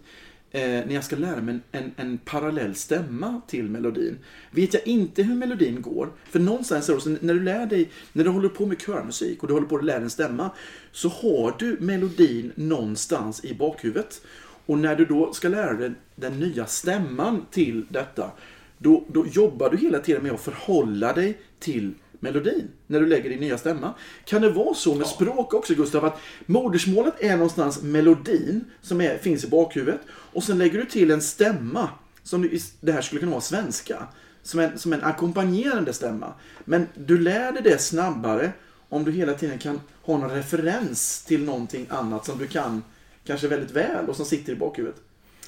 Eh, 0.51 0.61
när 0.61 0.95
jag 0.95 1.05
ska 1.05 1.17
lära 1.17 1.41
mig 1.41 1.55
en, 1.55 1.63
en, 1.73 1.93
en 1.97 2.19
parallell 2.19 2.75
stämma 2.75 3.41
till 3.47 3.65
melodin. 3.65 4.19
Vet 4.51 4.75
jag 4.75 4.87
inte 4.87 5.23
hur 5.23 5.35
melodin 5.35 5.83
går, 5.83 6.13
för 6.31 6.39
någonstans 6.39 6.89
är 6.89 7.11
det 7.11 7.23
när 7.23 7.35
du 7.35 7.41
lär 7.41 7.67
dig, 7.67 7.91
när 8.13 8.25
du 8.25 8.31
håller 8.31 8.49
på 8.49 8.67
med 8.67 8.81
körmusik 8.81 9.43
och 9.43 9.49
du 9.49 9.55
håller 9.55 9.67
på 9.67 9.77
att 9.77 9.85
lära 9.85 9.97
dig 9.97 10.05
en 10.05 10.11
stämma, 10.11 10.51
så 10.93 11.09
har 11.09 11.55
du 11.59 11.77
melodin 11.81 12.53
någonstans 12.55 13.45
i 13.45 13.55
bakhuvudet. 13.55 14.23
Och 14.67 14.79
när 14.79 14.97
du 14.97 15.05
då 15.05 15.33
ska 15.33 15.49
lära 15.49 15.73
dig 15.73 15.93
den 16.17 16.41
nya 16.41 16.67
stämman 16.67 17.47
till 17.51 17.87
detta, 17.89 18.31
då, 18.79 19.05
då 19.09 19.27
jobbar 19.27 19.71
du 19.71 19.77
hela 19.77 19.99
tiden 19.99 20.23
med 20.23 20.33
att 20.33 20.41
förhålla 20.41 21.13
dig 21.13 21.39
till 21.59 21.95
melodin 22.21 22.69
när 22.87 23.01
du 23.01 23.07
lägger 23.07 23.31
din 23.31 23.41
nya 23.41 23.59
stämma. 23.59 23.95
Kan 24.25 24.43
det 24.43 24.51
vara 24.51 24.75
så 24.75 24.95
med 24.95 25.07
språk 25.07 25.55
också 25.55 25.75
Gustav, 25.75 26.05
att 26.05 26.21
modersmålet 26.47 27.15
är 27.21 27.33
någonstans 27.33 27.83
melodin 27.83 28.65
som 28.83 29.01
är, 29.01 29.19
finns 29.19 29.45
i 29.45 29.49
bakhuvudet 29.49 30.01
och 30.11 30.45
sen 30.45 30.59
lägger 30.59 30.79
du 30.79 30.85
till 30.85 31.11
en 31.11 31.21
stämma 31.21 31.89
som 32.23 32.51
det 32.81 32.93
här 32.93 33.03
skulle 33.03 33.21
kunna 33.21 33.33
vara 33.33 33.41
svenska. 33.41 34.07
Som 34.43 34.61
en, 34.61 34.79
som 34.79 34.93
en 34.93 35.05
ackompanjerande 35.05 35.93
stämma. 35.93 36.33
Men 36.65 36.87
du 36.95 37.19
lär 37.19 37.53
dig 37.53 37.63
det 37.63 37.79
snabbare 37.79 38.53
om 38.89 39.05
du 39.05 39.13
hela 39.13 39.35
tiden 39.35 39.59
kan 39.59 39.81
ha 40.03 40.19
någon 40.19 40.31
referens 40.31 41.25
till 41.25 41.45
någonting 41.45 41.87
annat 41.89 42.27
som 42.27 42.39
du 42.39 42.47
kan 42.47 42.83
kanske 43.25 43.49
väldigt 43.49 43.71
väl 43.71 44.09
och 44.09 44.17
som 44.17 44.27
sitter 44.27 44.53
i 44.53 44.57
bakhuvudet. 44.57 45.01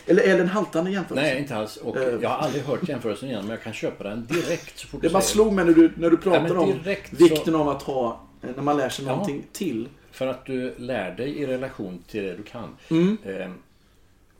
Eller 0.06 0.22
är 0.22 0.34
det 0.36 0.40
en 0.42 0.48
haltande 0.48 0.90
jämförelse? 0.90 1.26
Nej, 1.26 1.38
inte 1.38 1.56
alls. 1.56 1.76
Och 1.76 1.96
Eh. 1.96 2.18
jag 2.22 2.28
har 2.28 2.36
aldrig 2.38 2.64
hört 2.64 2.88
jämförelsen 2.88 3.28
igen, 3.28 3.40
men 3.42 3.50
jag 3.50 3.62
kan 3.62 3.72
köpa 3.72 4.04
den 4.04 4.26
direkt 4.26 4.78
så 4.78 4.86
fort 4.88 5.02
Det 5.02 5.10
bara 5.10 5.22
slog 5.22 5.52
mig 5.52 5.64
när 5.64 5.72
du, 5.72 5.92
när 5.96 6.10
du 6.10 6.16
pratade 6.16 6.48
men 6.48 6.56
om 6.56 6.70
direkt 6.82 7.10
så- 7.18 7.24
vikten 7.24 7.54
av 7.54 7.68
att 7.68 7.82
ha, 7.82 8.20
eh, 8.42 8.50
när 8.56 8.62
man 8.62 8.76
lär 8.76 8.88
sig 8.88 9.04
Ja. 9.04 9.10
någonting 9.12 9.44
till, 9.52 9.88
för 10.12 10.26
att 10.26 10.46
du 10.46 10.74
lär 10.78 11.10
dig 11.10 11.38
i 11.38 11.46
relation 11.46 12.04
till 12.08 12.22
det 12.22 12.36
du 12.36 12.42
kan. 12.42 12.76
Mm. 12.90 13.18
Eh, 13.24 13.50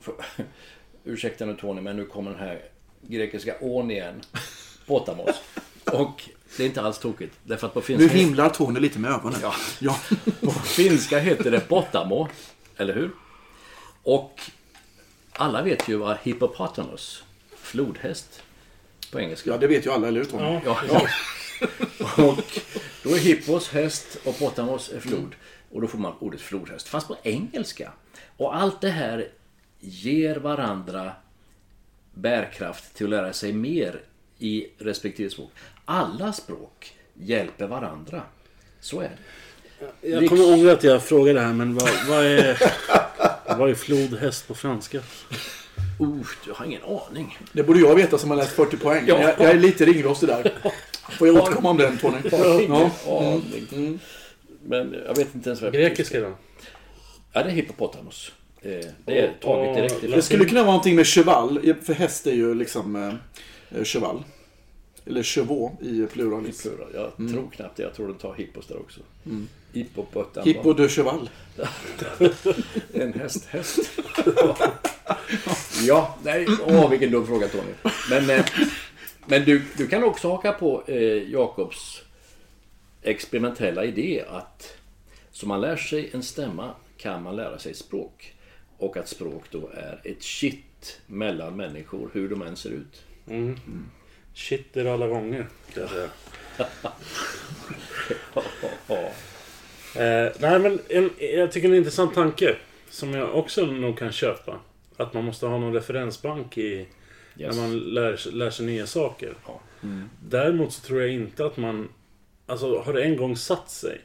för, 0.01 0.15
ursäkta 1.05 1.45
nu 1.47 1.55
Tony, 1.55 1.81
men 1.81 1.97
nu 1.97 2.05
kommer 2.07 2.31
den 2.31 2.41
här 2.41 2.59
grekiska 3.03 3.55
ån 3.61 3.91
igen. 3.91 4.15
Potamos. 4.87 5.31
Och 5.93 6.23
det 6.57 6.63
är 6.63 6.67
inte 6.67 6.83
alls 6.83 6.99
tokigt. 6.99 7.35
Därför 7.45 7.67
att 7.67 7.75
på 7.75 7.81
Nu 7.81 7.85
finska, 7.87 8.17
himlar 8.17 8.49
Tony 8.49 8.81
lite 8.81 8.99
med 8.99 9.11
ögonen. 9.11 9.39
Ja. 9.43 9.55
ja. 9.79 9.97
på 10.41 10.51
finska 10.51 11.19
heter 11.19 11.51
det 11.51 11.61
potamo. 11.61 12.29
Eller 12.77 12.95
hur? 12.95 13.11
Och 14.03 14.41
alla 15.41 15.63
vet 15.63 15.89
ju 15.89 15.97
vad 15.97 16.17
hippopotamus, 16.23 17.25
flodhäst, 17.57 18.43
på 19.13 19.21
engelska. 19.21 19.51
Ja, 19.51 19.59
det 19.59 19.67
vet 19.67 19.87
ju 19.87 19.91
alla, 19.91 20.09
eller 20.09 20.21
hur 20.21 20.27
Tony? 20.27 20.61
Ja, 20.65 20.79
ja. 20.89 21.07
Och 22.25 22.61
då 23.03 23.15
är 23.15 23.19
hippos 23.19 23.69
häst 23.69 24.19
och 24.25 24.39
potamos 24.39 24.93
är 24.93 25.01
flod. 25.01 25.35
Och 25.71 25.81
då 25.81 25.87
får 25.87 25.99
man 25.99 26.15
ordet 26.19 26.41
flodhäst. 26.41 26.89
Fast 26.89 27.09
på 27.09 27.17
engelska. 27.23 27.93
Och 28.37 28.57
allt 28.57 28.81
det 28.81 28.91
här 28.91 29.29
ger 29.81 30.37
varandra 30.37 31.13
bärkraft 32.15 32.95
till 32.95 33.07
att 33.07 33.11
lära 33.11 33.33
sig 33.33 33.53
mer 33.53 34.01
i 34.39 34.67
respektive 34.79 35.31
språk. 35.31 35.51
Alla 35.85 36.33
språk 36.33 36.97
hjälper 37.15 37.67
varandra. 37.67 38.23
Så 38.81 39.01
är 39.01 39.11
det. 39.11 40.09
Jag 40.09 40.29
kommer 40.29 40.53
ångra 40.53 40.73
att 40.73 40.85
jag 40.85 41.03
frågade 41.03 41.39
det 41.39 41.47
här 41.47 41.53
men 41.53 41.75
vad, 41.75 41.91
vad 42.09 42.25
är... 42.25 42.63
Vad 43.61 43.71
är 43.71 43.75
flodhäst 43.75 44.49
på 44.49 44.55
franska? 44.55 44.99
Uh, 44.99 46.23
jag 46.47 46.55
har 46.55 46.67
ingen 46.67 46.83
aning. 46.83 47.39
Det 47.53 47.63
borde 47.63 47.81
jag 47.81 47.95
veta 47.95 48.19
som 48.19 48.31
har 48.31 48.37
läst 48.37 48.51
40 48.53 48.77
poäng. 48.77 49.05
Ja. 49.07 49.21
Jag, 49.21 49.31
jag 49.41 49.51
är 49.51 49.55
lite 49.59 49.85
ringrostig 49.85 50.29
där. 50.29 50.53
Får 51.19 51.29
jag 51.29 51.37
återkomma 51.37 51.71
om 51.71 51.77
den 51.77 51.99
Tony? 51.99 52.17
Jag 52.31 52.39
har 52.39 52.61
ingen 52.61 52.91
Ja. 53.07 53.21
aning. 53.33 53.99
Men 54.65 54.97
jag 55.07 55.17
vet 55.17 55.35
inte 55.35 55.49
ens 55.51 55.63
vad 55.63 55.75
jag 55.75 55.83
Grekiska 55.83 56.21
då? 56.21 56.33
Ja, 57.33 57.43
det 57.43 57.51
är 57.51 57.55
hippopotamus. 57.55 58.33
Eh, 58.63 58.71
Det 59.05 59.19
är 59.21 59.33
taget 59.41 59.77
direkt 59.77 60.01
Det 60.01 60.07
ifrån. 60.07 60.23
skulle 60.23 60.45
kunna 60.45 60.61
vara 60.61 60.71
någonting 60.73 60.97
med 60.97 61.07
cheval. 61.07 61.75
För 61.83 61.93
häst 61.95 62.27
är 62.27 62.33
ju 62.35 62.55
liksom 62.55 62.97
eh, 63.71 63.85
cheval. 63.85 64.23
Eller 65.07 65.23
chevaux 65.23 65.83
i 65.83 65.89
I 66.03 66.07
pluralis. 66.13 66.63
plural. 66.63 66.89
Jag 66.95 67.31
tror 67.31 67.51
knappt 67.51 67.77
det. 67.77 67.83
Jag 67.83 67.95
tror 67.95 68.09
de 68.09 68.15
tar 68.19 68.35
hippos 68.35 68.67
där 68.67 68.77
också. 68.79 69.01
Hippopotamus. 69.73 70.47
Hippo 70.47 70.73
de 70.73 70.89
cheval. 70.89 71.31
En 72.95 73.13
häst, 73.13 73.47
häst. 73.47 73.79
ja, 75.83 76.19
nej. 76.23 76.47
Åh, 76.67 76.91
vilken 76.91 77.11
dum 77.11 77.27
fråga 77.27 77.49
Tony. 77.49 77.73
Men, 78.11 78.31
eh, 78.31 78.45
men 79.27 79.45
du, 79.45 79.63
du 79.77 79.87
kan 79.87 80.05
också 80.05 80.31
haka 80.31 80.53
på 80.53 80.83
eh, 80.87 81.31
Jakobs 81.31 82.03
experimentella 83.03 83.85
idé 83.85 84.25
att 84.29 84.77
som 85.31 85.49
man 85.49 85.61
lär 85.61 85.77
sig 85.77 86.11
en 86.13 86.23
stämma 86.23 86.75
kan 86.97 87.23
man 87.23 87.37
lära 87.37 87.59
sig 87.59 87.75
språk. 87.75 88.35
Och 88.79 88.97
att 88.97 89.09
språk 89.09 89.45
då 89.51 89.71
är 89.75 90.01
ett 90.05 90.23
kitt 90.23 91.01
mellan 91.07 91.57
människor, 91.57 92.11
hur 92.13 92.29
de 92.29 92.43
än 92.43 92.57
ser 92.57 92.71
ut. 92.71 93.03
Shit 94.35 94.77
är 94.77 94.85
det 94.85 94.93
alla 94.93 95.09
gånger. 95.09 95.47
Kan 95.75 95.83
jag 95.83 95.91
säga. 95.91 96.11
Ja. 99.95 100.03
Eh, 100.03 100.33
nej 100.39 100.59
men 100.59 100.79
en, 100.89 101.11
jag 101.19 101.53
tycker 101.53 101.69
det 101.69 101.75
är 101.75 101.77
en 101.77 101.79
intressant 101.79 102.15
tanke. 102.15 102.57
Som 102.91 103.15
jag 103.15 103.35
också 103.35 103.67
nog 103.67 103.99
kan 103.99 104.13
köpa. 104.13 104.61
Att 104.97 105.15
man 105.15 105.25
måste 105.25 105.47
ha 105.47 105.59
någon 105.59 105.75
referensbank 105.75 106.59
i... 106.59 106.87
Yes. 107.39 107.57
När 107.57 107.63
man 107.63 107.79
lär, 107.79 108.33
lär 108.33 108.51
sig 108.51 108.67
nya 108.67 108.87
saker. 108.87 109.35
Ja. 109.47 109.61
Däremot 110.29 110.73
så 110.73 110.81
tror 110.81 111.01
jag 111.01 111.11
inte 111.11 111.47
att 111.47 111.57
man... 111.57 111.89
Alltså 112.47 112.79
har 112.79 112.93
det 112.93 113.03
en 113.03 113.17
gång 113.17 113.37
satt 113.37 113.71
sig. 113.71 114.01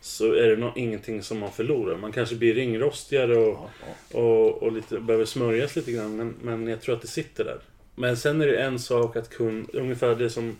Så 0.00 0.32
är 0.32 0.48
det 0.48 0.56
nog 0.56 0.72
ingenting 0.76 1.22
som 1.22 1.38
man 1.38 1.52
förlorar. 1.52 1.96
Man 1.96 2.12
kanske 2.12 2.34
blir 2.34 2.54
ringrostigare 2.54 3.36
och, 3.36 3.70
och, 4.12 4.62
och 4.62 4.72
lite, 4.72 5.00
behöver 5.00 5.24
smörjas 5.24 5.76
lite 5.76 5.92
grann. 5.92 6.16
Men, 6.16 6.34
men 6.42 6.68
jag 6.68 6.80
tror 6.80 6.94
att 6.94 7.02
det 7.02 7.08
sitter 7.08 7.44
där. 7.44 7.58
Men 7.94 8.16
sen 8.16 8.40
är 8.40 8.46
det 8.46 8.56
en 8.56 8.78
sak 8.78 9.16
att 9.16 9.30
kunna... 9.30 9.66
Ungefär 9.72 10.14
det 10.14 10.30
som 10.30 10.56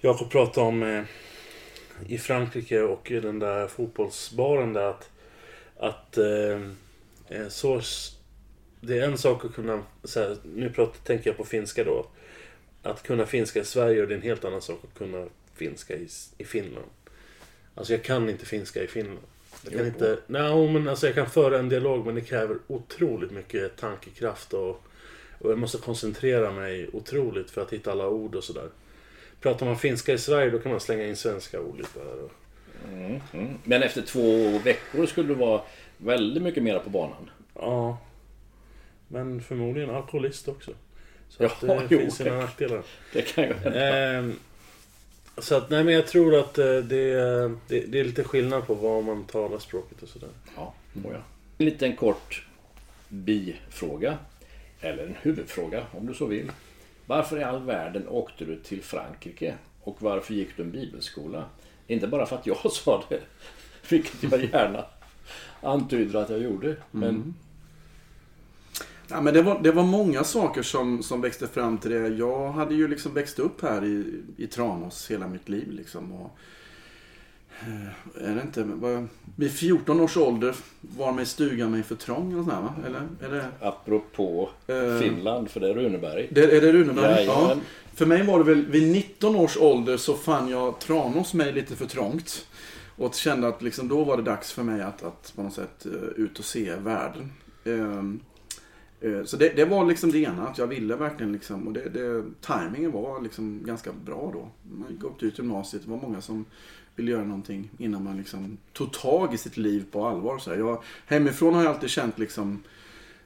Jakob 0.00 0.30
pratade 0.30 0.66
om 0.66 0.82
eh, 0.82 1.02
i 2.06 2.18
Frankrike 2.18 2.82
och 2.82 3.10
i 3.10 3.20
den 3.20 3.38
där 3.38 3.66
fotbollsbaren 3.68 4.72
där. 4.72 4.90
Att, 4.90 5.10
att 5.76 6.18
eh, 6.18 6.60
eh, 7.28 7.48
så... 7.48 7.80
Det 8.80 8.98
är 8.98 9.02
en 9.02 9.18
sak 9.18 9.44
att 9.44 9.54
kunna... 9.54 9.82
Så 10.04 10.20
här, 10.20 10.36
nu 10.54 10.70
pratar, 10.70 10.98
tänker 11.04 11.30
jag 11.30 11.36
på 11.36 11.44
finska 11.44 11.84
då. 11.84 12.06
Att 12.82 13.02
kunna 13.02 13.26
finska 13.26 13.60
i 13.60 13.64
Sverige 13.64 14.02
och 14.02 14.08
det 14.08 14.14
är 14.14 14.16
en 14.16 14.22
helt 14.22 14.44
annan 14.44 14.62
sak 14.62 14.80
att 14.84 14.98
kunna 14.98 15.26
finska 15.54 15.94
i, 15.94 16.08
i 16.38 16.44
Finland. 16.44 16.86
Alltså 17.74 17.92
jag 17.92 18.02
kan 18.02 18.28
inte 18.28 18.46
finska 18.46 18.82
i 18.82 18.86
Finland. 18.86 19.18
Jag 19.62 19.72
kan 19.72 19.80
Jo. 19.80 19.86
inte... 19.86 20.18
Nej, 20.26 20.68
men 20.68 20.88
alltså 20.88 21.06
jag 21.06 21.14
kan 21.14 21.30
föra 21.30 21.58
en 21.58 21.68
dialog 21.68 22.06
men 22.06 22.14
det 22.14 22.20
kräver 22.20 22.58
otroligt 22.66 23.30
mycket 23.30 23.76
tankekraft 23.76 24.54
och, 24.54 24.82
och 25.38 25.50
jag 25.50 25.58
måste 25.58 25.78
koncentrera 25.78 26.52
mig 26.52 26.88
otroligt 26.92 27.50
för 27.50 27.62
att 27.62 27.72
hitta 27.72 27.92
alla 27.92 28.08
ord 28.08 28.34
och 28.34 28.44
sådär. 28.44 28.68
Pratar 29.40 29.66
man 29.66 29.78
finska 29.78 30.12
i 30.12 30.18
Sverige 30.18 30.50
då 30.50 30.58
kan 30.58 30.70
man 30.70 30.80
slänga 30.80 31.06
in 31.06 31.16
svenska 31.16 31.60
ord 31.60 31.76
lite 31.78 31.98
här. 31.98 32.22
Och, 32.24 32.30
Mm, 32.92 33.20
mm. 33.32 33.58
Men 33.64 33.82
efter 33.82 34.02
två 34.02 34.58
veckor 34.64 35.06
skulle 35.06 35.28
du 35.28 35.34
vara 35.34 35.60
väldigt 35.96 36.42
mycket 36.42 36.62
mera 36.62 36.78
på 36.80 36.90
banan. 36.90 37.30
ja. 37.54 37.98
Men 39.08 39.42
förmodligen 39.42 39.90
alkoholist 39.90 40.48
också. 40.48 40.70
Så 41.28 41.42
Ja, 41.42 41.46
att 41.48 41.60
det 41.60 41.86
jo. 41.90 41.98
finns 41.98 42.16
sina 42.16 42.34
nackdelar. 42.38 42.82
Det 43.12 43.22
kan 43.22 43.44
ju 43.44 43.54
hända. 43.54 43.98
Ehm, 44.18 44.34
så 45.38 45.54
att, 45.54 45.70
nej 45.70 45.84
men 45.84 45.94
jag 45.94 46.06
tror 46.06 46.38
att 46.38 46.58
eh, 46.58 46.76
det, 46.76 47.10
är- 47.10 47.56
det, 47.68 47.80
det 47.80 48.00
är 48.00 48.04
lite 48.04 48.24
skillnad 48.24 48.66
på 48.66 48.74
vad 48.74 49.04
man 49.04 49.24
talar 49.24 49.58
språket 49.58 50.02
och 50.02 50.08
sådär. 50.08 50.28
Ja, 50.56 50.74
oh 51.04 51.12
ja. 51.12 51.18
En 51.58 51.64
liten 51.66 51.96
kort 51.96 52.46
bifråga. 53.08 54.18
Eller 54.80 55.02
en 55.06 55.16
huvudfråga 55.22 55.86
om 55.92 56.06
du 56.06 56.14
så 56.14 56.26
vill. 56.26 56.50
Varför 57.10 57.38
i 57.38 57.42
all 57.42 57.62
världen 57.62 58.08
åkte 58.08 58.44
du 58.44 58.56
till 58.56 58.82
Frankrike? 58.82 59.54
Och 59.80 60.02
varför 60.02 60.34
gick 60.34 60.56
du 60.56 60.62
en 60.62 60.70
bibelskola? 60.70 61.44
Inte 61.86 62.06
bara 62.06 62.26
för 62.26 62.36
att 62.36 62.46
jag 62.46 62.56
sa 62.72 63.04
det. 63.08 63.20
Vilket 63.88 64.22
jag 64.22 64.44
gärna 64.44 64.84
antyder 65.60 66.20
att 66.20 66.30
jag 66.30 66.38
gjorde. 66.38 66.76
Men 66.90 67.08
mm. 67.08 67.34
Ja, 69.08 69.20
men 69.20 69.34
det, 69.34 69.42
var, 69.42 69.62
det 69.62 69.72
var 69.72 69.82
många 69.82 70.24
saker 70.24 70.62
som, 70.62 71.02
som 71.02 71.20
växte 71.20 71.46
fram 71.46 71.78
till 71.78 71.90
det. 71.90 72.08
Jag 72.08 72.52
hade 72.52 72.74
ju 72.74 72.88
liksom 72.88 73.14
växt 73.14 73.38
upp 73.38 73.62
här 73.62 73.84
i, 73.84 74.22
i 74.36 74.46
Tranås 74.46 75.10
hela 75.10 75.28
mitt 75.28 75.48
liv. 75.48 75.70
Liksom, 75.70 76.12
och, 76.12 76.38
är 78.20 78.34
det 78.34 78.42
inte, 78.42 78.62
var, 78.64 79.06
vid 79.36 79.52
14 79.52 80.00
års 80.00 80.16
ålder 80.16 80.54
var 80.80 81.12
mig 81.12 81.26
stugan 81.26 81.70
mig 81.70 81.82
för 81.82 81.94
trång. 81.94 82.32
Eller, 82.32 82.42
sådär, 82.42 82.60
va? 82.60 82.74
eller 82.86 83.00
är 83.20 83.34
det, 83.34 83.66
apropå 83.66 84.48
Eh. 84.66 84.98
Finland, 84.98 85.50
för 85.50 85.60
det 85.60 85.68
är 85.70 85.74
Runeberg. 85.74 86.28
det, 86.30 86.56
är 86.56 86.60
det 86.60 86.72
Runeberg? 86.72 87.24
Ja. 87.24 87.56
För 87.94 88.06
mig 88.06 88.26
var 88.26 88.38
det 88.38 88.44
väl 88.44 88.66
vid 88.66 88.92
19 88.92 89.36
års 89.36 89.56
ålder 89.56 89.96
så 89.96 90.14
fann 90.14 90.48
jag 90.48 90.78
Tranås 90.80 91.34
mig 91.34 91.52
lite 91.52 91.76
för 91.76 91.86
trångt. 91.86 92.46
Och 92.96 93.14
kände 93.14 93.48
att 93.48 93.62
liksom 93.62 93.88
då 93.88 94.04
var 94.04 94.16
det 94.16 94.22
dags 94.22 94.52
för 94.52 94.62
mig 94.62 94.82
att, 94.82 95.02
att 95.02 95.32
på 95.36 95.42
något 95.42 95.54
sätt 95.54 95.86
eh, 95.86 95.92
ut 96.24 96.38
och 96.38 96.44
se 96.44 96.74
världen. 96.76 97.32
Eh, 97.64 99.24
Så 99.24 99.36
det, 99.36 99.48
det 99.56 99.64
var 99.64 99.84
liksom 99.84 100.12
det 100.12 100.18
ena, 100.18 100.48
att 100.48 100.58
jag 100.58 100.66
ville 100.66 100.96
verkligen 100.96 101.32
liksom, 101.32 101.66
och 101.66 101.72
det, 101.72 101.88
det, 101.88 102.24
timingen 102.40 102.92
var 102.92 103.20
liksom 103.20 103.60
ganska 103.64 103.90
bra 104.04 104.30
då. 104.34 104.48
Man 104.78 104.90
gick 104.90 105.04
upp 105.04 105.22
ut 105.22 105.38
gymnasiet, 105.38 105.82
det 105.84 105.90
var 105.90 105.96
många 105.96 106.20
som 106.20 106.44
ville 107.00 107.12
göra 107.12 107.24
någonting 107.24 107.70
innan 107.78 108.04
man 108.04 108.16
liksom 108.16 108.58
tog 108.72 108.92
tag 108.92 109.34
i 109.34 109.38
sitt 109.38 109.56
liv 109.56 109.84
på 109.90 110.06
allvar. 110.06 110.38
Så 110.38 110.50
här. 110.50 110.58
Jag, 110.58 110.82
hemifrån 111.06 111.54
har 111.54 111.62
jag 111.62 111.74
alltid 111.74 111.90
känt 111.90 112.18
liksom, 112.18 112.62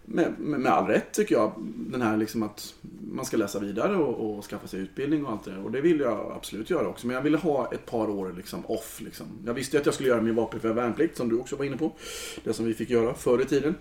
med, 0.04 0.34
med, 0.38 0.60
med 0.60 0.72
all 0.72 0.86
rätt 0.86 1.12
tycker 1.12 1.34
jag, 1.34 1.52
den 1.76 2.02
här 2.02 2.16
liksom 2.16 2.42
att 2.42 2.74
man 3.12 3.24
ska 3.24 3.36
läsa 3.36 3.58
vidare 3.58 3.96
och, 3.96 4.36
och 4.36 4.44
skaffa 4.44 4.66
sig 4.66 4.80
utbildning 4.80 5.24
och 5.24 5.32
allt 5.32 5.44
det 5.44 5.50
där. 5.50 5.64
Och 5.64 5.70
det 5.70 5.80
vill 5.80 6.00
jag 6.00 6.32
absolut 6.36 6.70
göra 6.70 6.88
också. 6.88 7.06
Men 7.06 7.16
jag 7.16 7.22
ville 7.22 7.36
ha 7.36 7.72
ett 7.72 7.86
par 7.86 8.10
år 8.10 8.34
liksom 8.36 8.66
off. 8.66 9.00
Liksom. 9.00 9.26
Jag 9.46 9.54
visste 9.54 9.76
ju 9.76 9.80
att 9.80 9.86
jag 9.86 9.94
skulle 9.94 10.08
göra 10.08 10.22
min 10.22 10.34
vapenfria 10.34 10.72
värnplikt, 10.72 11.16
som 11.16 11.28
du 11.28 11.38
också 11.38 11.56
var 11.56 11.64
inne 11.64 11.76
på. 11.76 11.92
Det 12.44 12.52
som 12.52 12.64
vi 12.64 12.74
fick 12.74 12.90
göra 12.90 13.14
förr 13.14 13.42
i 13.42 13.44
tiden. 13.44 13.74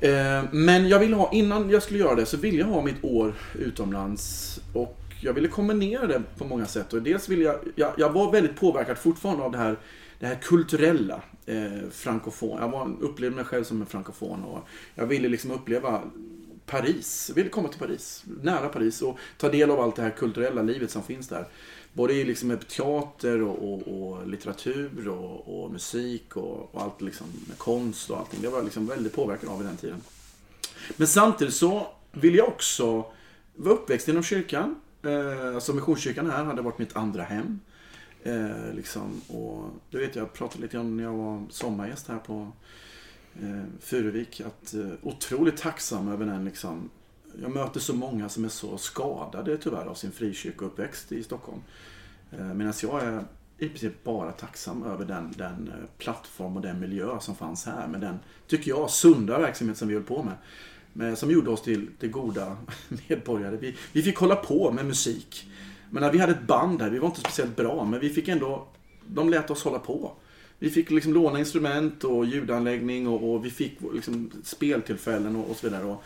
Eh, 0.00 0.44
men 0.52 0.88
jag 0.88 0.98
ville 0.98 1.16
ha, 1.16 1.32
innan 1.32 1.70
jag 1.70 1.82
skulle 1.82 1.98
göra 1.98 2.14
det 2.14 2.26
så 2.26 2.36
ville 2.36 2.58
jag 2.58 2.66
ha 2.66 2.82
mitt 2.82 3.04
år 3.04 3.34
utomlands. 3.58 4.60
Och 4.74 4.99
jag 5.20 5.32
ville 5.32 5.48
kombinera 5.48 6.06
det 6.06 6.22
på 6.38 6.44
många 6.44 6.66
sätt. 6.66 6.92
Och 6.92 7.02
dels 7.02 7.28
ville 7.28 7.44
jag, 7.44 7.58
jag, 7.74 7.92
jag 7.96 8.10
var 8.10 8.32
väldigt 8.32 8.56
påverkad 8.56 8.98
fortfarande 8.98 9.42
av 9.42 9.52
det 9.52 9.58
här, 9.58 9.78
det 10.18 10.26
här 10.26 10.34
kulturella. 10.34 11.22
Eh, 11.46 11.90
frankofon. 11.90 12.60
Jag 12.60 12.68
var, 12.68 12.92
upplevde 13.00 13.36
mig 13.36 13.44
själv 13.44 13.64
som 13.64 13.80
en 13.80 13.86
frankofon. 13.86 14.44
Och 14.44 14.68
jag 14.94 15.06
ville 15.06 15.28
liksom 15.28 15.50
uppleva 15.50 16.02
Paris. 16.66 17.24
Jag 17.28 17.34
ville 17.34 17.48
komma 17.48 17.68
till 17.68 17.78
Paris. 17.78 18.24
Nära 18.42 18.68
Paris. 18.68 19.02
Och 19.02 19.18
ta 19.38 19.48
del 19.48 19.70
av 19.70 19.80
allt 19.80 19.96
det 19.96 20.02
här 20.02 20.10
kulturella 20.10 20.62
livet 20.62 20.90
som 20.90 21.02
finns 21.02 21.28
där. 21.28 21.48
Både 21.92 22.12
i 22.12 22.24
liksom 22.24 22.58
teater 22.68 23.42
och, 23.42 23.72
och, 23.72 23.88
och 23.88 24.26
litteratur 24.26 25.08
och, 25.08 25.62
och 25.62 25.72
musik 25.72 26.36
och, 26.36 26.74
och 26.74 26.82
allt 26.82 27.00
liksom 27.00 27.26
med 27.48 27.58
konst 27.58 28.10
och 28.10 28.18
allting. 28.18 28.40
Det 28.42 28.48
var 28.48 28.58
jag 28.58 28.64
liksom 28.64 28.86
väldigt 28.86 29.14
påverkad 29.14 29.48
av 29.48 29.60
i 29.60 29.64
den 29.64 29.76
tiden. 29.76 30.00
Men 30.96 31.06
samtidigt 31.06 31.54
så 31.54 31.86
vill 32.12 32.34
jag 32.34 32.48
också 32.48 33.06
vara 33.54 33.74
uppväxt 33.74 34.08
inom 34.08 34.22
kyrkan. 34.22 34.80
Eh, 35.02 35.54
alltså 35.54 35.72
Missionskyrkan 35.72 36.30
här 36.30 36.44
hade 36.44 36.62
varit 36.62 36.78
mitt 36.78 36.96
andra 36.96 37.22
hem. 37.22 37.60
Eh, 38.22 38.74
liksom, 38.74 39.20
och 39.28 39.70
det 39.90 39.98
vet 39.98 40.16
jag, 40.16 40.22
jag 40.22 40.32
pratade 40.32 40.62
lite 40.62 40.78
om 40.78 40.96
när 40.96 41.04
jag 41.04 41.12
var 41.12 41.42
sommargäst 41.50 42.08
här 42.08 42.18
på 42.18 42.52
eh, 43.42 43.64
Furuvik. 43.80 44.40
Att 44.40 44.74
eh, 44.74 44.90
otroligt 45.02 45.56
tacksam 45.56 46.08
över 46.08 46.26
den 46.26 46.44
liksom. 46.44 46.90
Jag 47.42 47.50
möter 47.50 47.80
så 47.80 47.94
många 47.94 48.28
som 48.28 48.44
är 48.44 48.48
så 48.48 48.78
skadade 48.78 49.58
tyvärr 49.58 49.86
av 49.86 49.94
sin 49.94 50.12
frikyrkouppväxt 50.12 51.12
i 51.12 51.22
Stockholm. 51.22 51.62
Eh, 52.30 52.54
Medan 52.54 52.72
jag 52.82 53.02
är 53.02 53.24
i 53.58 53.68
princip 53.68 54.04
bara 54.04 54.32
tacksam 54.32 54.82
över 54.82 55.04
den, 55.04 55.32
den 55.36 55.68
eh, 55.68 55.88
plattform 55.98 56.56
och 56.56 56.62
den 56.62 56.80
miljö 56.80 57.20
som 57.20 57.34
fanns 57.34 57.66
här. 57.66 57.88
Med 57.88 58.00
den, 58.00 58.18
tycker 58.46 58.70
jag, 58.70 58.90
sunda 58.90 59.38
verksamhet 59.38 59.76
som 59.76 59.88
vi 59.88 59.94
höll 59.94 60.02
på 60.02 60.22
med 60.22 60.34
med 60.92 61.18
som 61.18 61.30
gjorde 61.30 61.50
oss 61.50 61.62
till, 61.62 61.88
till 61.98 62.10
goda 62.10 62.56
medborgare. 63.08 63.56
Vi, 63.56 63.76
vi 63.92 64.02
fick 64.02 64.16
hålla 64.16 64.36
på 64.36 64.72
med 64.72 64.86
musik. 64.86 65.46
Men 65.90 66.12
vi 66.12 66.18
hade 66.18 66.32
ett 66.32 66.46
band 66.46 66.82
här, 66.82 66.90
vi 66.90 66.98
var 66.98 67.08
inte 67.08 67.20
speciellt 67.20 67.56
bra, 67.56 67.84
men 67.84 68.00
vi 68.00 68.10
fick 68.10 68.28
ändå... 68.28 68.66
De 69.06 69.28
lät 69.28 69.50
oss 69.50 69.64
hålla 69.64 69.78
på. 69.78 70.12
Vi 70.58 70.70
fick 70.70 70.90
liksom 70.90 71.12
låna 71.12 71.38
instrument 71.38 72.04
och 72.04 72.26
ljudanläggning 72.26 73.08
och, 73.08 73.34
och 73.34 73.44
vi 73.44 73.50
fick 73.50 73.78
liksom 73.94 74.30
speltillfällen 74.44 75.36
och, 75.36 75.50
och 75.50 75.56
så 75.56 75.66
vidare. 75.66 75.84
Och, 75.84 76.02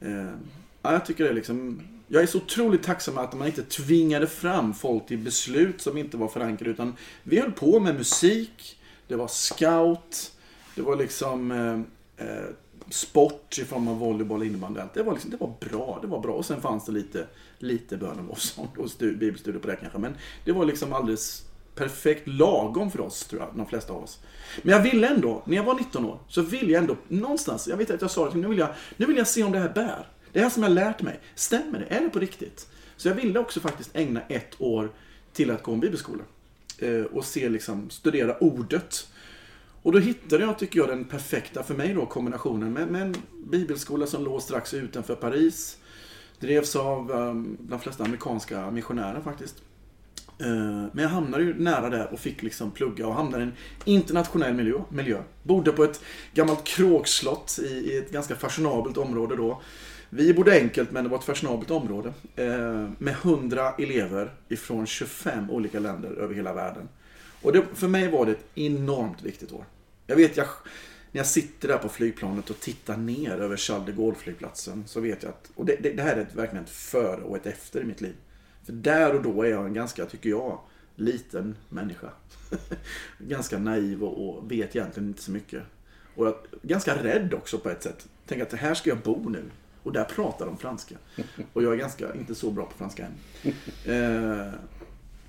eh, 0.00 0.34
ja, 0.82 0.92
jag 0.92 1.06
tycker 1.06 1.24
det 1.24 1.30
är 1.30 1.34
liksom... 1.34 1.80
Jag 2.08 2.22
är 2.22 2.26
så 2.26 2.38
otroligt 2.38 2.82
tacksam 2.82 3.18
att 3.18 3.34
man 3.34 3.46
inte 3.46 3.62
tvingade 3.62 4.26
fram 4.26 4.74
folk 4.74 5.06
till 5.06 5.18
beslut 5.18 5.80
som 5.80 5.98
inte 5.98 6.16
var 6.16 6.28
förankrade. 6.28 6.70
Utan 6.70 6.96
vi 7.22 7.40
höll 7.40 7.52
på 7.52 7.80
med 7.80 7.94
musik, 7.94 8.78
det 9.08 9.16
var 9.16 9.28
scout, 9.28 10.32
det 10.74 10.82
var 10.82 10.96
liksom 10.96 11.50
eh, 11.50 12.26
eh, 12.26 12.44
sport 12.90 13.58
i 13.58 13.64
form 13.64 13.88
av 13.88 13.98
volleyboll 13.98 14.40
och 14.40 14.46
innebandy. 14.46 14.80
Det 14.94 15.02
var, 15.02 15.12
liksom, 15.12 15.30
det 15.30 15.36
var 15.36 15.52
bra. 15.60 15.98
Det 16.02 16.06
var 16.06 16.20
bra. 16.20 16.32
Och 16.34 16.46
sen 16.46 16.60
fanns 16.60 16.84
det 16.86 16.92
lite, 16.92 17.26
lite 17.58 17.96
bön 17.96 18.18
och 18.18 18.24
lovsång 18.24 18.68
och 18.78 18.86
stu- 18.86 19.16
bibelstudier 19.18 19.60
på 19.60 19.68
det 19.68 19.76
kanske. 19.76 19.98
Men 19.98 20.14
det 20.44 20.52
var 20.52 20.64
liksom 20.64 20.92
alldeles 20.92 21.42
perfekt 21.74 22.28
lagom 22.28 22.90
för 22.90 23.00
oss, 23.00 23.24
tror 23.24 23.42
jag, 23.42 23.50
de 23.56 23.66
flesta 23.66 23.92
av 23.92 24.02
oss. 24.02 24.20
Men 24.62 24.72
jag 24.72 24.82
ville 24.82 25.08
ändå, 25.08 25.42
när 25.46 25.56
jag 25.56 25.64
var 25.64 25.74
19 25.74 26.04
år, 26.04 26.18
så 26.28 26.42
ville 26.42 26.72
jag 26.72 26.80
ändå 26.80 26.96
någonstans, 27.08 27.68
jag 27.68 27.76
vet 27.76 27.90
att 27.90 28.00
jag 28.02 28.10
sa 28.10 28.30
det, 28.30 28.38
nu 28.38 28.48
vill 28.48 28.58
jag, 28.58 28.68
nu 28.96 29.06
vill 29.06 29.16
jag 29.16 29.28
se 29.28 29.42
om 29.42 29.52
det 29.52 29.58
här 29.58 29.72
bär. 29.74 30.08
Det 30.32 30.40
här 30.40 30.50
som 30.50 30.62
jag 30.62 30.72
lärt 30.72 31.02
mig, 31.02 31.20
stämmer 31.34 31.78
det? 31.78 31.94
Är 31.96 32.00
det 32.00 32.08
på 32.08 32.18
riktigt? 32.18 32.68
Så 32.96 33.08
jag 33.08 33.14
ville 33.14 33.38
också 33.38 33.60
faktiskt 33.60 33.90
ägna 33.96 34.20
ett 34.28 34.60
år 34.60 34.90
till 35.32 35.50
att 35.50 35.62
gå 35.62 35.72
en 35.72 35.80
bibelskola. 35.80 36.22
Eh, 36.78 37.02
och 37.02 37.24
se 37.24 37.48
liksom, 37.48 37.90
studera 37.90 38.38
ordet. 38.38 39.08
Och 39.84 39.92
då 39.92 39.98
hittade 39.98 40.44
jag, 40.44 40.58
tycker 40.58 40.78
jag, 40.80 40.88
den 40.88 41.04
perfekta 41.04 41.62
för 41.62 41.74
mig 41.74 41.94
då, 41.94 42.06
kombinationen 42.06 42.72
med, 42.72 42.88
med 42.88 43.02
en 43.02 43.14
bibelskola 43.50 44.06
som 44.06 44.24
låg 44.24 44.42
strax 44.42 44.74
utanför 44.74 45.14
Paris. 45.14 45.78
Drevs 46.40 46.76
av 46.76 47.10
um, 47.10 47.56
de 47.60 47.80
flesta 47.80 48.04
amerikanska 48.04 48.70
missionärer 48.70 49.20
faktiskt. 49.20 49.62
Uh, 50.40 50.86
Men 50.92 51.02
jag 51.02 51.08
hamnade 51.08 51.44
ju 51.44 51.54
nära 51.54 51.90
där 51.90 52.12
och 52.12 52.18
fick 52.18 52.42
liksom 52.42 52.70
plugga 52.70 53.06
och 53.06 53.14
hamnade 53.14 53.44
i 53.44 53.46
en 53.46 53.52
internationell 53.84 54.54
miljö. 54.54 54.80
miljö. 54.88 55.22
Bodde 55.42 55.72
på 55.72 55.84
ett 55.84 56.00
gammalt 56.34 56.64
kråkslott 56.64 57.58
i, 57.62 57.66
i 57.66 57.98
ett 57.98 58.12
ganska 58.12 58.34
fashionabelt 58.34 58.96
område 58.96 59.36
då. 59.36 59.62
Vi 60.10 60.34
bodde 60.34 60.52
enkelt 60.60 60.90
men 60.90 61.04
det 61.04 61.10
var 61.10 61.18
ett 61.18 61.24
fashionabelt 61.24 61.70
område. 61.70 62.08
Uh, 62.38 62.90
Med 62.98 63.14
100 63.22 63.74
elever 63.78 64.32
ifrån 64.48 64.86
25 64.86 65.50
olika 65.50 65.78
länder 65.78 66.10
över 66.10 66.34
hela 66.34 66.54
världen. 66.54 66.88
Och 67.42 67.52
det, 67.52 67.64
för 67.74 67.88
mig 67.88 68.10
var 68.10 68.26
det 68.26 68.32
ett 68.32 68.46
enormt 68.54 69.22
viktigt 69.22 69.52
år. 69.52 69.64
Jag 70.06 70.16
vet, 70.16 70.36
jag, 70.36 70.46
när 71.12 71.18
jag 71.18 71.26
sitter 71.26 71.68
där 71.68 71.78
på 71.78 71.88
flygplanet 71.88 72.50
och 72.50 72.60
tittar 72.60 72.96
ner 72.96 73.30
över 73.30 73.56
Charles 73.56 73.86
de 73.86 73.92
Gaulle-flygplatsen 73.92 74.82
så 74.86 75.00
vet 75.00 75.22
jag 75.22 75.30
att, 75.30 75.50
och 75.54 75.66
det, 75.66 75.76
det, 75.76 75.90
det 75.90 76.02
här 76.02 76.16
är 76.16 76.20
ett, 76.20 76.34
verkligen 76.34 76.64
ett 76.64 76.70
före 76.70 77.22
och 77.22 77.36
ett 77.36 77.46
efter 77.46 77.80
i 77.80 77.84
mitt 77.84 78.00
liv. 78.00 78.14
För 78.64 78.72
där 78.72 79.14
och 79.14 79.22
då 79.22 79.42
är 79.42 79.50
jag 79.50 79.66
en 79.66 79.74
ganska, 79.74 80.06
tycker 80.06 80.30
jag, 80.30 80.60
liten 80.96 81.56
människa. 81.68 82.08
ganska 83.18 83.58
naiv 83.58 84.04
och, 84.04 84.28
och 84.28 84.50
vet 84.50 84.76
egentligen 84.76 85.08
inte 85.08 85.22
så 85.22 85.30
mycket. 85.30 85.62
Och 86.16 86.26
jag, 86.26 86.34
ganska 86.62 87.02
rädd 87.02 87.34
också 87.34 87.58
på 87.58 87.70
ett 87.70 87.82
sätt. 87.82 88.08
Tänk 88.26 88.42
att 88.42 88.52
här 88.52 88.74
ska 88.74 88.90
jag 88.90 88.98
bo 88.98 89.28
nu. 89.28 89.42
Och 89.82 89.92
där 89.92 90.04
pratar 90.04 90.46
de 90.46 90.58
franska. 90.58 90.94
Och 91.52 91.62
jag 91.62 91.72
är 91.72 91.76
ganska, 91.76 92.14
inte 92.14 92.34
så 92.34 92.50
bra 92.50 92.66
på 92.66 92.78
franska 92.78 93.06
än. 93.06 93.52
Eh, 93.84 94.52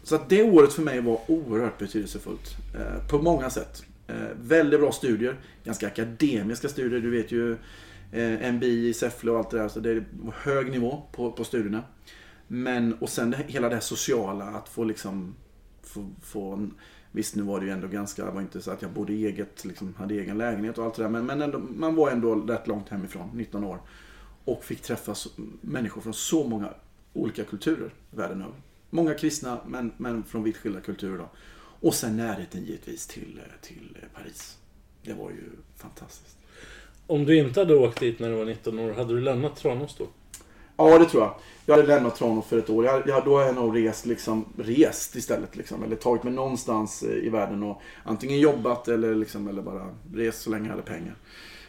så 0.03 0.15
att 0.15 0.29
det 0.29 0.43
året 0.43 0.73
för 0.73 0.81
mig 0.81 1.01
var 1.01 1.21
oerhört 1.27 1.77
betydelsefullt. 1.77 2.57
Eh, 2.75 3.07
på 3.07 3.21
många 3.21 3.49
sätt. 3.49 3.85
Eh, 4.07 4.15
väldigt 4.41 4.79
bra 4.79 4.91
studier. 4.91 5.37
Ganska 5.63 5.87
akademiska 5.87 6.69
studier. 6.69 6.99
Du 6.99 7.09
vet 7.09 7.31
ju 7.31 7.57
eh, 8.11 8.53
MBI 8.53 8.87
i 8.87 8.93
Säffle 8.93 9.31
och 9.31 9.37
allt 9.37 9.49
det 9.49 9.57
där. 9.57 9.67
Så 9.67 9.79
det 9.79 9.91
är 9.91 10.05
hög 10.33 10.71
nivå 10.71 11.03
på, 11.11 11.31
på 11.31 11.43
studierna. 11.43 11.83
Men, 12.47 12.93
och 12.93 13.09
sen 13.09 13.31
det, 13.31 13.37
hela 13.47 13.69
det 13.69 13.75
här 13.75 13.81
sociala, 13.81 14.45
att 14.45 14.69
få 14.69 14.83
liksom 14.83 15.35
få, 15.81 16.09
få 16.21 16.53
en, 16.53 16.73
Visst, 17.15 17.35
nu 17.35 17.43
var 17.43 17.59
det 17.59 17.65
ju 17.65 17.71
ändå 17.71 17.87
ganska, 17.87 18.25
det 18.25 18.31
var 18.31 18.41
inte 18.41 18.61
så 18.61 18.71
att 18.71 18.81
jag 18.81 18.91
bodde 18.91 19.13
eget, 19.13 19.65
liksom, 19.65 19.93
hade 19.97 20.13
egen 20.13 20.37
lägenhet 20.37 20.77
och 20.77 20.85
allt 20.85 20.95
det 20.95 21.03
där. 21.03 21.09
Men, 21.09 21.25
men 21.25 21.41
ändå, 21.41 21.59
man 21.59 21.95
var 21.95 22.11
ändå 22.11 22.35
rätt 22.35 22.67
långt 22.67 22.89
hemifrån, 22.89 23.29
19 23.33 23.63
år. 23.63 23.79
Och 24.45 24.63
fick 24.63 24.81
träffa 24.81 25.15
så, 25.15 25.29
människor 25.61 26.01
från 26.01 26.13
så 26.13 26.47
många 26.47 26.69
olika 27.13 27.43
kulturer 27.43 27.93
världen 28.11 28.41
över. 28.41 28.55
Många 28.89 29.13
kristna, 29.13 29.59
men, 29.67 29.91
men 29.97 30.23
från 30.23 30.43
vitt 30.43 30.57
skilda 30.57 30.81
kulturer 30.81 31.17
då. 31.17 31.29
Och 31.85 31.93
sen 31.93 32.17
närheten 32.17 32.65
givetvis 32.65 33.07
till, 33.07 33.41
till 33.61 33.97
Paris. 34.13 34.57
Det 35.03 35.13
var 35.13 35.29
ju 35.29 35.43
fantastiskt. 35.75 36.37
Om 37.07 37.25
du 37.25 37.37
inte 37.37 37.59
hade 37.59 37.75
åkt 37.75 37.99
dit 37.99 38.19
när 38.19 38.29
du 38.29 38.35
var 38.35 38.45
19 38.45 38.79
år, 38.79 38.93
hade 38.93 39.13
du 39.13 39.21
lämnat 39.21 39.55
Tranås 39.55 39.95
då? 39.97 40.07
Ja, 40.77 40.99
det 40.99 41.05
tror 41.05 41.23
jag. 41.23 41.35
Jag 41.65 41.75
hade 41.75 41.87
lämnat 41.87 42.15
Tranås 42.15 42.45
för 42.45 42.57
ett 42.57 42.69
år. 42.69 42.85
Jag, 42.85 43.07
jag, 43.07 43.25
då 43.25 43.37
har 43.37 43.43
jag 43.43 43.55
nog 43.55 43.77
rest, 43.77 44.05
liksom, 44.05 44.45
rest 44.57 45.15
istället. 45.15 45.55
Liksom, 45.55 45.83
eller 45.83 45.95
tagit 45.95 46.23
mig 46.23 46.33
någonstans 46.33 47.03
eh, 47.03 47.25
i 47.25 47.29
världen 47.29 47.63
och 47.63 47.81
antingen 48.03 48.39
jobbat 48.39 48.87
eller, 48.87 49.15
liksom, 49.15 49.47
eller 49.47 49.61
bara 49.61 49.95
rest 50.13 50.41
så 50.41 50.49
länge 50.49 50.65
jag 50.65 50.71
hade 50.71 50.83
pengar. 50.83 51.15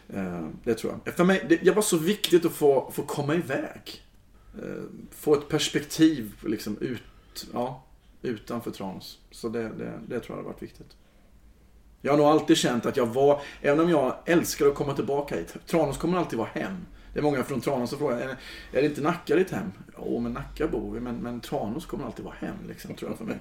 Eh, 0.08 0.48
det 0.64 0.74
tror 0.74 0.94
jag. 1.04 1.14
För 1.14 1.24
mig, 1.24 1.46
det, 1.48 1.56
det 1.56 1.70
var 1.70 1.82
så 1.82 1.96
viktigt 1.96 2.44
att 2.44 2.52
få, 2.52 2.90
få 2.94 3.02
komma 3.02 3.34
iväg. 3.34 4.02
Eh, 4.62 4.82
få 5.10 5.34
ett 5.34 5.48
perspektiv 5.48 6.32
liksom, 6.44 6.78
ut, 6.80 7.02
ja, 7.52 7.85
utanför 8.26 8.70
Tranås. 8.70 9.18
Så 9.30 9.48
det, 9.48 9.62
det, 9.62 10.00
det 10.08 10.20
tror 10.20 10.38
jag 10.38 10.44
har 10.44 10.50
varit 10.50 10.62
viktigt. 10.62 10.96
Jag 12.00 12.12
har 12.12 12.18
nog 12.18 12.26
alltid 12.26 12.56
känt 12.56 12.86
att 12.86 12.96
jag 12.96 13.06
var, 13.06 13.40
även 13.62 13.80
om 13.80 13.90
jag 13.90 14.16
älskar 14.26 14.66
att 14.66 14.74
komma 14.74 14.94
tillbaka 14.94 15.36
hit. 15.36 15.56
Tranås 15.66 15.96
kommer 15.96 16.18
alltid 16.18 16.38
vara 16.38 16.48
hem. 16.52 16.76
Det 17.16 17.20
är 17.20 17.22
många 17.22 17.44
från 17.44 17.60
Tranås 17.60 17.90
som 17.90 17.98
frågar, 17.98 18.18
är, 18.18 18.28
är 18.72 18.82
det 18.82 18.84
inte 18.84 19.00
Nacka 19.00 19.36
ditt 19.36 19.50
hem? 19.50 19.72
Jo, 19.98 20.20
men 20.20 20.32
Nacka 20.32 20.68
bor 20.68 20.94
vi, 20.94 21.00
men, 21.00 21.16
men 21.16 21.40
Tranås 21.40 21.86
kommer 21.86 22.04
alltid 22.04 22.24
vara 22.24 22.34
hem, 22.34 22.56
liksom, 22.68 22.94
tror 22.94 23.10
jag 23.10 23.18
för 23.18 23.24
mig. 23.24 23.38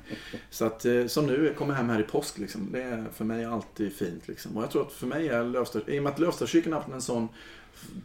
Så 0.49 0.65
att, 0.65 0.85
eh, 0.85 1.05
som 1.05 1.25
nu, 1.25 1.53
kommer 1.57 1.73
hem 1.73 1.89
här 1.89 1.99
i 1.99 2.03
påsk, 2.03 2.37
liksom, 2.37 2.69
det 2.71 2.83
är 2.83 3.05
för 3.13 3.25
mig 3.25 3.45
alltid 3.45 3.93
fint. 3.93 4.27
Liksom. 4.27 4.57
Och 4.57 4.63
jag 4.63 4.71
tror 4.71 4.81
att 4.81 4.91
för 4.91 5.07
mig 5.07 5.27
är 5.27 5.43
Lövstad, 5.43 5.81
i 5.87 5.99
och 5.99 6.03
med 6.03 6.11
att 6.11 6.19
Lövstadskyrkan 6.19 6.73
har 6.73 6.79
haft 6.79 6.93
en 6.93 7.01
sån 7.01 7.27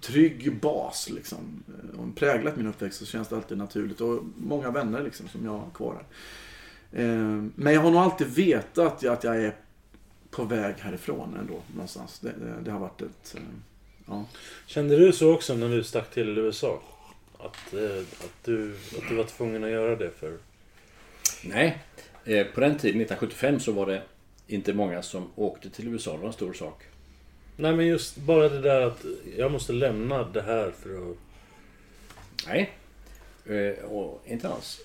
trygg 0.00 0.60
bas, 0.60 1.10
liksom, 1.10 1.62
eh, 1.68 2.00
och 2.00 2.16
präglat 2.16 2.56
min 2.56 2.66
uppväxt, 2.66 2.98
så 2.98 3.06
känns 3.06 3.28
det 3.28 3.36
alltid 3.36 3.58
naturligt. 3.58 4.00
Och 4.00 4.22
många 4.36 4.70
vänner 4.70 5.02
liksom, 5.02 5.28
som 5.28 5.44
jag 5.44 5.52
har 5.58 5.70
kvar 5.74 5.94
här. 5.94 6.04
Eh, 6.92 7.42
Men 7.54 7.74
jag 7.74 7.80
har 7.80 7.90
nog 7.90 8.00
alltid 8.00 8.26
vetat 8.26 9.04
att 9.04 9.24
jag 9.24 9.36
är 9.44 9.54
på 10.30 10.44
väg 10.44 10.74
härifrån 10.78 11.36
ändå, 11.40 11.62
någonstans. 11.74 12.18
Det, 12.18 12.32
det, 12.40 12.60
det 12.64 12.70
har 12.70 12.78
varit 12.80 13.02
ett... 13.02 13.34
eh, 13.36 13.42
Ja. 14.06 14.24
Kände 14.66 14.96
du 14.96 15.12
så 15.12 15.34
också 15.34 15.54
när 15.54 15.68
du 15.68 15.84
stack 15.84 16.10
till 16.10 16.38
USA? 16.38 16.82
Att, 17.38 17.74
eh, 17.74 17.98
att, 18.24 18.44
du, 18.44 18.76
att 18.98 19.08
du 19.08 19.14
var 19.14 19.24
tvungen 19.24 19.64
att 19.64 19.70
göra 19.70 19.96
det 19.96 20.10
för... 20.10 20.36
Nej, 21.44 21.78
eh, 22.24 22.46
på 22.46 22.60
den 22.60 22.70
tiden, 22.78 23.00
1975, 23.00 23.60
så 23.60 23.72
var 23.72 23.86
det 23.86 24.02
inte 24.46 24.72
många 24.72 25.02
som 25.02 25.26
åkte 25.36 25.70
till 25.70 25.88
USA. 25.88 26.12
Det 26.12 26.18
var 26.18 26.26
en 26.26 26.32
stor 26.32 26.52
sak. 26.52 26.82
Nej 27.56 27.76
men 27.76 27.86
just 27.86 28.16
bara 28.16 28.48
det 28.48 28.60
där 28.60 28.80
att 28.80 29.04
jag 29.36 29.52
måste 29.52 29.72
lämna 29.72 30.24
det 30.24 30.42
här 30.42 30.70
för 30.82 31.10
att... 31.10 31.16
Nej, 32.46 32.70
eh, 33.46 33.84
och 33.84 34.22
inte 34.26 34.48
alls. 34.48 34.80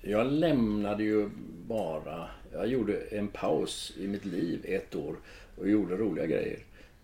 Jag 0.00 0.32
lämnade 0.32 1.02
ju 1.02 1.30
bara... 1.66 2.28
Jag 2.52 2.66
gjorde 2.66 3.00
en 3.00 3.28
paus 3.28 3.92
i 3.98 4.06
mitt 4.06 4.24
liv 4.24 4.64
ett 4.64 4.94
år 4.94 5.16
och 5.56 5.68
gjorde 5.68 5.96
roliga 5.96 6.26
grejer. 6.26 6.58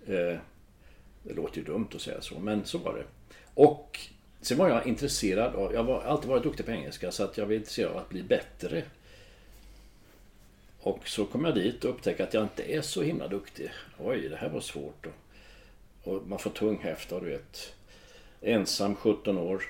Eh, 0.07 0.39
det 1.23 1.35
låter 1.35 1.59
ju 1.59 1.65
dumt 1.65 1.89
att 1.95 2.01
säga 2.01 2.21
så, 2.21 2.39
men 2.39 2.65
så 2.65 2.79
var 2.79 2.95
det. 2.95 3.05
Och 3.55 4.01
sen 4.41 4.59
var 4.59 4.69
jag 4.69 4.87
intresserad 4.87 5.55
av... 5.55 5.75
Jag 5.75 5.85
har 5.85 6.01
alltid 6.01 6.31
varit 6.31 6.43
duktig 6.43 6.67
på 6.67 6.73
engelska 6.73 7.13
så 7.13 7.25
att 7.25 7.39
jag 7.39 7.47
var 7.47 7.53
intresserad 7.53 7.93
av 7.93 7.99
att 7.99 8.09
bli 8.09 8.23
bättre. 8.23 8.83
Och 10.81 11.09
så 11.09 11.25
kom 11.25 11.45
jag 11.45 11.55
dit 11.55 11.85
och 11.85 11.91
upptäckte 11.91 12.25
att 12.25 12.35
jag 12.35 12.43
inte 12.43 12.75
är 12.75 12.83
så 12.83 13.03
himla 13.03 13.29
duktig. 13.29 13.71
Oj, 13.99 14.29
det 14.29 14.37
här 14.37 14.49
var 14.49 14.61
svårt. 14.61 15.07
Och, 15.07 16.13
och 16.13 16.27
man 16.27 16.39
får 16.39 16.51
tung 16.51 16.79
häfta, 16.83 17.21
du 17.21 17.27
vet. 17.27 17.75
Ensam 18.41 18.97
17 18.97 19.39
år. 19.39 19.65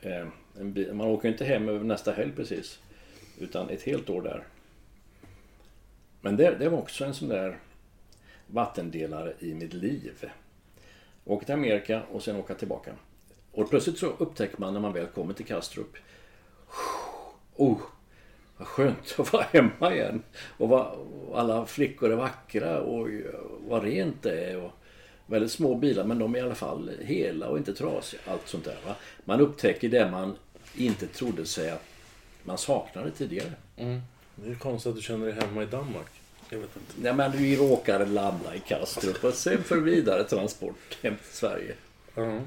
Eh, 0.00 0.26
en 0.60 0.72
bi- 0.72 0.92
man 0.92 1.06
åker 1.06 1.28
inte 1.28 1.44
hem 1.44 1.68
över 1.68 1.84
nästa 1.84 2.12
helg 2.12 2.32
precis. 2.36 2.78
Utan 3.38 3.70
ett 3.70 3.82
helt 3.82 4.10
år 4.10 4.22
där. 4.22 4.44
Men 6.20 6.36
det, 6.36 6.50
det 6.58 6.68
var 6.68 6.78
också 6.78 7.04
en 7.04 7.14
sån 7.14 7.28
där 7.28 7.58
vattendelare 8.46 9.34
i 9.38 9.54
mitt 9.54 9.74
liv. 9.74 10.30
Åka 11.24 11.44
till 11.44 11.54
Amerika 11.54 12.02
och 12.12 12.22
sen 12.22 12.36
åka 12.36 12.54
tillbaka. 12.54 12.92
Och 13.52 13.70
plötsligt 13.70 13.98
så 13.98 14.06
upptäcker 14.06 14.60
man 14.60 14.72
när 14.74 14.80
man 14.80 14.92
väl 14.92 15.06
kommer 15.06 15.34
till 15.34 15.46
Kastrup. 15.46 15.96
Oh, 17.56 17.72
oh 17.72 17.80
vad 18.56 18.68
skönt 18.68 19.14
att 19.18 19.32
vara 19.32 19.42
hemma 19.42 19.94
igen. 19.94 20.22
Och, 20.58 20.68
vad, 20.68 20.86
och 21.28 21.40
alla 21.40 21.66
flickor 21.66 22.12
är 22.12 22.16
vackra 22.16 22.80
och 22.80 23.08
vad 23.68 23.82
rent 23.84 24.22
det 24.22 24.44
är. 24.44 24.60
Och 24.60 24.72
väldigt 25.26 25.52
små 25.52 25.74
bilar 25.74 26.04
men 26.04 26.18
de 26.18 26.34
är 26.34 26.38
i 26.38 26.42
alla 26.42 26.54
fall 26.54 26.90
hela 27.00 27.48
och 27.48 27.58
inte 27.58 27.74
trasiga. 27.74 28.20
Allt 28.26 28.48
sånt 28.48 28.64
där. 28.64 28.78
Va? 28.86 28.94
Man 29.24 29.40
upptäcker 29.40 29.88
det 29.88 30.10
man 30.10 30.36
inte 30.76 31.06
trodde 31.06 31.46
sig 31.46 31.70
att 31.70 31.84
man 32.44 32.58
saknade 32.58 33.10
tidigare. 33.10 33.52
Mm. 33.76 34.00
Det 34.36 34.50
är 34.50 34.54
konstigt 34.54 34.90
att 34.90 34.96
du 34.96 35.02
känner 35.02 35.26
dig 35.26 35.34
hemma 35.34 35.62
i 35.62 35.66
Danmark. 35.66 36.10
Jag 36.50 36.58
vet 36.58 36.76
inte. 36.76 36.92
Nej 36.96 37.14
men 37.14 37.32
vi 37.32 37.56
råkade 37.56 38.06
landa 38.06 38.54
i 38.54 38.60
Kastrup 38.60 39.24
och 39.24 39.34
sen 39.34 39.62
för 39.62 39.76
vidare 39.76 40.24
transport 40.24 40.98
hem 41.02 41.16
till 41.16 41.36
Sverige. 41.36 41.74
Ja. 42.14 42.40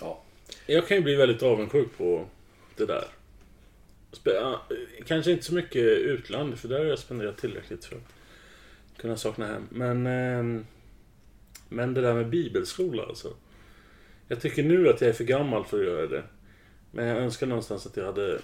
Ja. 0.00 0.20
Jag 0.66 0.88
kan 0.88 0.96
ju 0.96 1.02
bli 1.02 1.14
väldigt 1.14 1.42
avundsjuk 1.42 1.88
på 1.96 2.24
det 2.76 2.86
där. 2.86 3.04
Kanske 5.06 5.30
inte 5.30 5.44
så 5.44 5.54
mycket 5.54 5.82
utland, 5.82 6.58
för 6.58 6.68
där 6.68 6.78
har 6.78 6.84
jag 6.84 6.98
spenderat 6.98 7.36
tillräckligt 7.36 7.84
för 7.84 7.96
att 7.96 8.02
kunna 8.96 9.16
sakna 9.16 9.46
hem. 9.46 9.66
Men, 9.70 10.06
ehm, 10.06 10.66
men 11.68 11.94
det 11.94 12.00
där 12.00 12.14
med 12.14 12.28
bibelskola 12.28 13.02
alltså. 13.02 13.32
Jag 14.28 14.40
tycker 14.40 14.62
nu 14.62 14.88
att 14.88 15.00
jag 15.00 15.10
är 15.10 15.14
för 15.14 15.24
gammal 15.24 15.64
för 15.64 15.80
att 15.80 15.86
göra 15.86 16.06
det. 16.06 16.22
Men 16.90 17.06
jag 17.06 17.18
önskar 17.18 17.46
någonstans 17.46 17.86
att 17.86 17.96
jag 17.96 18.04
hade 18.04 18.38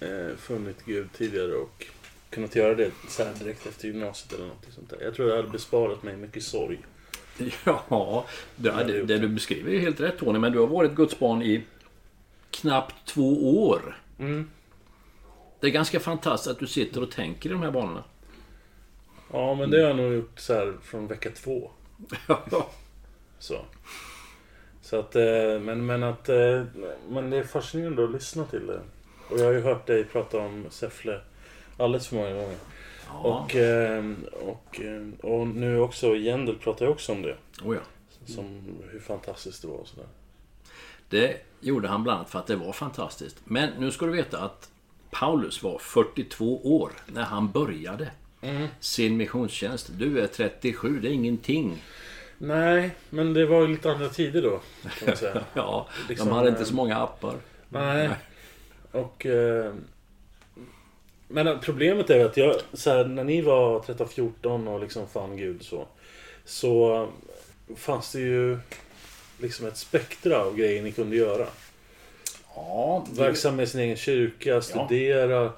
eh, 0.00 0.36
funnit 0.36 0.84
Gud 0.84 1.08
tidigare 1.12 1.52
och 1.54 1.86
kunnat 2.30 2.56
göra 2.56 2.74
det 2.74 2.90
så 3.08 3.24
direkt 3.38 3.66
efter 3.66 3.88
gymnasiet 3.88 4.32
eller 4.32 4.46
något 4.46 4.66
sånt 4.70 4.90
där. 4.90 4.98
Jag 5.02 5.14
tror 5.14 5.28
det 5.28 5.36
hade 5.36 5.48
besparat 5.48 6.02
mig 6.02 6.16
mycket 6.16 6.42
sorg. 6.42 6.78
Ja, 7.64 8.26
det, 8.56 8.70
det, 8.70 9.02
det 9.02 9.18
du 9.18 9.28
beskriver 9.28 9.72
är 9.72 9.78
helt 9.78 10.00
rätt 10.00 10.18
Tony. 10.18 10.38
Men 10.38 10.52
du 10.52 10.58
har 10.58 10.66
varit 10.66 10.94
Guds 10.94 11.18
barn 11.18 11.42
i 11.42 11.62
knappt 12.50 12.94
två 13.06 13.60
år. 13.68 13.98
Mm. 14.18 14.50
Det 15.60 15.66
är 15.66 15.70
ganska 15.70 16.00
fantastiskt 16.00 16.50
att 16.50 16.58
du 16.58 16.66
sitter 16.66 17.02
och 17.02 17.10
tänker 17.10 17.50
i 17.50 17.52
de 17.52 17.62
här 17.62 17.70
banorna. 17.70 18.04
Ja, 19.32 19.54
men 19.54 19.70
det 19.70 19.80
har 19.80 19.88
jag 19.88 19.96
nog 19.96 20.14
gjort 20.14 20.38
så 20.38 20.54
här 20.54 20.74
från 20.82 21.06
vecka 21.06 21.30
två. 21.30 21.70
Så. 23.38 23.64
Så 24.82 24.96
att, 24.96 25.16
eh, 25.16 25.60
men, 25.60 25.86
men 25.86 26.02
att, 26.02 26.28
eh, 26.28 26.64
men 27.08 27.30
det 27.30 27.36
är 27.36 27.44
fascinerande 27.44 28.04
att 28.04 28.10
lyssna 28.10 28.44
till 28.44 28.66
det. 28.66 28.80
Och 29.30 29.38
jag 29.38 29.44
har 29.44 29.52
ju 29.52 29.60
hört 29.60 29.86
dig 29.86 30.04
prata 30.04 30.38
om 30.38 30.66
Säffle 30.70 31.20
alldeles 31.76 32.08
för 32.08 32.16
många 32.16 32.32
gånger. 32.34 32.56
Och, 33.08 33.56
eh, 33.56 34.12
och, 34.32 34.80
och 35.22 35.46
nu 35.46 35.80
också, 35.80 36.16
Jendel 36.16 36.58
pratar 36.58 36.86
ju 36.86 36.92
också 36.92 37.12
om 37.12 37.22
det. 37.22 37.36
Oh 37.64 37.74
ja. 37.74 37.82
Som 38.26 38.60
hur 38.90 39.00
fantastiskt 39.00 39.62
det 39.62 39.68
var 39.68 39.76
och 39.76 39.88
sådär. 39.88 40.06
Det 41.08 41.40
gjorde 41.60 41.88
han 41.88 42.02
bland 42.02 42.18
annat 42.18 42.30
för 42.30 42.38
att 42.38 42.46
det 42.46 42.56
var 42.56 42.72
fantastiskt. 42.72 43.36
Men 43.44 43.70
nu 43.78 43.90
ska 43.90 44.06
du 44.06 44.12
veta 44.12 44.38
att 44.38 44.70
Paulus 45.10 45.62
var 45.62 45.78
42 45.78 46.78
år 46.78 46.92
när 47.06 47.22
han 47.22 47.50
började 47.50 48.10
sin 48.80 49.16
missionstjänst. 49.16 49.90
Du 49.98 50.20
är 50.20 50.26
37, 50.26 51.00
det 51.00 51.08
är 51.08 51.12
ingenting. 51.12 51.82
Nej, 52.38 52.90
men 53.10 53.34
det 53.34 53.46
var 53.46 53.60
ju 53.60 53.66
lite 53.66 53.90
andra 53.90 54.08
tider 54.08 54.42
då. 54.42 54.60
Kan 54.98 55.08
man 55.08 55.16
säga. 55.16 55.44
Ja, 55.54 55.88
Liksom, 56.08 56.28
de 56.28 56.34
hade 56.34 56.48
inte 56.48 56.60
eh, 56.60 56.66
så 56.66 56.74
många 56.74 56.96
appar. 56.96 57.34
Nej. 57.68 58.10
Och... 58.92 59.26
Eh, 59.26 59.72
men 61.28 61.60
problemet 61.60 62.10
är 62.10 62.24
att 62.24 62.36
jag, 62.36 62.56
så 62.72 62.90
här, 62.90 63.04
när 63.04 63.24
ni 63.24 63.42
var 63.42 63.80
13-14 63.80 64.68
och 64.68 64.80
liksom 64.80 65.08
fann 65.08 65.36
Gud 65.36 65.62
så. 65.62 65.86
Så 66.44 67.08
fanns 67.76 68.12
det 68.12 68.20
ju 68.20 68.58
liksom 69.40 69.66
ett 69.66 69.76
spektra 69.76 70.38
av 70.38 70.56
grejer 70.56 70.82
ni 70.82 70.92
kunde 70.92 71.16
göra. 71.16 71.46
Ja, 72.54 73.06
Verksam 73.12 73.56
med 73.56 73.68
sin 73.68 73.80
egen 73.80 73.96
kyrka, 73.96 74.62
studera. 74.62 75.52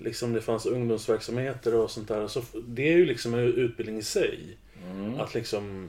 Liksom 0.00 0.32
det 0.32 0.40
fanns 0.40 0.66
ungdomsverksamheter 0.66 1.74
och 1.74 1.90
sånt 1.90 2.08
där. 2.08 2.28
Så 2.28 2.42
det 2.66 2.92
är 2.92 2.96
ju 2.96 3.06
liksom 3.06 3.34
en 3.34 3.40
utbildning 3.40 3.98
i 3.98 4.02
sig. 4.02 4.56
Att 5.18 5.34
liksom 5.34 5.88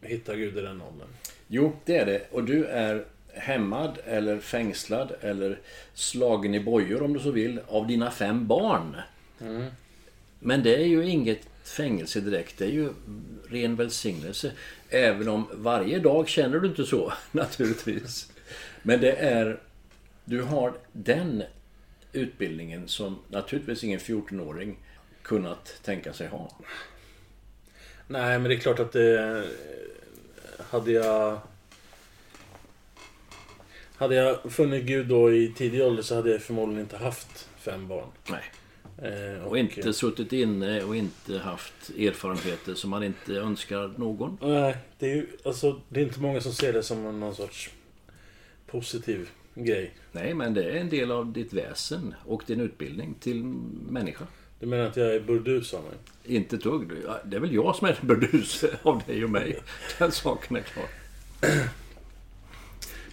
hitta 0.00 0.36
Gud 0.36 0.58
i 0.58 0.60
den 0.60 0.82
åldern. 0.82 1.08
Jo, 1.48 1.72
det 1.84 1.96
är 1.96 2.06
det. 2.06 2.22
Och 2.30 2.44
du 2.44 2.64
är 2.64 3.04
hämmad 3.34 3.98
eller 4.04 4.38
fängslad 4.38 5.12
eller 5.20 5.58
slagen 5.94 6.54
i 6.54 6.60
bojor 6.60 7.02
om 7.02 7.12
du 7.12 7.20
så 7.20 7.30
vill 7.30 7.60
av 7.68 7.86
dina 7.86 8.10
fem 8.10 8.46
barn. 8.46 8.96
Men 10.38 10.62
det 10.62 10.76
är 10.76 10.86
ju 10.86 11.08
inget 11.08 11.48
fängelse 11.64 12.20
direkt. 12.20 12.58
Det 12.58 12.64
är 12.64 12.70
ju 12.70 12.88
ren 13.48 13.76
välsignelse. 13.76 14.52
Även 14.90 15.28
om 15.28 15.46
varje 15.52 15.98
dag 15.98 16.28
känner 16.28 16.58
du 16.58 16.68
inte 16.68 16.84
så 16.84 17.12
naturligtvis. 17.32 18.32
Men 18.82 19.00
det 19.00 19.12
är... 19.12 19.60
Du 20.24 20.42
har 20.42 20.72
den 20.92 21.42
utbildningen 22.16 22.88
som 22.88 23.18
naturligtvis 23.28 23.84
ingen 23.84 24.00
14-åring 24.00 24.76
kunnat 25.22 25.80
tänka 25.82 26.12
sig 26.12 26.28
ha. 26.28 26.56
Nej, 28.06 28.38
men 28.38 28.44
det 28.48 28.54
är 28.54 28.58
klart 28.58 28.78
att 28.78 28.92
det... 28.92 29.44
Hade 30.70 30.92
jag... 30.92 31.38
Hade 33.96 34.14
jag 34.14 34.52
funnit 34.52 34.84
Gud 34.84 35.06
då 35.06 35.32
i 35.32 35.52
tidig 35.56 35.82
ålder 35.82 36.02
så 36.02 36.14
hade 36.14 36.30
jag 36.30 36.42
förmodligen 36.42 36.82
inte 36.82 36.96
haft 36.96 37.48
fem 37.58 37.88
barn. 37.88 38.08
Nej. 38.30 38.42
Eh, 39.02 39.44
Och 39.44 39.58
inte 39.58 39.92
suttit 39.92 40.32
inne 40.32 40.82
och 40.82 40.96
inte 40.96 41.38
haft 41.38 41.90
erfarenheter 41.98 42.74
som 42.74 42.90
man 42.90 43.02
inte 43.02 43.32
önskar 43.32 43.94
någon. 43.96 44.38
Nej, 44.40 44.76
det 44.98 45.10
är 45.10 45.14
ju 45.14 45.26
alltså, 45.44 45.80
det 45.88 46.00
är 46.00 46.04
inte 46.04 46.20
många 46.20 46.40
som 46.40 46.52
ser 46.52 46.72
det 46.72 46.82
som 46.82 47.20
någon 47.20 47.34
sorts 47.34 47.70
positiv 48.66 49.28
grej. 49.64 49.94
Nej, 50.12 50.34
men 50.34 50.54
det 50.54 50.64
är 50.64 50.76
en 50.76 50.88
del 50.88 51.10
av 51.10 51.32
ditt 51.32 51.52
väsen 51.52 52.14
och 52.24 52.42
din 52.46 52.60
utbildning 52.60 53.14
till 53.20 53.44
människa. 53.88 54.26
Du 54.60 54.66
menar 54.66 54.84
att 54.84 54.96
jag 54.96 55.14
är 55.14 55.20
burdus 55.20 55.74
av 55.74 55.84
mig? 55.84 55.92
Inte. 56.36 56.58
Ja, 56.64 57.20
Det 57.24 57.36
är 57.36 57.40
väl 57.40 57.54
jag 57.54 57.76
som 57.76 57.88
är 57.88 57.98
burdus 58.02 58.64
av 58.82 59.02
dig 59.06 59.24
och 59.24 59.30
mig. 59.30 59.58
Den 59.98 60.12
saken 60.12 60.56
är 60.56 60.60
klar. 60.60 60.86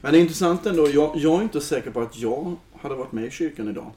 Men 0.01 0.11
det 0.11 0.17
är 0.17 0.21
intressant 0.21 0.65
ändå. 0.65 0.89
Jag, 0.89 1.17
jag 1.17 1.39
är 1.39 1.43
inte 1.43 1.61
säker 1.61 1.91
på 1.91 2.01
att 2.01 2.17
jag 2.17 2.55
hade 2.81 2.95
varit 2.95 3.11
med 3.11 3.25
i 3.25 3.31
kyrkan 3.31 3.69
idag. 3.69 3.91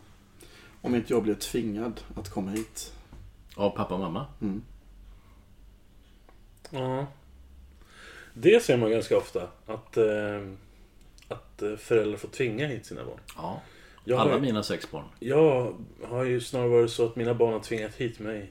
Om 0.80 0.94
inte 0.94 1.12
jag 1.12 1.22
blev 1.22 1.34
tvingad 1.34 2.00
att 2.16 2.30
komma 2.30 2.50
hit. 2.50 2.92
Av 3.54 3.70
pappa 3.70 3.94
och 3.94 4.00
mamma. 4.00 4.26
Ja. 6.70 7.06
Det 8.34 8.62
ser 8.62 8.76
man 8.76 8.90
ganska 8.90 9.16
ofta. 9.16 9.48
Att, 9.66 9.96
eh, 9.96 10.40
att 11.28 11.62
eh, 11.62 11.76
föräldrar 11.76 12.16
får 12.18 12.28
tvinga 12.28 12.66
hit 12.66 12.86
sina 12.86 13.04
barn. 13.04 13.20
Ja. 13.36 13.60
Jag 14.04 14.18
Alla 14.20 14.32
har, 14.32 14.40
mina 14.40 14.62
sex 14.62 14.90
barn. 14.90 15.04
jag 15.20 15.74
har 16.04 16.24
ju 16.24 16.40
snarare 16.40 16.68
varit 16.68 16.90
så 16.90 17.04
att 17.06 17.16
mina 17.16 17.34
barn 17.34 17.52
har 17.52 17.60
tvingat 17.60 17.94
hit 17.94 18.18
mig 18.18 18.50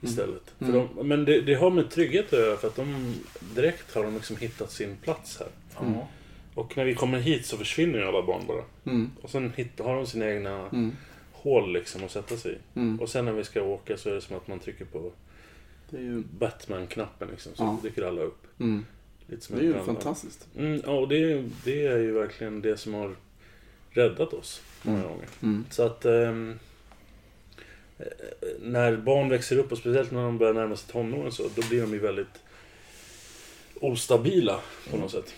istället. 0.00 0.54
För 0.58 0.72
de, 0.72 0.88
men 1.08 1.24
det, 1.24 1.40
det 1.40 1.54
har 1.54 1.70
med 1.70 1.90
trygghet 1.90 2.32
att 2.32 2.38
göra 2.38 2.56
för 2.56 2.68
att 2.68 2.76
de 2.76 3.14
direkt 3.54 3.94
har 3.94 4.04
de 4.04 4.14
liksom 4.14 4.36
hittat 4.36 4.70
sin 4.70 4.96
plats 4.96 5.38
här. 5.40 5.48
Ja. 5.80 6.08
Och 6.54 6.76
när 6.76 6.84
vi 6.84 6.94
kommer 6.94 7.18
hit 7.18 7.46
så 7.46 7.56
försvinner 7.56 7.98
ju 7.98 8.04
alla 8.04 8.22
barn 8.26 8.42
bara. 8.46 8.64
Mm. 8.84 9.10
Och 9.22 9.30
sen 9.30 9.52
hit, 9.56 9.80
har 9.80 9.96
de 9.96 10.06
sina 10.06 10.30
egna 10.30 10.68
Mm. 10.68 10.92
hål 11.32 11.72
liksom 11.72 12.04
att 12.04 12.10
sätta 12.10 12.36
sig 12.36 12.52
i. 12.52 12.78
Mm. 12.78 13.00
Och 13.00 13.08
sen 13.08 13.24
när 13.24 13.32
vi 13.32 13.44
ska 13.44 13.62
åka 13.62 13.96
så 13.96 14.10
är 14.10 14.14
det 14.14 14.20
som 14.20 14.36
att 14.36 14.48
man 14.48 14.58
trycker 14.58 14.84
på 14.84 15.12
ju, 15.90 16.22
Batman-knappen 16.38 17.28
liksom. 17.30 17.52
Så 17.54 17.62
Ja. 17.62 17.78
dyker 17.82 18.02
alla 18.02 18.20
upp. 18.22 18.46
Mm. 19.28 19.40
Lite 19.40 19.54
det 19.54 19.60
är 19.60 19.78
ju 19.78 19.84
fantastiskt. 19.84 20.48
Mm, 20.56 20.82
ja, 20.86 20.92
och 20.92 21.08
det, 21.08 21.44
det 21.64 21.86
är 21.86 21.98
ju 21.98 22.12
verkligen 22.12 22.62
det 22.62 22.76
som 22.76 22.94
har 22.94 23.16
räddat 23.90 24.32
oss 24.32 24.62
många 24.82 25.02
gånger. 25.02 25.28
Mm. 25.42 25.64
Så 25.70 25.82
att 25.82 26.04
ehm, 26.04 26.58
eh, 27.98 28.06
när 28.60 28.96
barn 28.96 29.28
växer 29.28 29.58
upp 29.58 29.72
och 29.72 29.78
speciellt 29.78 30.10
när 30.10 30.22
de 30.22 30.38
börjar 30.38 30.54
närma 30.54 30.76
sig 30.76 30.92
tonåren 30.92 31.32
så, 31.32 31.42
då 31.54 31.62
blir 31.68 31.80
de 31.80 31.92
ju 31.92 31.98
väldigt 31.98 32.42
ostabila 33.80 34.60
på 34.90 34.96
något 34.96 35.10
sätt. 35.10 35.34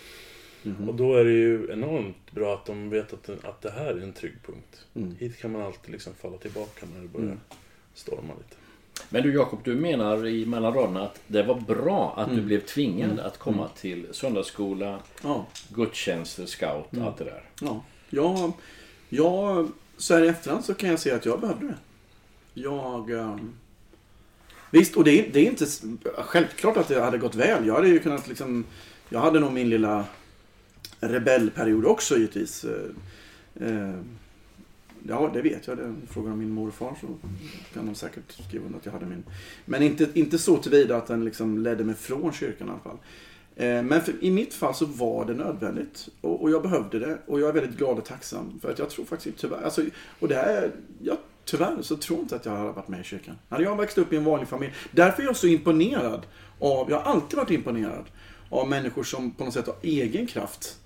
Mhm. 0.62 0.88
Och 0.88 0.94
då 0.94 1.14
är 1.14 1.24
det 1.24 1.30
ju 1.32 1.72
enormt 1.72 2.32
bra 2.32 2.54
att 2.54 2.66
de 2.66 2.90
vet 2.90 3.12
att, 3.12 3.44
att 3.44 3.62
det 3.62 3.70
här 3.70 3.94
är 3.94 4.00
en 4.00 4.12
trygg 4.12 4.34
punkt. 4.46 4.86
Mm. 4.94 5.16
Hit 5.18 5.38
kan 5.38 5.52
man 5.52 5.62
alltid 5.62 5.92
liksom 5.92 6.14
falla 6.14 6.36
tillbaka 6.36 6.86
när 6.94 7.02
det 7.02 7.08
börjar 7.08 7.26
Mm. 7.26 7.40
storma 7.94 8.34
lite. 8.38 8.56
Men 9.12 9.22
du 9.22 9.34
Jakob, 9.34 9.60
du 9.64 9.74
menar 9.76 10.26
i 10.26 10.46
mellan 10.46 10.74
raderna 10.74 11.02
att 11.02 11.20
det 11.26 11.42
var 11.42 11.54
bra 11.54 12.14
att 12.16 12.26
du 12.28 12.32
Mm. 12.34 12.46
blev 12.46 12.60
tvingad 12.60 13.18
att 13.20 13.38
komma 13.38 13.68
till 13.68 14.06
söndagsskola, 14.12 14.98
Ja. 15.22 15.46
gudstjänster, 15.68 16.46
scout, 16.46 16.92
Mm. 16.92 17.06
allt 17.06 17.16
det 17.16 17.24
där. 17.24 17.42
Ja. 17.60 17.82
Jag, 18.10 18.52
jag, 19.08 19.68
så 19.96 20.14
här 20.14 20.22
i 20.22 20.28
efterhand 20.28 20.64
så 20.64 20.74
kan 20.74 20.90
jag 20.90 20.98
säga 20.98 21.14
att 21.16 21.26
jag 21.26 21.40
behövde 21.40 21.66
det. 21.66 21.74
Jag... 22.54 23.10
ehm, 23.10 23.52
visst, 24.70 24.96
och 24.96 25.04
det 25.04 25.10
är, 25.20 25.32
det 25.32 25.40
är 25.40 25.46
inte 25.46 25.66
självklart 26.18 26.76
att 26.76 26.88
det 26.88 27.00
hade 27.00 27.18
gått 27.18 27.34
väl. 27.34 27.66
Jag 27.66 27.74
hade 27.74 27.88
ju 27.88 27.98
kunnat 27.98 28.28
liksom... 28.28 28.64
Jag 29.08 29.20
hade 29.20 29.40
nog 29.40 29.52
min 29.52 29.68
lilla 29.70 30.04
rebellperiod 31.00 31.84
också 31.84 32.16
givetvis. 32.16 32.64
Eh, 32.64 33.68
eh, 33.68 33.94
Ja, 35.08 35.30
det 35.34 35.42
vet 35.42 35.66
jag. 35.66 35.78
Det 35.78 35.94
frågar 36.08 36.32
om 36.32 36.38
min 36.38 36.50
morfar 36.50 36.96
så 37.00 37.06
kan 37.74 37.86
de 37.86 37.94
säkert 37.94 38.32
skriva 38.48 38.66
under 38.66 38.78
att 38.78 38.86
jag 38.86 38.92
hade 38.92 39.06
min. 39.06 39.24
Men 39.64 39.82
inte, 39.82 40.08
inte 40.14 40.38
så 40.38 40.56
tillvida 40.56 40.96
att 40.96 41.06
den 41.06 41.24
liksom 41.24 41.58
ledde 41.58 41.84
mig 41.84 41.94
från 41.94 42.32
kyrkan 42.32 42.68
i 42.68 42.70
alla 42.70 42.80
fall. 42.80 42.98
Eh, 43.56 43.82
men 43.82 44.00
för, 44.00 44.24
i 44.24 44.30
mitt 44.30 44.54
fall 44.54 44.74
så 44.74 44.84
var 44.84 45.24
det 45.24 45.34
nödvändigt. 45.34 46.08
Och, 46.20 46.42
och 46.42 46.50
jag 46.50 46.62
behövde 46.62 46.98
det. 46.98 47.18
Och 47.26 47.40
jag 47.40 47.48
är 47.48 47.52
väldigt 47.52 47.78
glad 47.78 47.98
och 47.98 48.04
tacksam. 48.04 48.60
För 48.62 48.70
att 48.70 48.78
jag 48.78 48.90
tror 48.90 49.04
faktiskt 49.04 49.38
tyvärr... 49.38 49.62
Alltså, 49.62 49.82
och 50.20 50.28
det 50.28 50.34
här, 50.34 50.70
jag 51.02 51.16
tyvärr 51.44 51.82
så 51.82 51.96
tror 51.96 52.18
jag 52.18 52.24
inte 52.24 52.36
att 52.36 52.46
jag 52.46 52.56
hade 52.56 52.72
varit 52.72 52.88
med 52.88 53.00
i 53.00 53.04
kyrkan. 53.04 53.34
Hade 53.48 53.64
jag 53.64 53.76
växt 53.76 53.98
upp 53.98 54.12
i 54.12 54.16
en 54.16 54.24
vanlig 54.24 54.48
familj. 54.48 54.72
Därför 54.90 55.22
är 55.22 55.26
jag 55.26 55.36
så 55.36 55.46
imponerad 55.46 56.26
av, 56.58 56.90
jag 56.90 57.00
har 57.00 57.12
alltid 57.12 57.36
varit 57.36 57.50
imponerad 57.50 58.04
av 58.48 58.68
människor 58.68 59.02
som 59.02 59.30
på 59.30 59.44
något 59.44 59.54
sätt 59.54 59.66
har 59.66 59.76
egen 59.82 60.26
kraft. 60.26 60.79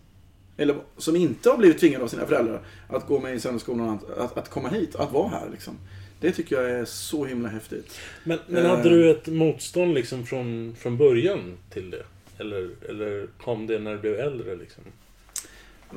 Eller 0.57 0.76
som 0.96 1.16
inte 1.16 1.50
har 1.50 1.57
blivit 1.57 1.78
tvingade 1.78 2.05
av 2.05 2.09
sina 2.09 2.26
föräldrar 2.26 2.61
att 2.88 3.07
gå 3.07 3.20
med 3.20 3.34
i 3.34 3.40
söndagsskolan, 3.40 3.88
att, 3.88 4.18
att, 4.18 4.38
att 4.38 4.50
komma 4.50 4.68
hit, 4.68 4.94
att 4.94 5.12
vara 5.12 5.28
här 5.28 5.48
liksom. 5.52 5.78
Det 6.20 6.32
tycker 6.32 6.57
jag 6.57 6.70
är 6.70 6.84
så 6.84 7.24
himla 7.24 7.48
häftigt. 7.48 7.98
Men, 8.24 8.38
men 8.46 8.66
hade 8.66 8.88
du 8.88 9.11
ett 9.11 9.26
motstånd 9.26 9.94
liksom 9.94 10.26
från, 10.26 10.76
från 10.78 10.96
början 10.96 11.57
till 11.70 11.90
det? 11.90 12.02
Eller, 12.38 12.70
eller 12.88 13.26
kom 13.42 13.66
det 13.66 13.78
när 13.78 13.92
du 13.92 13.98
blev 13.98 14.14
äldre 14.14 14.57
liksom? 14.57 14.82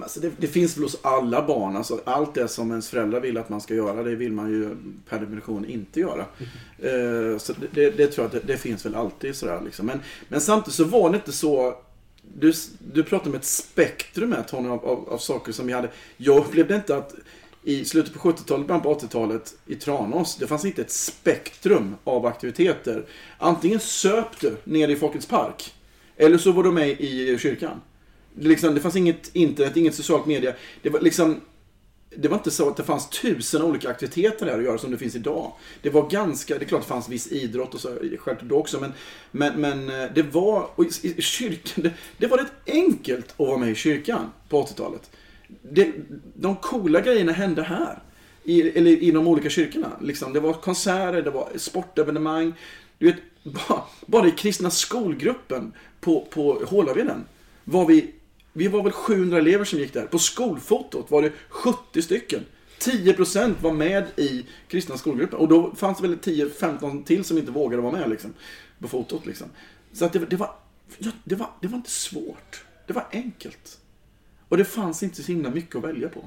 Alltså 0.01 0.19
det, 0.19 0.31
det, 0.37 0.47
finns 0.47 0.77
väl 0.77 0.83
hos 0.83 0.97
alla 1.01 1.47
barn. 1.47 1.75
Alltså 1.75 2.01
allt 2.05 2.35
det 2.35 2.47
som 2.47 2.71
ens 2.71 2.89
föräldrar 2.89 3.19
vill 3.19 3.37
att 3.37 3.49
man 3.49 3.61
ska 3.61 3.75
göra, 3.75 4.03
det 4.03 4.15
vill 4.15 4.31
man 4.31 4.49
ju 4.51 4.75
per 5.09 5.19
definition 5.19 5.65
inte 5.65 5.99
göra. 5.99 6.25
Mm. 6.79 6.95
Uh, 6.95 7.37
så 7.37 7.53
det, 7.71 7.89
det, 7.89 8.07
tror 8.07 8.27
jag 8.31 8.39
att 8.39 8.47
det, 8.47 8.57
finns 8.57 8.85
väl 8.85 8.95
alltid 8.95 9.35
sådär 9.35 9.61
liksom. 9.65 9.85
Men, 9.85 9.99
men 10.27 10.41
samtidigt 10.41 10.75
så 10.75 10.83
var 10.83 11.09
det 11.09 11.15
inte 11.15 11.31
så 11.31 11.77
du, 12.35 12.53
du 12.93 13.03
pratade 13.03 13.29
om 13.29 13.35
ett 13.35 13.45
spektrum 13.45 14.31
här 14.31 14.43
Tony 14.43 14.69
av, 14.69 14.85
av, 14.85 15.09
av 15.09 15.17
saker 15.17 15.51
som 15.51 15.67
vi 15.67 15.73
hade. 15.73 15.89
Jag 16.17 16.37
upplevde 16.37 16.75
inte 16.75 16.97
att 16.97 17.15
i 17.63 17.85
slutet 17.85 18.13
på 18.13 18.19
70-talet, 18.19 18.67
början 18.67 18.81
på 18.81 18.93
80-talet 18.93 19.55
i 19.65 19.75
Tranås, 19.75 20.35
det 20.35 20.47
fanns 20.47 20.65
inte 20.65 20.81
ett 20.81 20.91
spektrum 20.91 21.95
av 22.03 22.25
aktiviteter. 22.25 23.05
Antingen 23.37 23.79
söp 23.79 24.39
du 24.39 24.57
nere 24.63 24.91
i 24.91 24.95
Folkets 24.95 25.25
Park, 25.25 25.73
eller 26.17 26.37
så 26.37 26.51
var 26.51 26.63
du 26.63 26.71
med 26.71 26.89
i 26.89 27.37
kyrkan. 27.39 27.81
Det, 28.33 28.47
liksom, 28.47 28.75
det 28.75 28.81
fanns 28.81 28.95
inget 28.95 29.35
internet, 29.35 29.77
inget 29.77 29.95
socialt 29.95 30.25
media. 30.25 30.53
Det 30.81 30.89
var 30.89 30.99
liksom 30.99 31.41
det 32.09 32.27
var 32.27 32.37
inte 32.37 32.51
så 32.51 32.69
att 32.69 32.77
det 32.77 32.83
fanns 32.83 33.09
tusen 33.09 33.61
olika 33.61 33.89
aktiviteter 33.89 34.45
där 34.45 34.57
att 34.57 34.63
göra 34.63 34.77
som 34.77 34.91
det 34.91 34.97
finns 34.97 35.15
idag. 35.15 35.51
Det 35.81 35.89
var 35.89 36.09
ganska, 36.09 36.57
det 36.57 36.65
är 36.65 36.67
klart 36.67 36.81
det 36.81 36.87
fanns 36.87 37.09
viss 37.09 37.31
idrott 37.31 37.73
och 37.73 37.79
så 37.79 37.87
självklart 37.89 38.41
då 38.41 38.57
också, 38.57 38.79
men, 38.79 38.93
men, 39.31 39.61
men 39.61 39.89
eh, 39.89 40.11
det 40.15 40.21
var, 40.21 40.69
och 40.75 40.85
i, 40.85 41.13
i 41.17 41.21
kyrkan, 41.21 41.83
det, 41.83 41.93
det, 42.17 42.27
var 42.27 42.37
rätt 42.37 42.51
enkelt 42.65 43.31
att 43.31 43.47
vara 43.47 43.57
med 43.57 43.71
i 43.71 43.75
kyrkan 43.75 44.31
på 44.49 44.63
80-talet. 44.63 45.11
Det, 45.61 45.91
de 46.33 46.55
coola 46.55 47.01
grejerna 47.01 47.31
hände 47.31 47.63
här. 47.63 47.99
I, 48.43 48.77
eller 48.77 48.91
i 48.91 49.11
de 49.11 49.27
olika 49.27 49.49
kyrkorna. 49.49 49.91
Liksom, 50.01 50.33
det 50.33 50.39
var 50.39 50.53
konserter, 50.53 51.21
det 51.21 51.29
var 51.29 51.49
sportevenemang. 51.55 52.53
Du 52.97 53.05
vet, 53.05 53.17
bara, 53.43 53.81
bara 54.05 54.27
i 54.27 54.31
kristna 54.31 54.69
skolgruppen 54.69 55.73
på, 55.99 56.27
på 56.29 56.61
Hålaveden 56.67 57.25
var 57.63 57.85
vi 57.85 58.13
vi 58.57 58.67
var 58.67 58.83
väl 58.83 58.91
700 58.91 59.37
elever 59.37 59.65
som 59.65 59.79
gick 59.79 59.93
där. 59.93 60.05
På 60.05 60.19
skolfotot 60.19 61.11
var 61.11 61.21
det 61.21 61.31
70 61.49 62.01
stycken. 62.01 62.45
10% 62.79 63.55
var 63.61 63.71
med 63.71 64.05
i 64.15 64.45
kristna 64.67 64.97
skolgruppen. 64.97 65.39
Och 65.39 65.47
då 65.47 65.75
fanns 65.75 65.97
det 66.01 66.07
väl 66.07 66.17
10-15 66.17 67.03
till 67.03 67.23
som 67.23 67.37
inte 67.37 67.51
vågade 67.51 67.81
vara 67.81 67.97
med 67.97 68.09
liksom, 68.09 68.33
på 68.79 68.87
fotot. 68.87 69.25
Liksom. 69.25 69.47
Så 69.93 70.05
att 70.05 70.13
det, 70.13 70.19
det, 70.19 70.35
var, 70.35 70.51
ja, 70.97 71.11
det, 71.23 71.35
var, 71.35 71.49
det 71.61 71.67
var 71.67 71.77
inte 71.77 71.89
svårt. 71.89 72.65
Det 72.87 72.93
var 72.93 73.05
enkelt. 73.11 73.79
Och 74.49 74.57
det 74.57 74.65
fanns 74.65 75.03
inte 75.03 75.23
så 75.23 75.31
himla 75.31 75.49
mycket 75.49 75.75
att 75.75 75.83
välja 75.83 76.09
på. 76.09 76.25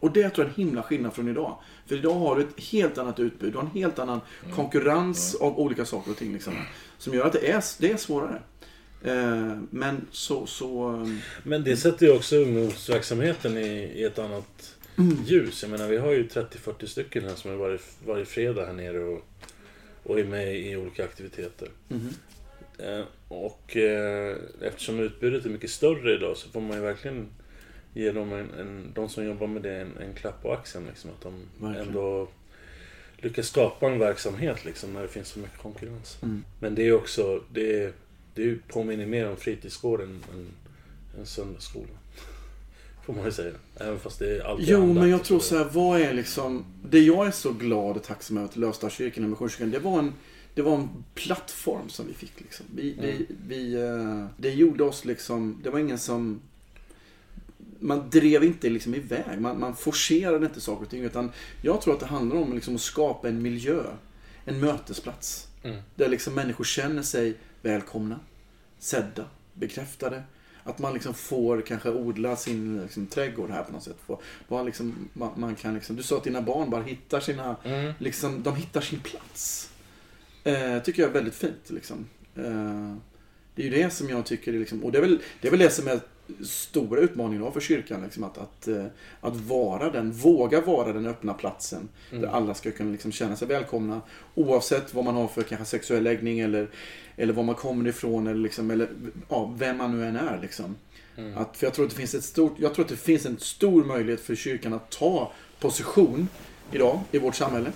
Och 0.00 0.12
det 0.12 0.30
tror 0.30 0.46
jag 0.46 0.54
är 0.54 0.58
en 0.58 0.66
himla 0.66 0.82
skillnad 0.82 1.14
från 1.14 1.28
idag. 1.28 1.58
För 1.86 1.94
idag 1.94 2.14
har 2.14 2.36
du 2.36 2.42
ett 2.42 2.60
helt 2.60 2.98
annat 2.98 3.20
utbud. 3.20 3.52
Du 3.52 3.58
har 3.58 3.64
en 3.64 3.70
helt 3.70 3.98
annan 3.98 4.20
konkurrens 4.54 5.34
mm. 5.34 5.46
av 5.46 5.58
olika 5.58 5.84
saker 5.84 6.10
och 6.10 6.16
ting. 6.16 6.32
Liksom, 6.32 6.54
som 6.98 7.14
gör 7.14 7.26
att 7.26 7.32
det 7.32 7.50
är, 7.50 7.64
det 7.78 7.92
är 7.92 7.96
svårare. 7.96 8.42
Eh, 9.04 9.56
men 9.70 10.06
så, 10.10 10.46
så... 10.46 10.88
Ehm, 10.88 11.18
men 11.42 11.64
det 11.64 11.76
sätter 11.76 12.06
ju 12.06 12.12
också 12.12 12.36
ungdomsverksamheten 12.36 13.58
i, 13.58 13.92
i 13.94 14.04
ett 14.04 14.18
annat 14.18 14.76
mm. 14.98 15.16
ljus. 15.26 15.62
Jag 15.62 15.70
menar 15.70 15.88
vi 15.88 15.96
har 15.96 16.12
ju 16.12 16.28
30-40 16.28 16.86
stycken 16.86 17.24
här 17.24 17.34
som 17.34 17.50
är 17.50 17.56
varje, 17.56 17.78
varje 18.06 18.24
fredag 18.24 18.66
här 18.66 18.72
nere 18.72 18.98
och, 18.98 19.22
och 20.02 20.20
är 20.20 20.24
med 20.24 20.56
i 20.56 20.76
olika 20.76 21.04
aktiviteter. 21.04 21.68
Mm. 21.90 22.08
Eh, 22.78 23.04
och 23.28 23.76
eh, 23.76 24.36
eftersom 24.60 25.00
utbudet 25.00 25.44
är 25.44 25.50
mycket 25.50 25.70
större 25.70 26.14
idag 26.14 26.36
så 26.36 26.48
får 26.48 26.60
man 26.60 26.76
ju 26.76 26.82
verkligen 26.82 27.26
ge 27.94 28.12
dem 28.12 28.32
en, 28.32 28.50
en 28.50 28.92
de 28.94 29.08
som 29.08 29.24
jobbar 29.24 29.46
med 29.46 29.62
det 29.62 29.80
en, 29.80 29.96
en 29.96 30.14
klapp 30.14 30.42
på 30.42 30.52
axeln. 30.52 30.86
Liksom, 30.86 31.10
att 31.10 31.20
de 31.20 31.34
verkligen. 31.58 31.88
ändå 31.88 32.28
lyckas 33.16 33.46
skapa 33.46 33.86
en 33.86 33.98
verksamhet 33.98 34.64
liksom, 34.64 34.92
när 34.92 35.02
det 35.02 35.08
finns 35.08 35.28
så 35.28 35.38
mycket 35.38 35.58
konkurrens. 35.58 36.18
Mm. 36.22 36.44
Men 36.60 36.74
det 36.74 36.88
är 36.88 36.92
också, 36.92 37.44
det 37.52 37.82
är, 37.82 37.92
det 38.34 38.68
påminner 38.68 39.06
mer 39.06 39.30
om 39.30 39.36
fritidsgården 39.36 40.24
än, 40.32 40.46
än 41.18 41.26
söndagsskolan. 41.26 41.98
Får 43.04 43.12
man 43.12 43.24
ju 43.24 43.32
säga. 43.32 43.54
Även 43.76 43.98
fast 43.98 44.18
det 44.18 44.36
är 44.36 44.44
alltid 44.44 44.68
Jo, 44.68 44.92
men 44.92 45.08
jag 45.08 45.24
tror 45.24 45.40
så 45.40 45.58
här, 45.58 45.64
vad 45.72 46.00
är 46.00 46.12
liksom... 46.12 46.64
Det 46.90 47.00
jag 47.00 47.26
är 47.26 47.30
så 47.30 47.52
glad 47.52 47.96
och 47.96 48.02
tacksam 48.02 48.36
över 48.36 48.48
till 48.48 48.60
Lövstadskyrkan 48.60 49.24
och 49.24 49.30
Missionskyrkan, 49.30 49.70
det 49.70 49.78
var 49.78 49.98
en... 49.98 50.12
Det 50.54 50.62
var 50.62 50.74
en 50.74 51.04
plattform 51.14 51.88
som 51.88 52.06
vi 52.06 52.14
fick 52.14 52.40
liksom. 52.40 52.66
Vi, 52.74 52.92
mm. 52.92 53.04
vi, 53.06 53.26
vi, 53.46 53.74
eh, 53.74 54.26
det 54.36 54.50
gjorde 54.50 54.84
oss 54.84 55.04
liksom... 55.04 55.60
Det 55.62 55.70
var 55.70 55.78
ingen 55.78 55.98
som... 55.98 56.40
Man 57.78 58.10
drev 58.10 58.44
inte 58.44 58.70
liksom 58.70 58.94
iväg. 58.94 59.40
Man, 59.40 59.60
man 59.60 59.76
forcerade 59.76 60.46
inte 60.46 60.60
saker 60.60 60.84
och 60.84 60.90
ting. 60.90 61.02
Utan 61.02 61.30
jag 61.62 61.80
tror 61.80 61.94
att 61.94 62.00
det 62.00 62.06
handlar 62.06 62.36
om 62.36 62.54
liksom 62.54 62.74
att 62.74 62.80
skapa 62.80 63.28
en 63.28 63.42
miljö. 63.42 63.82
En 64.44 64.60
mötesplats. 64.60 65.48
Mm. 65.62 65.82
Där 65.94 66.08
liksom 66.08 66.34
människor 66.34 66.64
känner 66.64 67.02
sig 67.02 67.36
välkomna, 67.62 68.20
sedda, 68.78 69.24
bekräftade. 69.52 70.22
Att 70.64 70.78
man 70.78 70.94
liksom 70.94 71.14
får 71.14 71.60
kanske 71.60 71.90
odla 71.90 72.36
sin 72.36 72.82
liksom, 72.82 73.06
trädgård 73.06 73.50
här 73.50 73.62
på 73.62 73.72
något 73.72 73.82
sätt. 73.82 73.96
Få, 74.06 74.20
bara 74.48 74.62
liksom, 74.62 75.08
man, 75.12 75.30
man, 75.36 75.54
kan 75.54 75.74
liksom, 75.74 75.96
du 75.96 76.02
sa 76.02 76.16
att 76.16 76.24
dina 76.24 76.42
barn 76.42 76.70
bara 76.70 76.82
hittar 76.82 77.20
sina, 77.20 77.56
mm. 77.64 77.92
liksom, 77.98 78.42
de 78.42 78.56
hittar 78.56 78.80
sin 78.80 79.00
plats. 79.00 79.70
Eh, 80.44 80.78
tycker 80.82 81.02
jag 81.02 81.08
är 81.08 81.14
väldigt 81.14 81.34
fint. 81.34 81.70
Liksom. 81.70 82.06
Eh, 82.34 82.94
det 83.54 83.62
är 83.62 83.66
ju 83.66 83.70
det 83.70 83.90
som 83.90 84.08
jag 84.08 84.26
tycker 84.26 84.54
är 84.54 84.58
liksom, 84.58 84.84
och 84.84 84.92
det 84.92 84.98
är 84.98 85.02
väl 85.02 85.18
det, 85.40 85.48
är 85.48 85.50
väl 85.50 85.60
det 85.60 85.70
som 85.70 85.88
är 85.88 86.00
stora 86.44 87.00
utmaningen 87.00 87.52
för 87.52 87.60
kyrkan. 87.60 88.02
Liksom, 88.02 88.24
att, 88.24 88.38
att, 88.38 88.68
eh, 88.68 88.84
att 89.20 89.36
vara 89.36 89.90
den, 89.90 90.12
våga 90.12 90.60
vara 90.60 90.92
den 90.92 91.06
öppna 91.06 91.34
platsen. 91.34 91.88
Mm. 92.10 92.22
Där 92.22 92.28
alla 92.28 92.54
ska 92.54 92.70
kunna 92.70 92.92
liksom 92.92 93.12
känna 93.12 93.36
sig 93.36 93.48
välkomna. 93.48 94.00
Oavsett 94.34 94.94
vad 94.94 95.04
man 95.04 95.14
har 95.14 95.28
för 95.28 95.42
kanske 95.42 95.66
sexuell 95.66 96.02
läggning 96.02 96.40
eller, 96.40 96.68
eller 97.16 97.32
var 97.32 97.42
man 97.42 97.54
kommer 97.54 97.88
ifrån. 97.88 98.26
Eller, 98.26 98.40
liksom, 98.40 98.70
eller 98.70 98.88
ja, 99.28 99.54
vem 99.58 99.76
man 99.76 99.98
nu 99.98 100.06
än 100.06 100.16
är. 100.16 100.38
Liksom. 100.42 100.76
Mm. 101.16 101.38
Att, 101.38 101.56
för 101.56 101.66
jag 101.66 101.74
tror, 101.74 101.84
att 101.84 101.90
det 101.90 101.96
finns 101.96 102.14
ett 102.14 102.24
stort, 102.24 102.54
jag 102.58 102.74
tror 102.74 102.84
att 102.84 102.90
det 102.90 102.96
finns 102.96 103.26
en 103.26 103.38
stor 103.38 103.84
möjlighet 103.84 104.20
för 104.20 104.34
kyrkan 104.34 104.72
att 104.72 104.90
ta 104.90 105.32
position 105.60 106.28
idag 106.72 107.00
i 107.12 107.18
vårt 107.18 107.34
samhälle. 107.34 107.72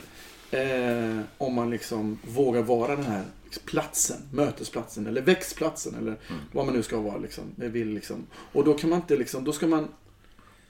Eh, 0.51 1.21
om 1.39 1.55
man 1.55 1.71
liksom 1.71 2.19
vågar 2.23 2.63
vara 2.63 2.97
den 2.97 3.05
här 3.05 3.25
platsen, 3.65 4.17
mötesplatsen 4.33 5.07
eller 5.07 5.23
växtplatsen 5.23 5.95
eller 5.95 6.17
mm. 6.29 6.41
vad 6.53 6.67
man 6.67 6.75
nu 6.75 6.83
ska 6.83 7.01
vara. 7.01 7.17
Liksom, 7.17 7.45
vill, 7.57 7.89
liksom. 7.89 8.27
Och 8.53 8.65
då 8.65 8.75
kan 8.75 8.91
man 8.91 9.01
inte 9.01 9.17
liksom, 9.17 9.45
då 9.45 9.53
ska 9.53 9.67
man, 9.67 9.89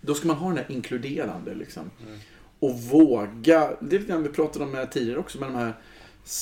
då 0.01 0.15
ska 0.15 0.27
man 0.29 0.37
ha 0.37 0.49
den 0.49 0.57
här 0.57 0.67
inkluderande 0.69 1.55
liksom. 1.55 1.91
Mm. 2.07 2.19
Och 2.59 2.81
våga, 2.81 3.77
det 3.81 3.97
är 3.97 4.01
lite 4.01 4.13
grann 4.13 4.23
vi 4.23 4.29
pratade 4.29 4.65
om 4.65 4.75
här 4.75 4.87
tidigare 4.87 5.19
också 5.19 5.39
med 5.39 5.49
de 5.49 5.55
här 5.55 5.75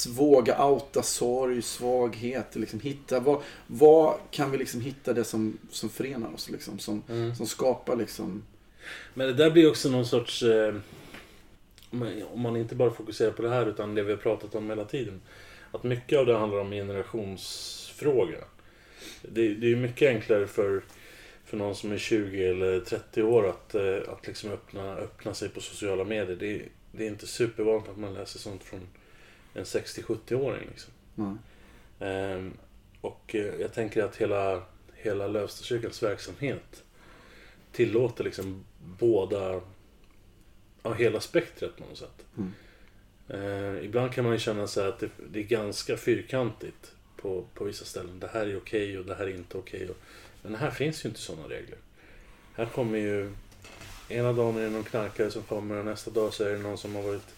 våga 0.08 0.66
outa 0.66 1.02
sorg, 1.02 1.62
svaghet. 1.62 2.56
Liksom 2.56 2.80
hitta, 2.80 3.20
vad, 3.20 3.42
vad 3.66 4.14
kan 4.30 4.50
vi 4.50 4.58
liksom 4.58 4.80
hitta 4.80 5.12
det 5.12 5.24
som, 5.24 5.58
som 5.70 5.88
förenar 5.88 6.34
oss? 6.34 6.50
Liksom, 6.50 6.78
som, 6.78 7.02
mm. 7.08 7.34
som 7.34 7.46
skapar 7.46 7.96
liksom... 7.96 8.42
Men 9.14 9.26
det 9.26 9.32
där 9.32 9.50
blir 9.50 9.70
också 9.70 9.90
någon 9.90 10.06
sorts... 10.06 10.42
Eh, 10.42 10.74
om 12.32 12.40
man 12.40 12.56
inte 12.56 12.74
bara 12.74 12.90
fokuserar 12.90 13.30
på 13.30 13.42
det 13.42 13.48
här 13.48 13.66
utan 13.66 13.94
det 13.94 14.02
vi 14.02 14.12
har 14.12 14.18
pratat 14.18 14.54
om 14.54 14.70
hela 14.70 14.84
tiden 14.84 15.20
att 15.74 15.82
mycket 15.82 16.18
av 16.18 16.26
det 16.26 16.36
handlar 16.36 16.58
om 16.58 16.70
generationsfråga. 16.70 18.44
Det, 19.22 19.54
det 19.54 19.72
är 19.72 19.76
mycket 19.76 20.08
enklare 20.08 20.46
för, 20.46 20.82
för 21.44 21.56
någon 21.56 21.74
som 21.74 21.92
är 21.92 21.98
20 21.98 22.48
eller 22.48 22.80
30 22.80 23.22
år 23.22 23.48
att, 23.48 23.74
eh, 23.74 23.96
att 24.08 24.26
liksom 24.26 24.50
öppna, 24.50 24.96
öppna 24.96 25.34
sig 25.34 25.48
på 25.48 25.60
sociala 25.60 26.04
medier. 26.04 26.36
Det, 26.36 26.62
det 26.92 27.04
är 27.04 27.08
inte 27.08 27.26
supervanligt 27.26 27.88
att 27.88 27.98
man 27.98 28.14
läser 28.14 28.38
sånt 28.38 28.64
från 28.64 28.80
en 29.54 29.64
60-70-åring. 29.64 30.68
Liksom. 30.70 30.92
Mm. 31.18 31.38
Ehm, 32.00 32.52
och 33.00 33.34
eh, 33.34 33.54
jag 33.60 33.72
tänker 33.72 34.04
att 34.04 34.16
hela, 34.16 34.62
hela 34.94 35.26
Lövstakyrkans 35.26 36.02
verksamhet 36.02 36.84
tillåter 37.72 38.24
liksom 38.24 38.64
båda, 38.98 39.60
ja, 40.82 40.92
hela 40.92 41.20
spektret 41.20 41.76
på 41.76 41.84
något 41.84 41.98
sätt. 41.98 42.26
Mm. 42.36 42.52
Eh, 43.28 43.84
ibland 43.84 44.12
kan 44.12 44.24
man 44.24 44.32
ju 44.32 44.38
känna 44.38 44.66
sig 44.66 44.88
att 44.88 44.98
det, 44.98 45.08
det, 45.30 45.38
är 45.38 45.44
ganska 45.44 45.96
fyrkantigt 45.96 46.92
på, 47.16 47.44
på 47.54 47.64
vissa 47.64 47.84
ställen. 47.84 48.20
Det 48.20 48.30
här 48.32 48.46
är 48.46 48.56
okej 48.56 48.84
okay 48.84 48.98
och 48.98 49.06
det 49.06 49.14
här 49.14 49.24
är 49.24 49.34
inte 49.34 49.58
okej. 49.58 49.84
Okay. 49.84 49.96
Men 50.42 50.54
här 50.54 50.70
finns 50.70 51.04
ju 51.04 51.08
inte 51.08 51.20
sådana 51.20 51.48
regler. 51.48 51.78
Här 52.54 52.66
kommer 52.66 52.98
ju... 52.98 53.32
Ena 54.08 54.32
dagen 54.32 54.56
är 54.56 54.62
det 54.62 54.70
någon 54.70 54.84
knarkare 54.84 55.30
som 55.30 55.42
kommer 55.42 55.76
och 55.76 55.84
nästa 55.84 56.10
dag 56.10 56.34
så 56.34 56.44
är 56.44 56.52
det 56.52 56.58
någon 56.58 56.78
som 56.78 56.94
har 56.94 57.02
varit 57.02 57.34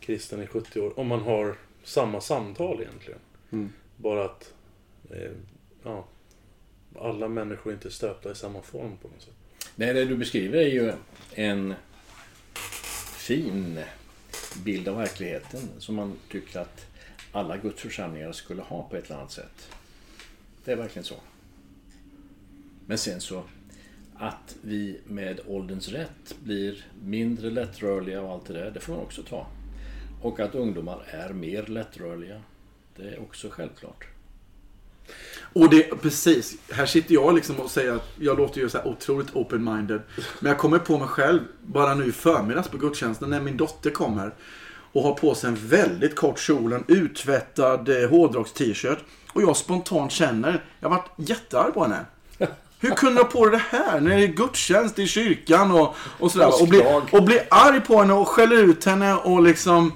kristen 0.00 0.42
i 0.42 0.46
70 0.46 0.80
år. 0.80 0.98
Om 0.98 1.06
man 1.06 1.20
har 1.20 1.56
samma 1.84 2.20
samtal 2.20 2.80
egentligen. 2.80 3.20
Mm. 3.52 3.72
Bara 3.96 4.24
att 4.24 4.54
eh, 5.10 5.32
ja, 5.82 6.06
alla 6.98 7.28
människor 7.28 7.70
är 7.70 7.74
inte 7.74 7.90
stöpta 7.90 8.32
i 8.32 8.34
samma 8.34 8.62
form 8.62 8.96
på 9.02 9.08
något 9.08 9.22
sätt. 9.22 9.34
Nej, 9.76 9.94
det 9.94 10.04
du 10.04 10.16
beskriver 10.16 10.58
är 10.58 10.68
ju 10.68 10.92
en 11.34 11.74
fin 13.16 13.80
bild 14.64 14.88
av 14.88 14.96
verkligheten 14.96 15.60
som 15.78 15.94
man 15.94 16.12
tycker 16.30 16.60
att 16.60 16.86
alla 17.32 17.56
Guds 17.56 17.82
församlingar 17.82 18.32
skulle 18.32 18.62
ha 18.62 18.82
på 18.88 18.96
ett 18.96 19.04
eller 19.04 19.16
annat 19.16 19.32
sätt. 19.32 19.68
Det 20.64 20.72
är 20.72 20.76
verkligen 20.76 21.04
så. 21.04 21.16
Men 22.86 22.98
sen 22.98 23.20
så 23.20 23.42
att 24.14 24.56
vi 24.62 25.00
med 25.06 25.40
ålderns 25.46 25.88
rätt 25.88 26.36
blir 26.42 26.86
mindre 27.02 27.50
lättrörliga 27.50 28.22
och 28.22 28.32
allt 28.32 28.46
det 28.46 28.52
där, 28.52 28.70
det 28.70 28.80
får 28.80 28.92
man 28.92 29.02
också 29.02 29.22
ta. 29.22 29.46
Och 30.22 30.40
att 30.40 30.54
ungdomar 30.54 31.04
är 31.06 31.32
mer 31.32 31.66
lättrörliga, 31.66 32.42
det 32.96 33.02
är 33.02 33.22
också 33.22 33.48
självklart. 33.50 34.13
Och 35.54 35.70
det, 35.70 35.82
precis. 35.82 36.54
Här 36.72 36.86
sitter 36.86 37.14
jag 37.14 37.34
liksom 37.34 37.56
och 37.56 37.70
säger 37.70 37.92
att 37.92 38.08
jag 38.18 38.38
låter 38.38 38.60
ju 38.60 38.68
så 38.68 38.78
här 38.78 38.86
otroligt 38.86 39.34
open-minded. 39.34 40.00
Men 40.40 40.50
jag 40.50 40.58
kommer 40.58 40.78
på 40.78 40.98
mig 40.98 41.08
själv, 41.08 41.40
bara 41.62 41.94
nu 41.94 42.06
i 42.06 42.12
förmiddags 42.12 42.68
på 42.68 42.76
gudstjänsten, 42.76 43.30
när 43.30 43.40
min 43.40 43.56
dotter 43.56 43.90
kommer 43.90 44.34
och 44.92 45.02
har 45.02 45.14
på 45.14 45.34
sig 45.34 45.48
en 45.48 45.56
väldigt 45.68 46.16
kort 46.16 46.38
kjol, 46.38 46.72
en 46.72 46.84
uttvättad 46.88 47.88
eh, 47.88 48.10
hårdrocks-t-shirt. 48.10 48.98
Och 49.32 49.42
jag 49.42 49.56
spontant 49.56 50.12
känner, 50.12 50.64
jag 50.80 50.88
har 50.88 50.96
varit 50.96 51.28
jättearg 51.28 51.74
på 51.74 51.82
henne. 51.82 52.04
Hur 52.78 52.90
kunde 52.90 53.14
du 53.14 53.22
ha 53.22 53.30
på 53.30 53.46
dig 53.46 53.60
det 53.70 53.78
här 53.78 54.00
när 54.00 54.16
det 54.16 54.22
är 54.22 54.26
gudstjänst 54.26 54.98
i 54.98 55.06
kyrkan 55.06 55.70
och, 55.70 55.94
och 56.18 56.32
sådär. 56.32 56.62
Och 56.62 56.68
bli, 56.68 57.02
och 57.12 57.22
bli 57.22 57.40
arg 57.50 57.80
på 57.80 57.98
henne 57.98 58.12
och 58.12 58.28
skäller 58.28 58.56
ut 58.56 58.84
henne 58.84 59.14
och 59.14 59.42
liksom... 59.42 59.92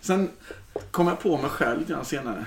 Sen 0.00 0.30
kom 0.90 1.06
jag 1.06 1.20
på 1.20 1.36
mig 1.36 1.50
själv 1.50 1.78
lite 1.78 1.92
grann 1.92 2.04
senare. 2.04 2.46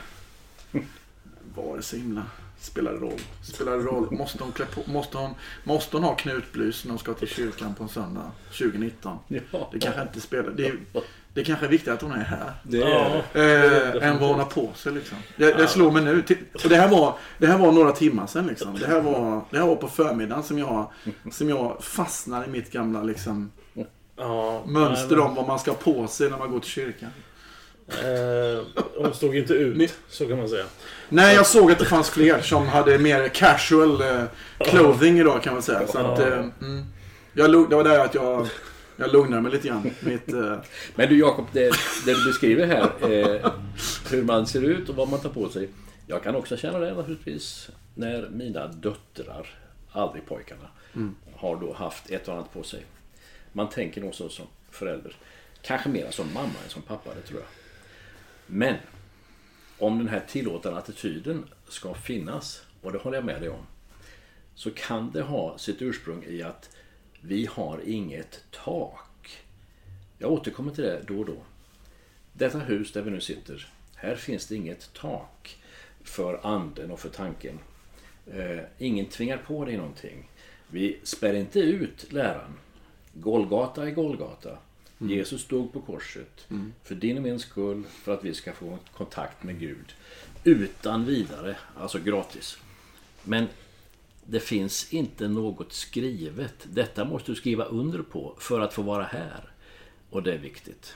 Var 1.56 1.78
det 1.78 1.84
så 1.84 1.96
himla... 1.96 2.24
Spelar 2.60 2.92
det 2.92 2.98
roll? 3.00 3.20
Spelar 3.44 3.78
det 3.78 3.84
roll? 3.84 4.12
Måste 4.12 4.44
hon, 4.44 4.52
klä 4.52 4.66
på, 4.66 4.92
måste 4.92 5.18
hon, 5.18 5.32
måste 5.64 5.98
hon 5.98 6.04
ha 6.04 6.16
knutblus 6.16 6.86
när 6.86 6.92
hon 6.92 7.00
ska 7.00 7.14
till 7.14 7.28
kyrkan 7.28 7.76
på 7.76 7.84
en 7.84 7.90
söndag 7.90 8.32
2019? 8.48 9.18
Ja. 9.28 9.70
Det 9.72 9.80
kanske 9.80 10.02
inte 10.02 10.22
spelar... 10.22 10.52
Det 10.52 10.66
är, 10.68 10.78
det 11.34 11.44
kanske 11.44 11.66
är 11.66 11.70
viktigt 11.70 11.94
att 11.94 12.02
hon 12.02 12.12
är 12.12 12.24
här. 12.24 12.54
Det 12.64 12.82
är 12.82 13.24
Eh, 13.34 14.08
än 14.08 14.20
vad 14.20 14.30
hon 14.30 14.40
har 14.40 14.46
på 14.46 14.70
sig 14.76 14.92
liksom. 14.94 15.18
Det, 15.38 15.54
det 15.54 15.68
slår 15.68 15.92
mig 15.92 16.04
nu. 16.04 16.24
Och 16.64 16.70
det 16.70 16.76
här 16.76 16.88
var, 16.90 17.18
det 17.38 17.48
här 17.48 17.58
var 17.58 17.72
några 17.72 17.92
timmar 17.92 18.28
sedan 18.28 18.48
liksom. 18.48 18.80
Det 18.80 18.88
här 18.88 19.02
var, 19.02 19.42
det 19.50 19.58
här 19.58 19.68
var 19.68 19.76
på 19.76 19.88
förmiddagen 19.88 20.44
som 20.44 20.58
jag, 20.60 20.92
som 21.32 21.50
jag 21.50 21.84
fastnar 21.84 22.46
i 22.46 22.48
mitt 22.48 22.72
gamla 22.72 23.04
liksom, 23.04 23.52
Ja, 24.16 24.64
mönster 24.66 25.16
nej, 25.16 25.26
om 25.26 25.36
vad 25.36 25.48
man 25.48 25.60
ska 25.60 25.72
ha 25.72 25.78
på 25.78 26.08
sig 26.08 26.30
när 26.30 26.38
man 26.38 26.52
går 26.52 26.60
till 26.60 26.70
kyrkan. 26.70 27.10
men, 27.86 28.58
Eh, 28.58 28.64
hon 28.98 29.14
stod 29.14 29.36
inte 29.36 29.54
ut, 29.54 29.94
så 30.10 30.28
kan 30.28 30.38
man 30.38 30.50
säga. 30.50 30.66
Nej, 31.14 31.36
jag 31.36 31.48
såg 31.48 31.72
att 31.72 31.80
det 31.80 31.86
fanns 31.86 32.10
fler 32.10 32.42
som 32.42 32.68
hade 32.68 33.00
mer 33.00 33.28
casual 33.28 34.02
eh, 34.02 34.24
clothing 34.60 35.20
idag 35.20 35.44
kan 35.44 35.54
man 35.54 35.62
säga. 35.62 35.88
Så 35.88 35.98
att, 35.98 36.20
eh, 36.20 36.38
mm, 36.62 36.86
jag, 37.34 37.70
det 37.70 37.76
var 37.76 37.84
där 37.84 38.00
att 38.00 38.16
jag, 38.16 38.48
jag 38.98 39.12
lugnade 39.12 39.42
mig 39.42 39.52
lite 39.52 39.68
grann. 39.68 39.92
Mitt, 40.00 40.34
eh, 40.34 40.58
Men 40.96 41.10
du 41.10 41.20
Jakob, 41.20 41.46
det, 41.52 41.72
det 42.06 42.14
du 42.14 42.26
beskriver 42.26 42.68
här, 42.68 43.12
eh, 43.14 43.52
hur 44.12 44.24
man 44.24 44.48
ser 44.48 44.62
ut 44.62 44.90
och 44.90 44.96
vad 44.96 45.10
man 45.10 45.20
tar 45.20 45.30
på 45.30 45.50
sig. 45.50 45.70
Jag 46.08 46.24
kan 46.24 46.36
också 46.36 46.58
känna 46.58 46.80
det 46.80 46.94
naturligtvis 46.94 47.70
när 47.96 48.30
mina 48.30 48.68
döttrar, 48.68 49.48
aldrig 49.92 50.26
pojkarna, 50.26 50.68
har 51.36 51.56
då 51.56 51.74
haft 51.74 52.10
ett 52.10 52.28
och 52.28 52.34
annat 52.34 52.54
på 52.54 52.64
sig. 52.64 52.86
Man 53.52 53.70
tänker 53.70 54.02
nog 54.02 54.16
som 54.16 54.30
förälder. 54.72 55.16
Kanske 55.62 55.90
mer 55.90 56.12
som 56.12 56.34
mamma 56.34 56.54
än 56.64 56.70
som 56.70 56.82
pappa, 56.82 57.10
det 57.16 57.22
tror 57.28 57.40
jag. 57.40 57.50
Men 58.46 58.76
om 59.82 59.98
den 59.98 60.08
här 60.08 60.24
tillåtande 60.28 60.80
attityden 60.80 61.46
ska 61.68 61.94
finnas, 61.94 62.62
och 62.82 62.92
det 62.92 62.98
håller 62.98 63.18
jag 63.18 63.26
med 63.26 63.42
dig 63.42 63.50
om, 63.50 63.66
så 64.56 64.72
kan 64.72 65.12
det 65.12 65.22
ha 65.22 65.58
sitt 65.58 65.82
ursprung 65.82 66.24
i 66.24 66.42
att 66.42 66.70
vi 67.22 67.46
har 67.46 67.80
inget 67.86 68.44
tak. 68.52 69.44
Jag 70.18 70.32
återkommer 70.32 70.72
till 70.72 70.84
det 70.84 71.02
då 71.08 71.20
och 71.20 71.26
då. 71.26 71.38
Detta 72.34 72.60
hus 72.60 72.92
där 72.92 73.02
vi 73.02 73.12
nu 73.12 73.22
sitter, 73.22 73.68
här 73.96 74.16
finns 74.16 74.48
det 74.48 74.56
inget 74.56 74.94
tak 74.94 75.58
för 76.04 76.40
anden 76.44 76.92
och 76.92 77.00
för 77.00 77.10
tanken. 77.10 77.60
Eh, 78.34 78.60
ingen 78.78 79.06
tvingar 79.06 79.38
på 79.38 79.66
dig 79.66 79.78
någonting. 79.78 80.30
Vi 80.68 81.00
spär 81.04 81.34
inte 81.34 81.60
ut 81.60 82.12
läran. 82.12 82.58
Golgata 83.14 83.88
är 83.88 83.92
Golgata. 83.92 84.58
Jesus 85.02 85.48
dog 85.48 85.74
på 85.74 85.82
korset 85.82 86.48
för 86.84 86.96
din 86.96 87.18
och 87.18 87.24
min 87.24 87.40
skull, 87.40 87.84
för 88.04 88.14
att 88.14 88.24
vi 88.24 88.34
ska 88.34 88.54
få 88.54 88.78
kontakt 88.98 89.44
med 89.44 89.60
Gud. 89.60 89.96
Utan 90.44 91.06
vidare, 91.06 91.56
alltså 91.78 92.00
gratis. 92.00 92.58
Men 93.24 93.48
det 94.26 94.40
finns 94.40 94.94
inte 94.94 95.28
något 95.28 95.74
skrivet. 95.74 96.54
Detta 96.64 97.06
måste 97.06 97.32
du 97.32 97.36
skriva 97.36 97.66
under 97.66 98.02
på 98.02 98.36
för 98.40 98.60
att 98.60 98.74
få 98.74 98.82
vara 98.82 99.04
här. 99.04 99.52
Och 100.10 100.24
det 100.24 100.34
är 100.34 100.38
viktigt. 100.38 100.96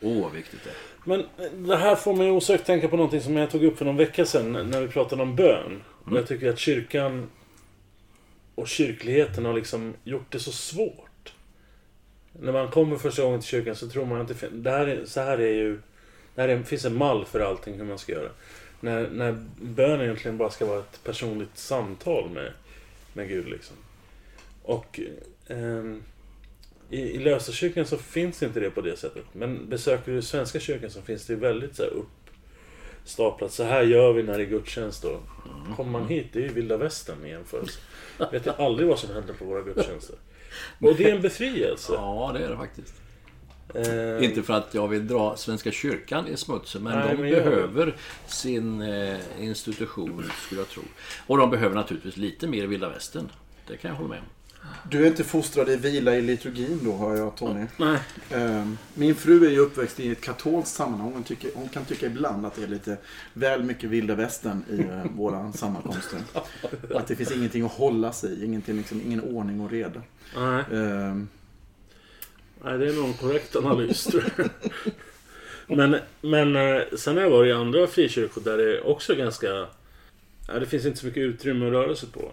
Åh, 0.00 0.22
vad 0.22 0.32
viktigt 0.32 0.60
det 0.64 0.70
är. 0.70 0.76
Men 1.04 1.24
det 1.66 1.76
här 1.76 1.96
får 1.96 2.14
mig 2.14 2.30
osökt 2.30 2.66
tänka 2.66 2.88
på 2.88 2.96
någonting 2.96 3.20
som 3.20 3.36
jag 3.36 3.50
tog 3.50 3.64
upp 3.64 3.78
för 3.78 3.84
någon 3.84 3.96
vecka 3.96 4.26
sedan 4.26 4.70
när 4.70 4.80
vi 4.80 4.88
pratade 4.88 5.22
om 5.22 5.36
bön. 5.36 5.82
Och 6.04 6.16
jag 6.16 6.26
tycker 6.26 6.50
att 6.50 6.58
kyrkan 6.58 7.30
och 8.54 8.68
kyrkligheten 8.68 9.44
har 9.44 9.54
liksom 9.54 9.94
gjort 10.04 10.32
det 10.32 10.40
så 10.40 10.52
svårt. 10.52 11.08
När 12.40 12.52
man 12.52 12.70
kommer 12.70 12.96
första 12.96 13.22
gången 13.22 13.40
till 13.40 13.48
kyrkan 13.48 13.76
så 13.76 13.88
tror 13.88 14.04
man 14.04 14.20
att 14.20 14.28
det, 14.28 14.48
det 14.52 14.70
här 14.70 14.86
är, 14.86 15.04
så 15.04 15.20
här 15.20 15.38
är 15.38 15.54
ju... 15.54 15.80
Det 16.34 16.40
här 16.40 16.48
är, 16.48 16.62
finns 16.62 16.84
en 16.84 16.96
mall 16.96 17.24
för 17.24 17.40
allting 17.40 17.74
hur 17.74 17.84
man 17.84 17.98
ska 17.98 18.12
göra. 18.12 18.28
När, 18.80 19.08
när 19.10 19.44
bön 19.60 20.00
egentligen 20.00 20.38
bara 20.38 20.50
ska 20.50 20.66
vara 20.66 20.78
ett 20.78 21.04
personligt 21.04 21.58
samtal 21.58 22.30
med, 22.30 22.52
med 23.12 23.28
Gud 23.28 23.48
liksom. 23.48 23.76
Och 24.62 25.00
ehm, 25.46 26.02
i, 26.90 27.00
i 27.00 27.18
Lösa 27.18 27.52
så 27.84 27.96
finns 27.96 28.42
inte 28.42 28.60
det 28.60 28.70
på 28.70 28.80
det 28.80 28.96
sättet. 28.96 29.24
Men 29.32 29.68
besöker 29.68 30.12
du 30.12 30.22
Svenska 30.22 30.60
kyrkan 30.60 30.90
så 30.90 31.02
finns 31.02 31.26
det 31.26 31.32
ju 31.32 31.38
väldigt 31.38 31.76
så 31.76 31.82
här 31.82 31.92
uppstaplat. 33.02 33.52
Så 33.52 33.64
här 33.64 33.82
gör 33.82 34.12
vi 34.12 34.22
när 34.22 34.38
det 34.38 34.44
är 34.44 34.48
gudstjänst 34.48 35.02
då. 35.02 35.20
Kommer 35.76 35.90
man 35.90 36.08
hit, 36.08 36.26
det 36.32 36.38
är 36.38 36.42
ju 36.42 36.52
vilda 36.52 36.76
västern 36.76 37.26
i 37.26 37.28
jämförelse. 37.28 37.80
Vet 38.32 38.46
jag 38.46 38.60
aldrig 38.60 38.88
vad 38.88 38.98
som 38.98 39.14
händer 39.14 39.34
på 39.34 39.44
våra 39.44 39.62
gudstjänster. 39.62 40.16
Och 40.80 40.94
det 40.94 41.10
är 41.10 41.14
en 41.14 41.22
befrielse. 41.22 41.92
Ja, 41.92 42.30
det 42.34 42.44
är 42.44 42.50
det 42.50 42.56
faktiskt. 42.56 42.94
Eh, 43.74 44.24
Inte 44.24 44.42
för 44.42 44.54
att 44.54 44.74
jag 44.74 44.88
vill 44.88 45.06
dra 45.06 45.36
Svenska 45.36 45.70
kyrkan 45.72 46.28
i 46.28 46.36
smutsen, 46.36 46.82
men 46.82 46.98
Nej, 46.98 47.08
de 47.16 47.22
men 47.22 47.30
jag- 47.30 47.44
behöver 47.44 47.96
sin 48.26 48.82
eh, 48.82 49.16
institution, 49.40 50.30
skulle 50.46 50.60
jag 50.60 50.68
tro. 50.68 50.82
Och 51.26 51.38
de 51.38 51.50
behöver 51.50 51.74
naturligtvis 51.74 52.16
lite 52.16 52.46
mer 52.46 52.66
vilda 52.66 52.88
västern. 52.88 53.28
Det 53.66 53.76
kan 53.76 53.88
jag 53.90 53.96
hålla 53.96 54.08
med 54.08 54.18
om. 54.18 54.24
Du 54.90 55.02
är 55.02 55.06
inte 55.06 55.24
fostrad 55.24 55.68
i 55.68 55.76
vila 55.76 56.14
i 56.16 56.22
liturgin 56.22 56.80
då, 56.84 56.92
har 56.92 57.16
jag 57.16 57.36
Tony. 57.36 57.66
Nej. 57.76 57.98
Eh, 58.30 58.66
Min 58.94 59.14
fru 59.14 59.46
är 59.46 59.50
ju 59.50 59.58
uppväxt 59.58 60.00
i 60.00 60.10
ett 60.10 60.20
katolskt 60.20 60.74
sammanhang. 60.76 61.12
Hon, 61.12 61.24
tycker, 61.24 61.50
hon 61.54 61.68
kan 61.68 61.84
tycka 61.84 62.06
ibland 62.06 62.46
att 62.46 62.54
det 62.54 62.62
är 62.62 62.68
lite 62.68 62.96
väl 63.32 63.62
mycket 63.62 63.90
vilda 63.90 64.14
västern 64.14 64.64
i 64.70 64.80
eh, 64.80 65.04
våra 65.16 65.52
sammankomster. 65.52 66.18
Att 66.94 67.06
det 67.06 67.16
finns 67.16 67.32
ingenting 67.32 67.64
att 67.64 67.72
hålla 67.72 68.12
sig 68.12 68.30
i, 68.32 68.44
ingenting, 68.44 68.76
liksom, 68.76 69.00
ingen 69.00 69.20
ordning 69.20 69.60
och 69.60 69.70
reda. 69.70 70.02
Nej. 70.36 70.64
Eh, 70.72 71.14
Nej, 72.64 72.78
det 72.78 72.88
är 72.88 72.92
nog 72.92 73.06
en 73.06 73.14
korrekt 73.14 73.56
analys 73.56 74.04
tror 74.04 74.24
jag. 74.36 74.48
Men, 75.76 75.96
men 76.20 76.56
eh, 76.56 76.82
sen 76.96 77.16
har 77.16 77.22
jag 77.22 77.30
varit 77.30 77.48
i 77.48 77.52
andra 77.52 77.86
frikyrkor 77.86 78.40
där 78.40 78.58
det 78.58 78.80
också 78.80 79.12
är 79.12 79.16
ganska... 79.16 79.66
Ja, 80.48 80.58
det 80.60 80.66
finns 80.66 80.86
inte 80.86 80.98
så 80.98 81.06
mycket 81.06 81.20
utrymme 81.20 81.66
att 81.66 81.72
röra 81.72 81.96
sig 81.96 82.08
på. 82.08 82.32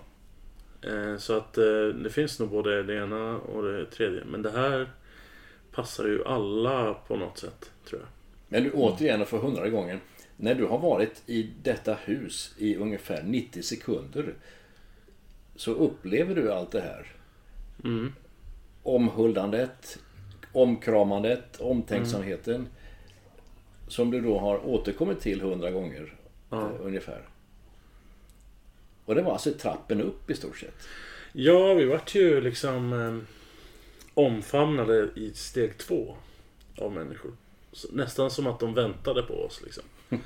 Eh, 0.88 1.17
Så 1.17 1.38
att 1.38 1.57
eh, 1.57 1.88
det 2.03 2.09
finns 2.09 2.39
nog 2.39 2.49
både 2.49 2.83
det 2.83 2.95
ena 2.95 3.38
och 3.38 3.63
det 3.63 3.86
tredje. 3.86 4.23
Men 4.25 4.41
det 4.41 4.51
här 4.51 4.89
passar 5.71 6.05
ju 6.05 6.25
alla 6.25 6.93
på 6.93 7.15
något 7.15 7.38
sätt, 7.38 7.71
tror 7.89 8.01
jag. 8.01 8.09
Men 8.47 8.63
du, 8.63 8.71
återigen 8.71 9.21
och 9.21 9.27
för 9.27 9.38
hundrade 9.38 9.69
gången. 9.69 9.99
När 10.38 10.55
du 10.55 10.65
har 10.65 10.79
varit 10.79 11.23
i 11.25 11.49
detta 11.63 11.93
hus 11.93 12.55
i 12.57 12.75
ungefär 12.75 13.23
90 13.23 13.61
sekunder 13.63 14.33
så 15.55 15.71
upplever 15.71 16.36
du 16.36 16.51
allt 16.51 16.71
det 16.71 16.81
här. 16.81 17.07
Mm. 17.83 18.13
Omhuldandet, 18.83 19.99
omkramandet, 20.51 21.61
omtänksamheten. 21.61 22.67
Som 23.88 24.11
du 24.11 24.21
då 24.21 24.39
har 24.39 24.65
återkommit 24.67 25.19
till 25.19 25.41
hundra 25.41 25.71
gånger 25.71 26.13
Ja. 26.49 26.61
eh, 26.61 26.67
ungefär. 26.86 27.21
Och 29.06 29.16
det 29.16 29.22
var 29.22 29.34
alltså 29.34 29.51
trappen 29.51 30.01
upp 30.01 30.30
i 30.30 30.36
stort 30.36 30.58
sett. 30.58 30.88
Ja, 31.32 31.74
vi 31.74 31.86
vart 31.86 32.16
ju 32.16 32.41
liksom 32.41 32.93
eh, 32.93 33.18
omfamnade 34.14 35.10
i 35.16 35.32
steg 35.34 35.78
två 35.78 36.16
av 36.78 36.91
människor. 36.91 37.32
Så, 37.72 37.88
nästan 37.91 38.32
som 38.32 38.47
att 38.47 38.60
de 38.60 38.74
väntade 38.74 39.24
på 39.24 39.34
oss 39.34 39.62
liksom. 39.64 39.84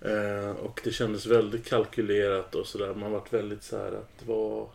eh, 0.00 0.50
och 0.50 0.80
det 0.84 0.92
kändes 0.92 1.26
väldigt 1.26 1.68
kalkylerat 1.68 2.54
och 2.54 2.66
sådär. 2.66 2.94
Man 2.94 3.12
vart 3.12 3.32
väldigt 3.32 3.62
så 3.62 3.76
här 3.76 3.92
att 3.92 4.18
det 4.18 4.26
var 4.26 4.68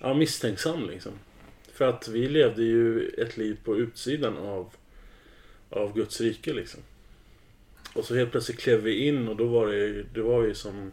ja, 0.00 0.14
misstänksam 0.14 0.86
liksom. 0.86 1.12
För 1.72 1.84
att 1.84 2.08
vi 2.08 2.28
levde 2.28 2.62
ju 2.62 3.08
ett 3.08 3.36
liv 3.36 3.58
på 3.64 3.76
utsidan 3.76 4.36
av, 4.36 4.70
av 5.70 5.94
Guds 5.94 6.20
rike 6.20 6.52
liksom. 6.52 6.80
Och 7.94 8.04
så 8.04 8.14
helt 8.14 8.30
plötsligt 8.30 8.58
klev 8.58 8.80
vi 8.80 9.06
in 9.06 9.28
och 9.28 9.36
då 9.36 9.46
var 9.46 9.66
det 9.66 9.76
ju, 9.76 10.06
det 10.14 10.22
var 10.22 10.44
ju 10.44 10.54
som 10.54 10.92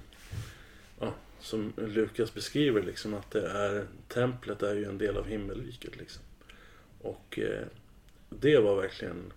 som 1.39 1.73
Lukas 1.77 2.33
beskriver 2.33 2.81
liksom 2.81 3.13
att 3.13 3.31
det 3.31 3.49
är 3.49 3.85
templet 4.07 4.63
är 4.63 4.75
ju 4.75 4.85
en 4.85 4.97
del 4.97 5.17
av 5.17 5.27
himmelriket 5.27 5.97
liksom. 5.97 6.23
Och 7.01 7.39
eh, 7.39 7.65
det 8.29 8.59
var 8.59 8.81
verkligen 8.81 9.33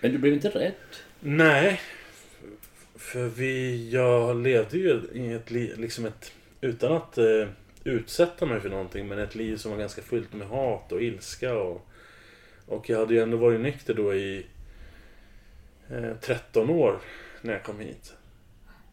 Men 0.00 0.12
du 0.12 0.18
blev 0.18 0.32
inte 0.32 0.48
rädd? 0.48 0.74
Nej. 1.20 1.80
För 2.94 3.28
vi, 3.28 3.90
jag 3.90 4.36
levde 4.36 4.78
ju 4.78 5.00
i 5.12 5.32
ett 5.32 5.50
liv, 5.50 5.78
liksom 5.78 6.04
ett, 6.04 6.32
utan 6.60 6.92
att 6.92 7.18
eh, 7.18 7.48
utsätta 7.84 8.46
mig 8.46 8.60
för 8.60 8.68
någonting, 8.68 9.08
men 9.08 9.18
ett 9.18 9.34
liv 9.34 9.56
som 9.56 9.70
var 9.70 9.78
ganska 9.78 10.02
fyllt 10.02 10.32
med 10.32 10.48
hat 10.48 10.92
och 10.92 11.02
ilska 11.02 11.54
och, 11.54 11.88
och 12.66 12.90
jag 12.90 12.98
hade 12.98 13.14
ju 13.14 13.20
ändå 13.20 13.36
varit 13.36 13.60
nykter 13.60 13.94
då 13.94 14.14
i 14.14 14.46
eh, 15.90 16.16
13 16.20 16.70
år 16.70 17.00
när 17.40 17.52
jag 17.52 17.62
kom 17.62 17.80
hit. 17.80 18.14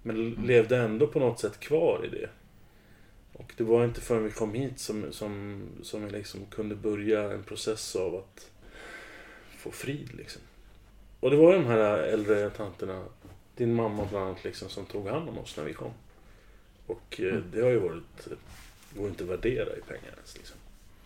Men 0.03 0.31
levde 0.31 0.77
ändå 0.77 1.07
på 1.07 1.19
något 1.19 1.39
sätt 1.39 1.59
kvar 1.59 2.05
i 2.05 2.09
det. 2.09 2.29
Och 3.33 3.53
det 3.57 3.63
var 3.63 3.85
inte 3.85 4.01
förrän 4.01 4.23
vi 4.23 4.31
kom 4.31 4.53
hit 4.53 4.79
som, 4.79 5.13
som, 5.13 5.63
som 5.83 6.05
vi 6.05 6.11
liksom 6.11 6.45
kunde 6.45 6.75
börja 6.75 7.31
en 7.31 7.43
process 7.43 7.95
av 7.95 8.15
att 8.15 8.49
få 9.57 9.71
frid 9.71 10.13
liksom. 10.13 10.41
Och 11.19 11.29
det 11.29 11.37
var 11.37 11.53
ju 11.53 11.59
de 11.59 11.65
här 11.65 11.97
äldre 11.97 12.49
tanterna, 12.49 13.05
din 13.55 13.73
mamma 13.73 14.07
bland 14.09 14.25
annat, 14.25 14.43
liksom, 14.43 14.69
som 14.69 14.85
tog 14.85 15.07
hand 15.07 15.29
om 15.29 15.37
oss 15.37 15.57
när 15.57 15.63
vi 15.63 15.73
kom. 15.73 15.91
Och 16.85 17.21
eh, 17.21 17.35
det 17.53 17.61
har 17.61 17.69
ju 17.69 17.79
varit, 17.79 18.27
det 18.89 18.99
går 18.99 19.09
inte 19.09 19.23
att 19.23 19.29
värdera 19.29 19.77
i 19.77 19.81
pengar 19.81 20.13
ens 20.15 20.37
liksom. 20.37 20.57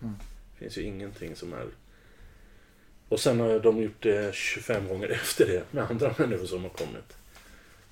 Mm. 0.02 0.16
Det 0.54 0.60
finns 0.60 0.78
ju 0.78 0.82
ingenting 0.82 1.36
som 1.36 1.54
är... 1.54 1.66
Och 3.10 3.20
sen 3.20 3.40
har 3.40 3.60
de 3.60 3.82
gjort 3.82 4.04
det 4.04 4.36
25 4.36 4.88
gånger 4.88 5.10
efter 5.22 5.48
det 5.48 5.74
med 5.74 5.84
andra 5.92 6.16
människor 6.18 6.46
som 6.46 6.64
har 6.64 6.70
kommit. 6.70 7.18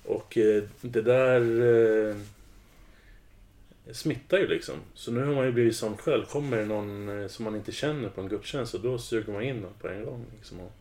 Och 0.04 0.38
eh, 0.38 0.62
det 0.80 1.02
där 1.02 1.40
eh, 2.10 2.16
smittar 3.92 4.38
ju 4.38 4.46
liksom. 4.46 4.74
Så 4.94 5.12
nu 5.12 5.24
har 5.24 5.34
man 5.34 5.46
ju 5.46 5.52
blivit 5.52 5.76
sån 5.76 5.96
själv. 5.96 6.24
Kommer 6.24 6.56
det 6.56 6.64
någon 6.64 7.22
eh, 7.22 7.28
som 7.28 7.44
man 7.44 7.56
inte 7.56 7.72
känner 7.72 8.08
på 8.08 8.20
en 8.20 8.28
gudstjänst 8.28 8.74
och 8.74 8.80
då 8.80 8.98
suger 8.98 9.32
man 9.32 9.42
in 9.42 9.62
dem 9.62 9.72
på 9.80 9.88
en 9.88 10.04
gång. 10.04 10.26
Liksom, 10.36 10.60
och, 10.60 10.72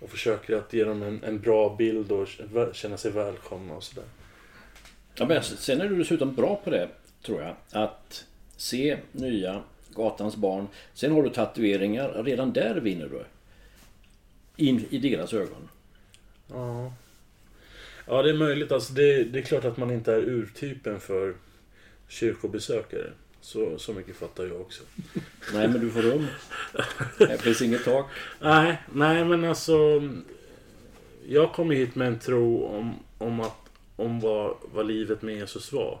och 0.00 0.10
försöker 0.10 0.56
att 0.56 0.72
ge 0.72 0.84
dem 0.84 1.02
en, 1.02 1.24
en 1.24 1.40
bra 1.40 1.76
bild 1.76 2.12
och 2.12 2.28
känna 2.72 2.96
sig 2.96 3.10
välkomna 3.10 3.74
och 3.74 3.82
sådär. 3.82 4.08
Ja, 5.14 5.26
men 5.26 5.42
sen 5.42 5.80
är 5.80 5.88
du 5.88 5.96
dessutom 5.96 6.34
bra 6.34 6.60
på 6.64 6.70
det, 6.70 6.88
tror 7.22 7.42
jag. 7.42 7.54
Att 7.70 8.24
se 8.56 8.98
nya 9.12 9.62
gatans 9.94 10.36
barn. 10.36 10.66
Sen 10.94 11.12
har 11.12 11.22
du 11.22 11.30
tatueringar. 11.30 12.22
Redan 12.24 12.52
där 12.52 12.80
vinner 12.80 13.08
du. 13.08 13.24
In 14.56 14.86
i 14.90 14.98
deras 14.98 15.32
ögon. 15.32 15.68
Ja. 16.48 16.92
Ja, 18.06 18.22
det 18.22 18.30
är 18.30 18.34
möjligt. 18.34 18.72
Alltså, 18.72 18.92
det, 18.92 19.24
det 19.24 19.38
är 19.38 19.42
klart 19.42 19.64
att 19.64 19.76
man 19.76 19.90
inte 19.90 20.12
är 20.12 20.28
urtypen 20.28 21.00
för 21.00 21.34
kyrkobesökare. 22.08 23.12
Så, 23.40 23.78
så 23.78 23.92
mycket 23.92 24.16
fattar 24.16 24.44
jag 24.44 24.60
också. 24.60 24.82
Nej, 25.54 25.68
men 25.68 25.80
du 25.80 25.90
får 25.90 26.02
rum. 26.02 26.26
Det 27.18 27.42
finns 27.42 27.62
inget 27.62 27.84
tak. 27.84 28.10
Nej, 28.40 28.82
nej 28.92 29.24
men 29.24 29.44
alltså. 29.44 30.02
Jag 31.26 31.52
kom 31.52 31.70
hit 31.70 31.94
med 31.94 32.08
en 32.08 32.18
tro 32.18 32.64
om, 32.64 32.94
om, 33.18 33.40
att, 33.40 33.70
om 33.96 34.20
vad, 34.20 34.56
vad 34.74 34.86
livet 34.86 35.22
med 35.22 35.34
Jesus 35.34 35.72
var. 35.72 36.00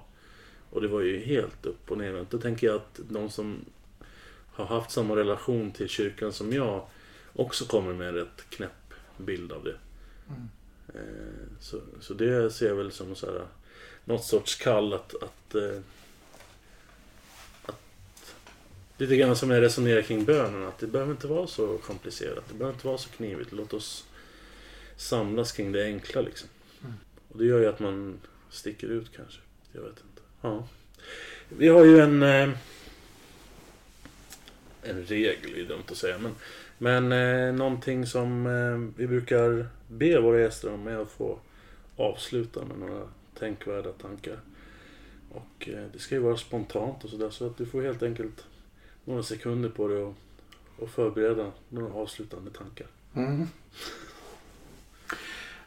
Och 0.70 0.80
det 0.80 0.88
var 0.88 1.00
ju 1.00 1.24
helt 1.24 1.66
upp 1.66 1.90
och 1.90 1.98
ner. 1.98 2.26
Då 2.30 2.38
tänker 2.38 2.66
jag 2.66 2.76
att 2.76 3.00
de 3.10 3.30
som 3.30 3.64
har 4.52 4.64
haft 4.64 4.90
samma 4.90 5.16
relation 5.16 5.70
till 5.70 5.88
kyrkan 5.88 6.32
som 6.32 6.52
jag 6.52 6.86
också 7.32 7.64
kommer 7.64 7.92
med 7.92 8.08
en 8.08 8.14
rätt 8.14 8.44
knäpp 8.50 8.94
bild 9.16 9.52
av 9.52 9.64
det. 9.64 9.76
Mm. 10.28 10.48
Så, 11.60 11.80
så 12.00 12.14
det 12.14 12.50
ser 12.50 12.66
jag 12.68 12.74
väl 12.74 12.92
som 12.92 13.14
så 13.14 13.26
här, 13.26 13.46
något 14.04 14.24
sorts 14.24 14.54
kall 14.56 14.92
att, 14.92 15.14
att, 15.22 15.54
eh, 15.54 15.80
att 17.64 18.34
Lite 18.96 19.16
grann 19.16 19.36
som 19.36 19.50
jag 19.50 19.62
resonerar 19.62 20.02
kring 20.02 20.24
bönen, 20.24 20.66
att 20.66 20.78
det 20.78 20.86
behöver 20.86 21.12
inte 21.12 21.26
vara 21.26 21.46
så 21.46 21.78
komplicerat. 21.78 22.44
Det 22.48 22.54
behöver 22.54 22.74
inte 22.74 22.86
vara 22.86 22.98
så 22.98 23.08
knivigt. 23.08 23.52
Låt 23.52 23.72
oss 23.72 24.06
samlas 24.96 25.52
kring 25.52 25.72
det 25.72 25.84
enkla 25.84 26.20
liksom. 26.20 26.48
Mm. 26.80 26.94
Och 27.28 27.38
det 27.38 27.44
gör 27.44 27.58
ju 27.58 27.66
att 27.66 27.80
man 27.80 28.20
sticker 28.50 28.86
ut 28.86 29.16
kanske. 29.16 29.40
Jag 29.72 29.82
vet 29.82 29.90
inte. 29.90 30.22
Ja. 30.40 30.68
Vi 31.48 31.68
har 31.68 31.84
ju 31.84 32.00
en... 32.00 32.22
Eh, 32.22 32.50
en 34.82 35.04
regel, 35.04 35.54
är 35.54 35.64
dumt 35.64 35.82
att 35.90 35.96
säga. 35.96 36.18
Men 36.18 36.34
men 36.82 37.12
eh, 37.12 37.54
någonting 37.54 38.06
som 38.06 38.46
eh, 38.46 38.98
vi 38.98 39.06
brukar 39.06 39.68
be 39.88 40.20
våra 40.20 40.40
gäster 40.40 40.72
om 40.74 40.86
är 40.86 40.96
att 40.96 41.10
få 41.10 41.38
avsluta 41.96 42.64
med 42.64 42.78
några 42.78 43.02
tänkvärda 43.38 43.92
tankar. 43.92 44.40
Och 45.30 45.68
eh, 45.68 45.84
det 45.92 45.98
ska 45.98 46.14
ju 46.14 46.20
vara 46.20 46.36
spontant 46.36 47.04
och 47.04 47.10
sådär 47.10 47.30
så 47.30 47.46
att 47.46 47.56
du 47.56 47.66
får 47.66 47.82
helt 47.82 48.02
enkelt 48.02 48.44
några 49.04 49.22
sekunder 49.22 49.68
på 49.68 49.88
dig 49.88 49.98
och, 49.98 50.14
och 50.78 50.90
förbereda 50.90 51.52
några 51.68 51.94
avslutande 51.94 52.50
tankar. 52.50 52.86
Mm. 53.14 53.46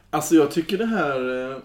Alltså 0.10 0.36
jag 0.36 0.52
tycker 0.52 0.78
det 0.78 0.86
här 0.86 1.52
eh, 1.52 1.58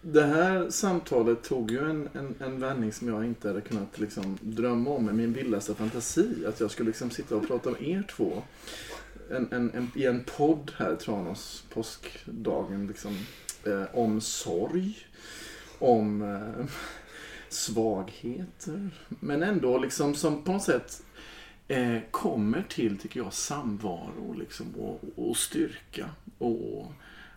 det 0.00 0.24
här 0.24 0.70
samtalet 0.70 1.42
tog 1.42 1.70
ju 1.70 1.90
en, 1.90 2.08
en, 2.12 2.34
en 2.40 2.60
vändning 2.60 2.92
som 2.92 3.08
jag 3.08 3.24
inte 3.24 3.48
hade 3.48 3.60
kunnat 3.60 3.98
liksom 3.98 4.38
drömma 4.40 4.90
om 4.90 5.10
i 5.10 5.12
min 5.12 5.32
vildaste 5.32 5.74
fantasi. 5.74 6.46
Att 6.46 6.60
jag 6.60 6.70
skulle 6.70 6.86
liksom 6.86 7.10
sitta 7.10 7.36
och 7.36 7.48
prata 7.48 7.70
med 7.70 7.82
er 7.82 8.02
två 8.02 8.42
en, 9.30 9.52
en, 9.52 9.70
en, 9.74 9.90
i 9.94 10.06
en 10.06 10.24
podd 10.36 10.72
här, 10.76 10.96
Tranås 10.96 11.64
påskdagen, 11.70 12.86
liksom, 12.86 13.18
eh, 13.66 13.84
om 13.92 14.20
sorg, 14.20 14.96
om 15.78 16.22
eh, 16.22 16.66
svagheter. 17.48 18.90
Men 19.08 19.42
ändå 19.42 19.78
liksom 19.78 20.14
som 20.14 20.44
på 20.44 20.52
något 20.52 20.62
sätt 20.62 21.02
eh, 21.68 21.98
kommer 22.10 22.62
till, 22.68 22.98
tycker 22.98 23.20
jag, 23.20 23.32
samvaro 23.32 24.34
liksom, 24.38 24.74
och, 24.74 25.00
och 25.16 25.36
styrka. 25.36 26.10
Och 26.38 26.92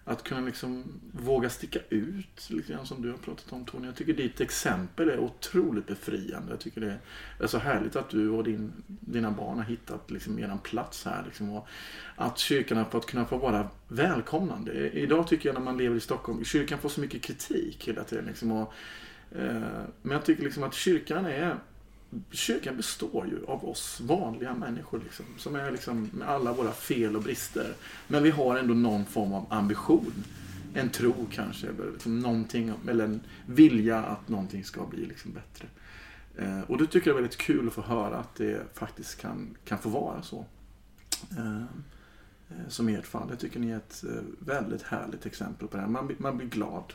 att 0.06 0.24
kunna 0.24 0.42
liksom 0.42 0.84
våga 1.12 1.50
sticka 1.50 1.80
ut, 1.90 2.50
liksom, 2.50 2.86
som 2.86 3.02
du 3.02 3.10
har 3.12 3.18
pratat 3.18 3.54
om 3.54 3.66
Tony. 3.66 3.86
Jag 3.86 3.96
tycker 3.96 4.14
ditt 4.14 4.42
exempel 4.42 5.10
är 5.10 5.20
otroligt 5.20 5.88
befriande. 5.88 6.52
Jag 6.52 6.60
tycker 6.60 6.82
det 6.82 6.98
är 7.40 7.48
så 7.48 7.58
härligt 7.58 7.96
att 7.96 8.10
du 8.10 8.30
och 8.30 8.44
din, 8.44 8.72
dina 8.88 9.32
barn 9.32 9.58
har 9.58 9.66
hittat 9.66 10.12
liksom, 10.12 10.40
er 10.40 10.58
plats 10.64 11.06
här. 11.06 11.24
Liksom, 11.26 11.50
och 11.50 11.68
att 12.16 12.38
kyrkan 12.38 12.78
har 12.78 12.86
fått 12.86 13.06
kunna 13.06 13.26
få 13.26 13.38
vara 13.38 13.70
välkomnande. 13.88 14.90
Idag 14.90 15.28
tycker 15.28 15.50
jag 15.50 15.54
när 15.54 15.62
man 15.62 15.78
lever 15.78 15.96
i 15.96 16.00
Stockholm, 16.00 16.44
kyrkan 16.44 16.80
får 16.80 16.90
så 16.90 17.02
mycket 17.02 17.22
kritik 17.22 17.88
hela 17.88 18.04
tiden. 18.04 18.26
Liksom, 18.26 18.52
och, 18.52 18.74
eh, 19.32 19.84
men 20.02 20.12
jag 20.12 20.26
tycker 20.26 20.44
liksom 20.44 20.64
att 20.64 20.74
kyrkan 20.74 21.26
är 21.26 21.56
kyrkan 22.32 22.78
består 22.78 23.28
ju 23.28 23.46
av 23.46 23.70
oss 23.70 24.02
vanliga 24.02 24.54
människor 24.54 25.02
liksom, 25.04 25.26
som 25.38 25.56
är 25.56 25.72
liksom 25.72 26.10
med 26.14 26.30
alla 26.30 26.54
våra 26.54 26.72
fel 26.72 27.16
och 27.16 27.22
brister. 27.22 27.74
Men 28.08 28.24
vi 28.24 28.30
har 28.30 28.58
ändå 28.58 28.74
någon 28.74 29.06
form 29.06 29.34
av 29.34 29.46
ambition. 29.50 30.24
En 30.74 30.90
tro 30.90 31.28
kanske, 31.32 31.68
eller, 31.68 31.92
liksom 31.92 32.20
någonting, 32.20 32.74
eller 32.90 33.04
en 33.04 33.22
vilja 33.46 33.98
att 34.04 34.30
någonting 34.30 34.64
ska 34.64 34.86
bli 34.86 35.06
liksom 35.06 35.32
bättre. 35.34 35.68
Eh, 36.38 36.62
och 36.62 36.78
det 36.78 36.88
tycker 36.88 37.10
jag 37.10 37.18
är 37.18 37.22
väldigt 37.22 37.38
kul 37.38 37.68
att 37.68 37.74
få 37.74 37.82
höra 37.82 38.18
att 38.18 38.36
det 38.36 38.62
faktiskt 38.74 39.22
kan, 39.22 39.58
kan 39.66 39.80
få 39.80 39.90
vara 39.90 40.22
så. 40.22 40.46
Eh, 41.38 41.56
eh 41.58 42.68
som 42.68 42.90
i 42.90 42.96
ert 42.96 43.08
fall. 43.08 43.28
Jag 43.30 43.40
tycker 43.40 43.60
ni 43.60 43.72
är 43.72 43.78
ett 43.78 44.04
eh, 44.04 44.22
väldigt 44.40 44.82
härligt 44.82 45.26
exempel 45.26 45.68
på 45.68 45.78
det 45.78 45.82
här. 45.82 45.90
Man, 45.90 46.16
man 46.18 46.38
blir 46.38 46.48
glad. 46.48 46.94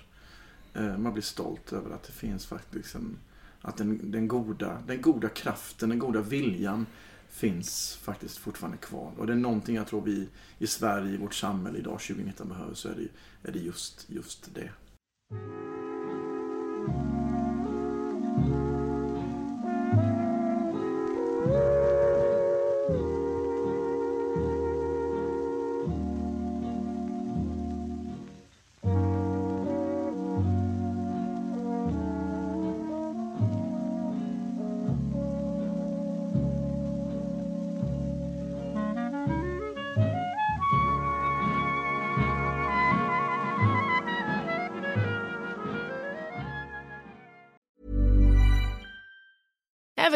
Eh, 0.74 0.98
man 0.98 1.12
blir 1.12 1.22
stolt 1.22 1.72
över 1.72 1.90
att 1.90 2.02
det 2.02 2.12
finns 2.12 2.46
faktiskt 2.46 2.74
liksom, 2.74 3.18
att 3.66 3.76
den, 3.76 4.10
den, 4.10 4.28
goda, 4.28 4.82
den 4.86 5.02
goda 5.02 5.28
kraften, 5.28 5.88
den 5.88 5.98
goda 5.98 6.20
viljan 6.20 6.86
finns 7.28 7.98
faktiskt 8.02 8.38
fortfarande 8.38 8.78
kvar. 8.78 9.12
Och 9.18 9.26
det 9.26 9.32
är 9.32 9.36
någonting 9.36 9.76
jag 9.76 9.86
tror 9.86 10.02
vi 10.02 10.28
i 10.58 10.66
Sverige, 10.66 11.14
i 11.14 11.16
vårt 11.16 11.34
samhälle 11.34 11.78
idag 11.78 12.00
2019 12.00 12.48
behöver 12.48 12.74
så 12.74 12.88
är 12.88 12.94
det, 12.94 13.48
är 13.48 13.52
det 13.52 13.58
just, 13.58 14.06
just 14.08 14.54
det. 14.54 14.70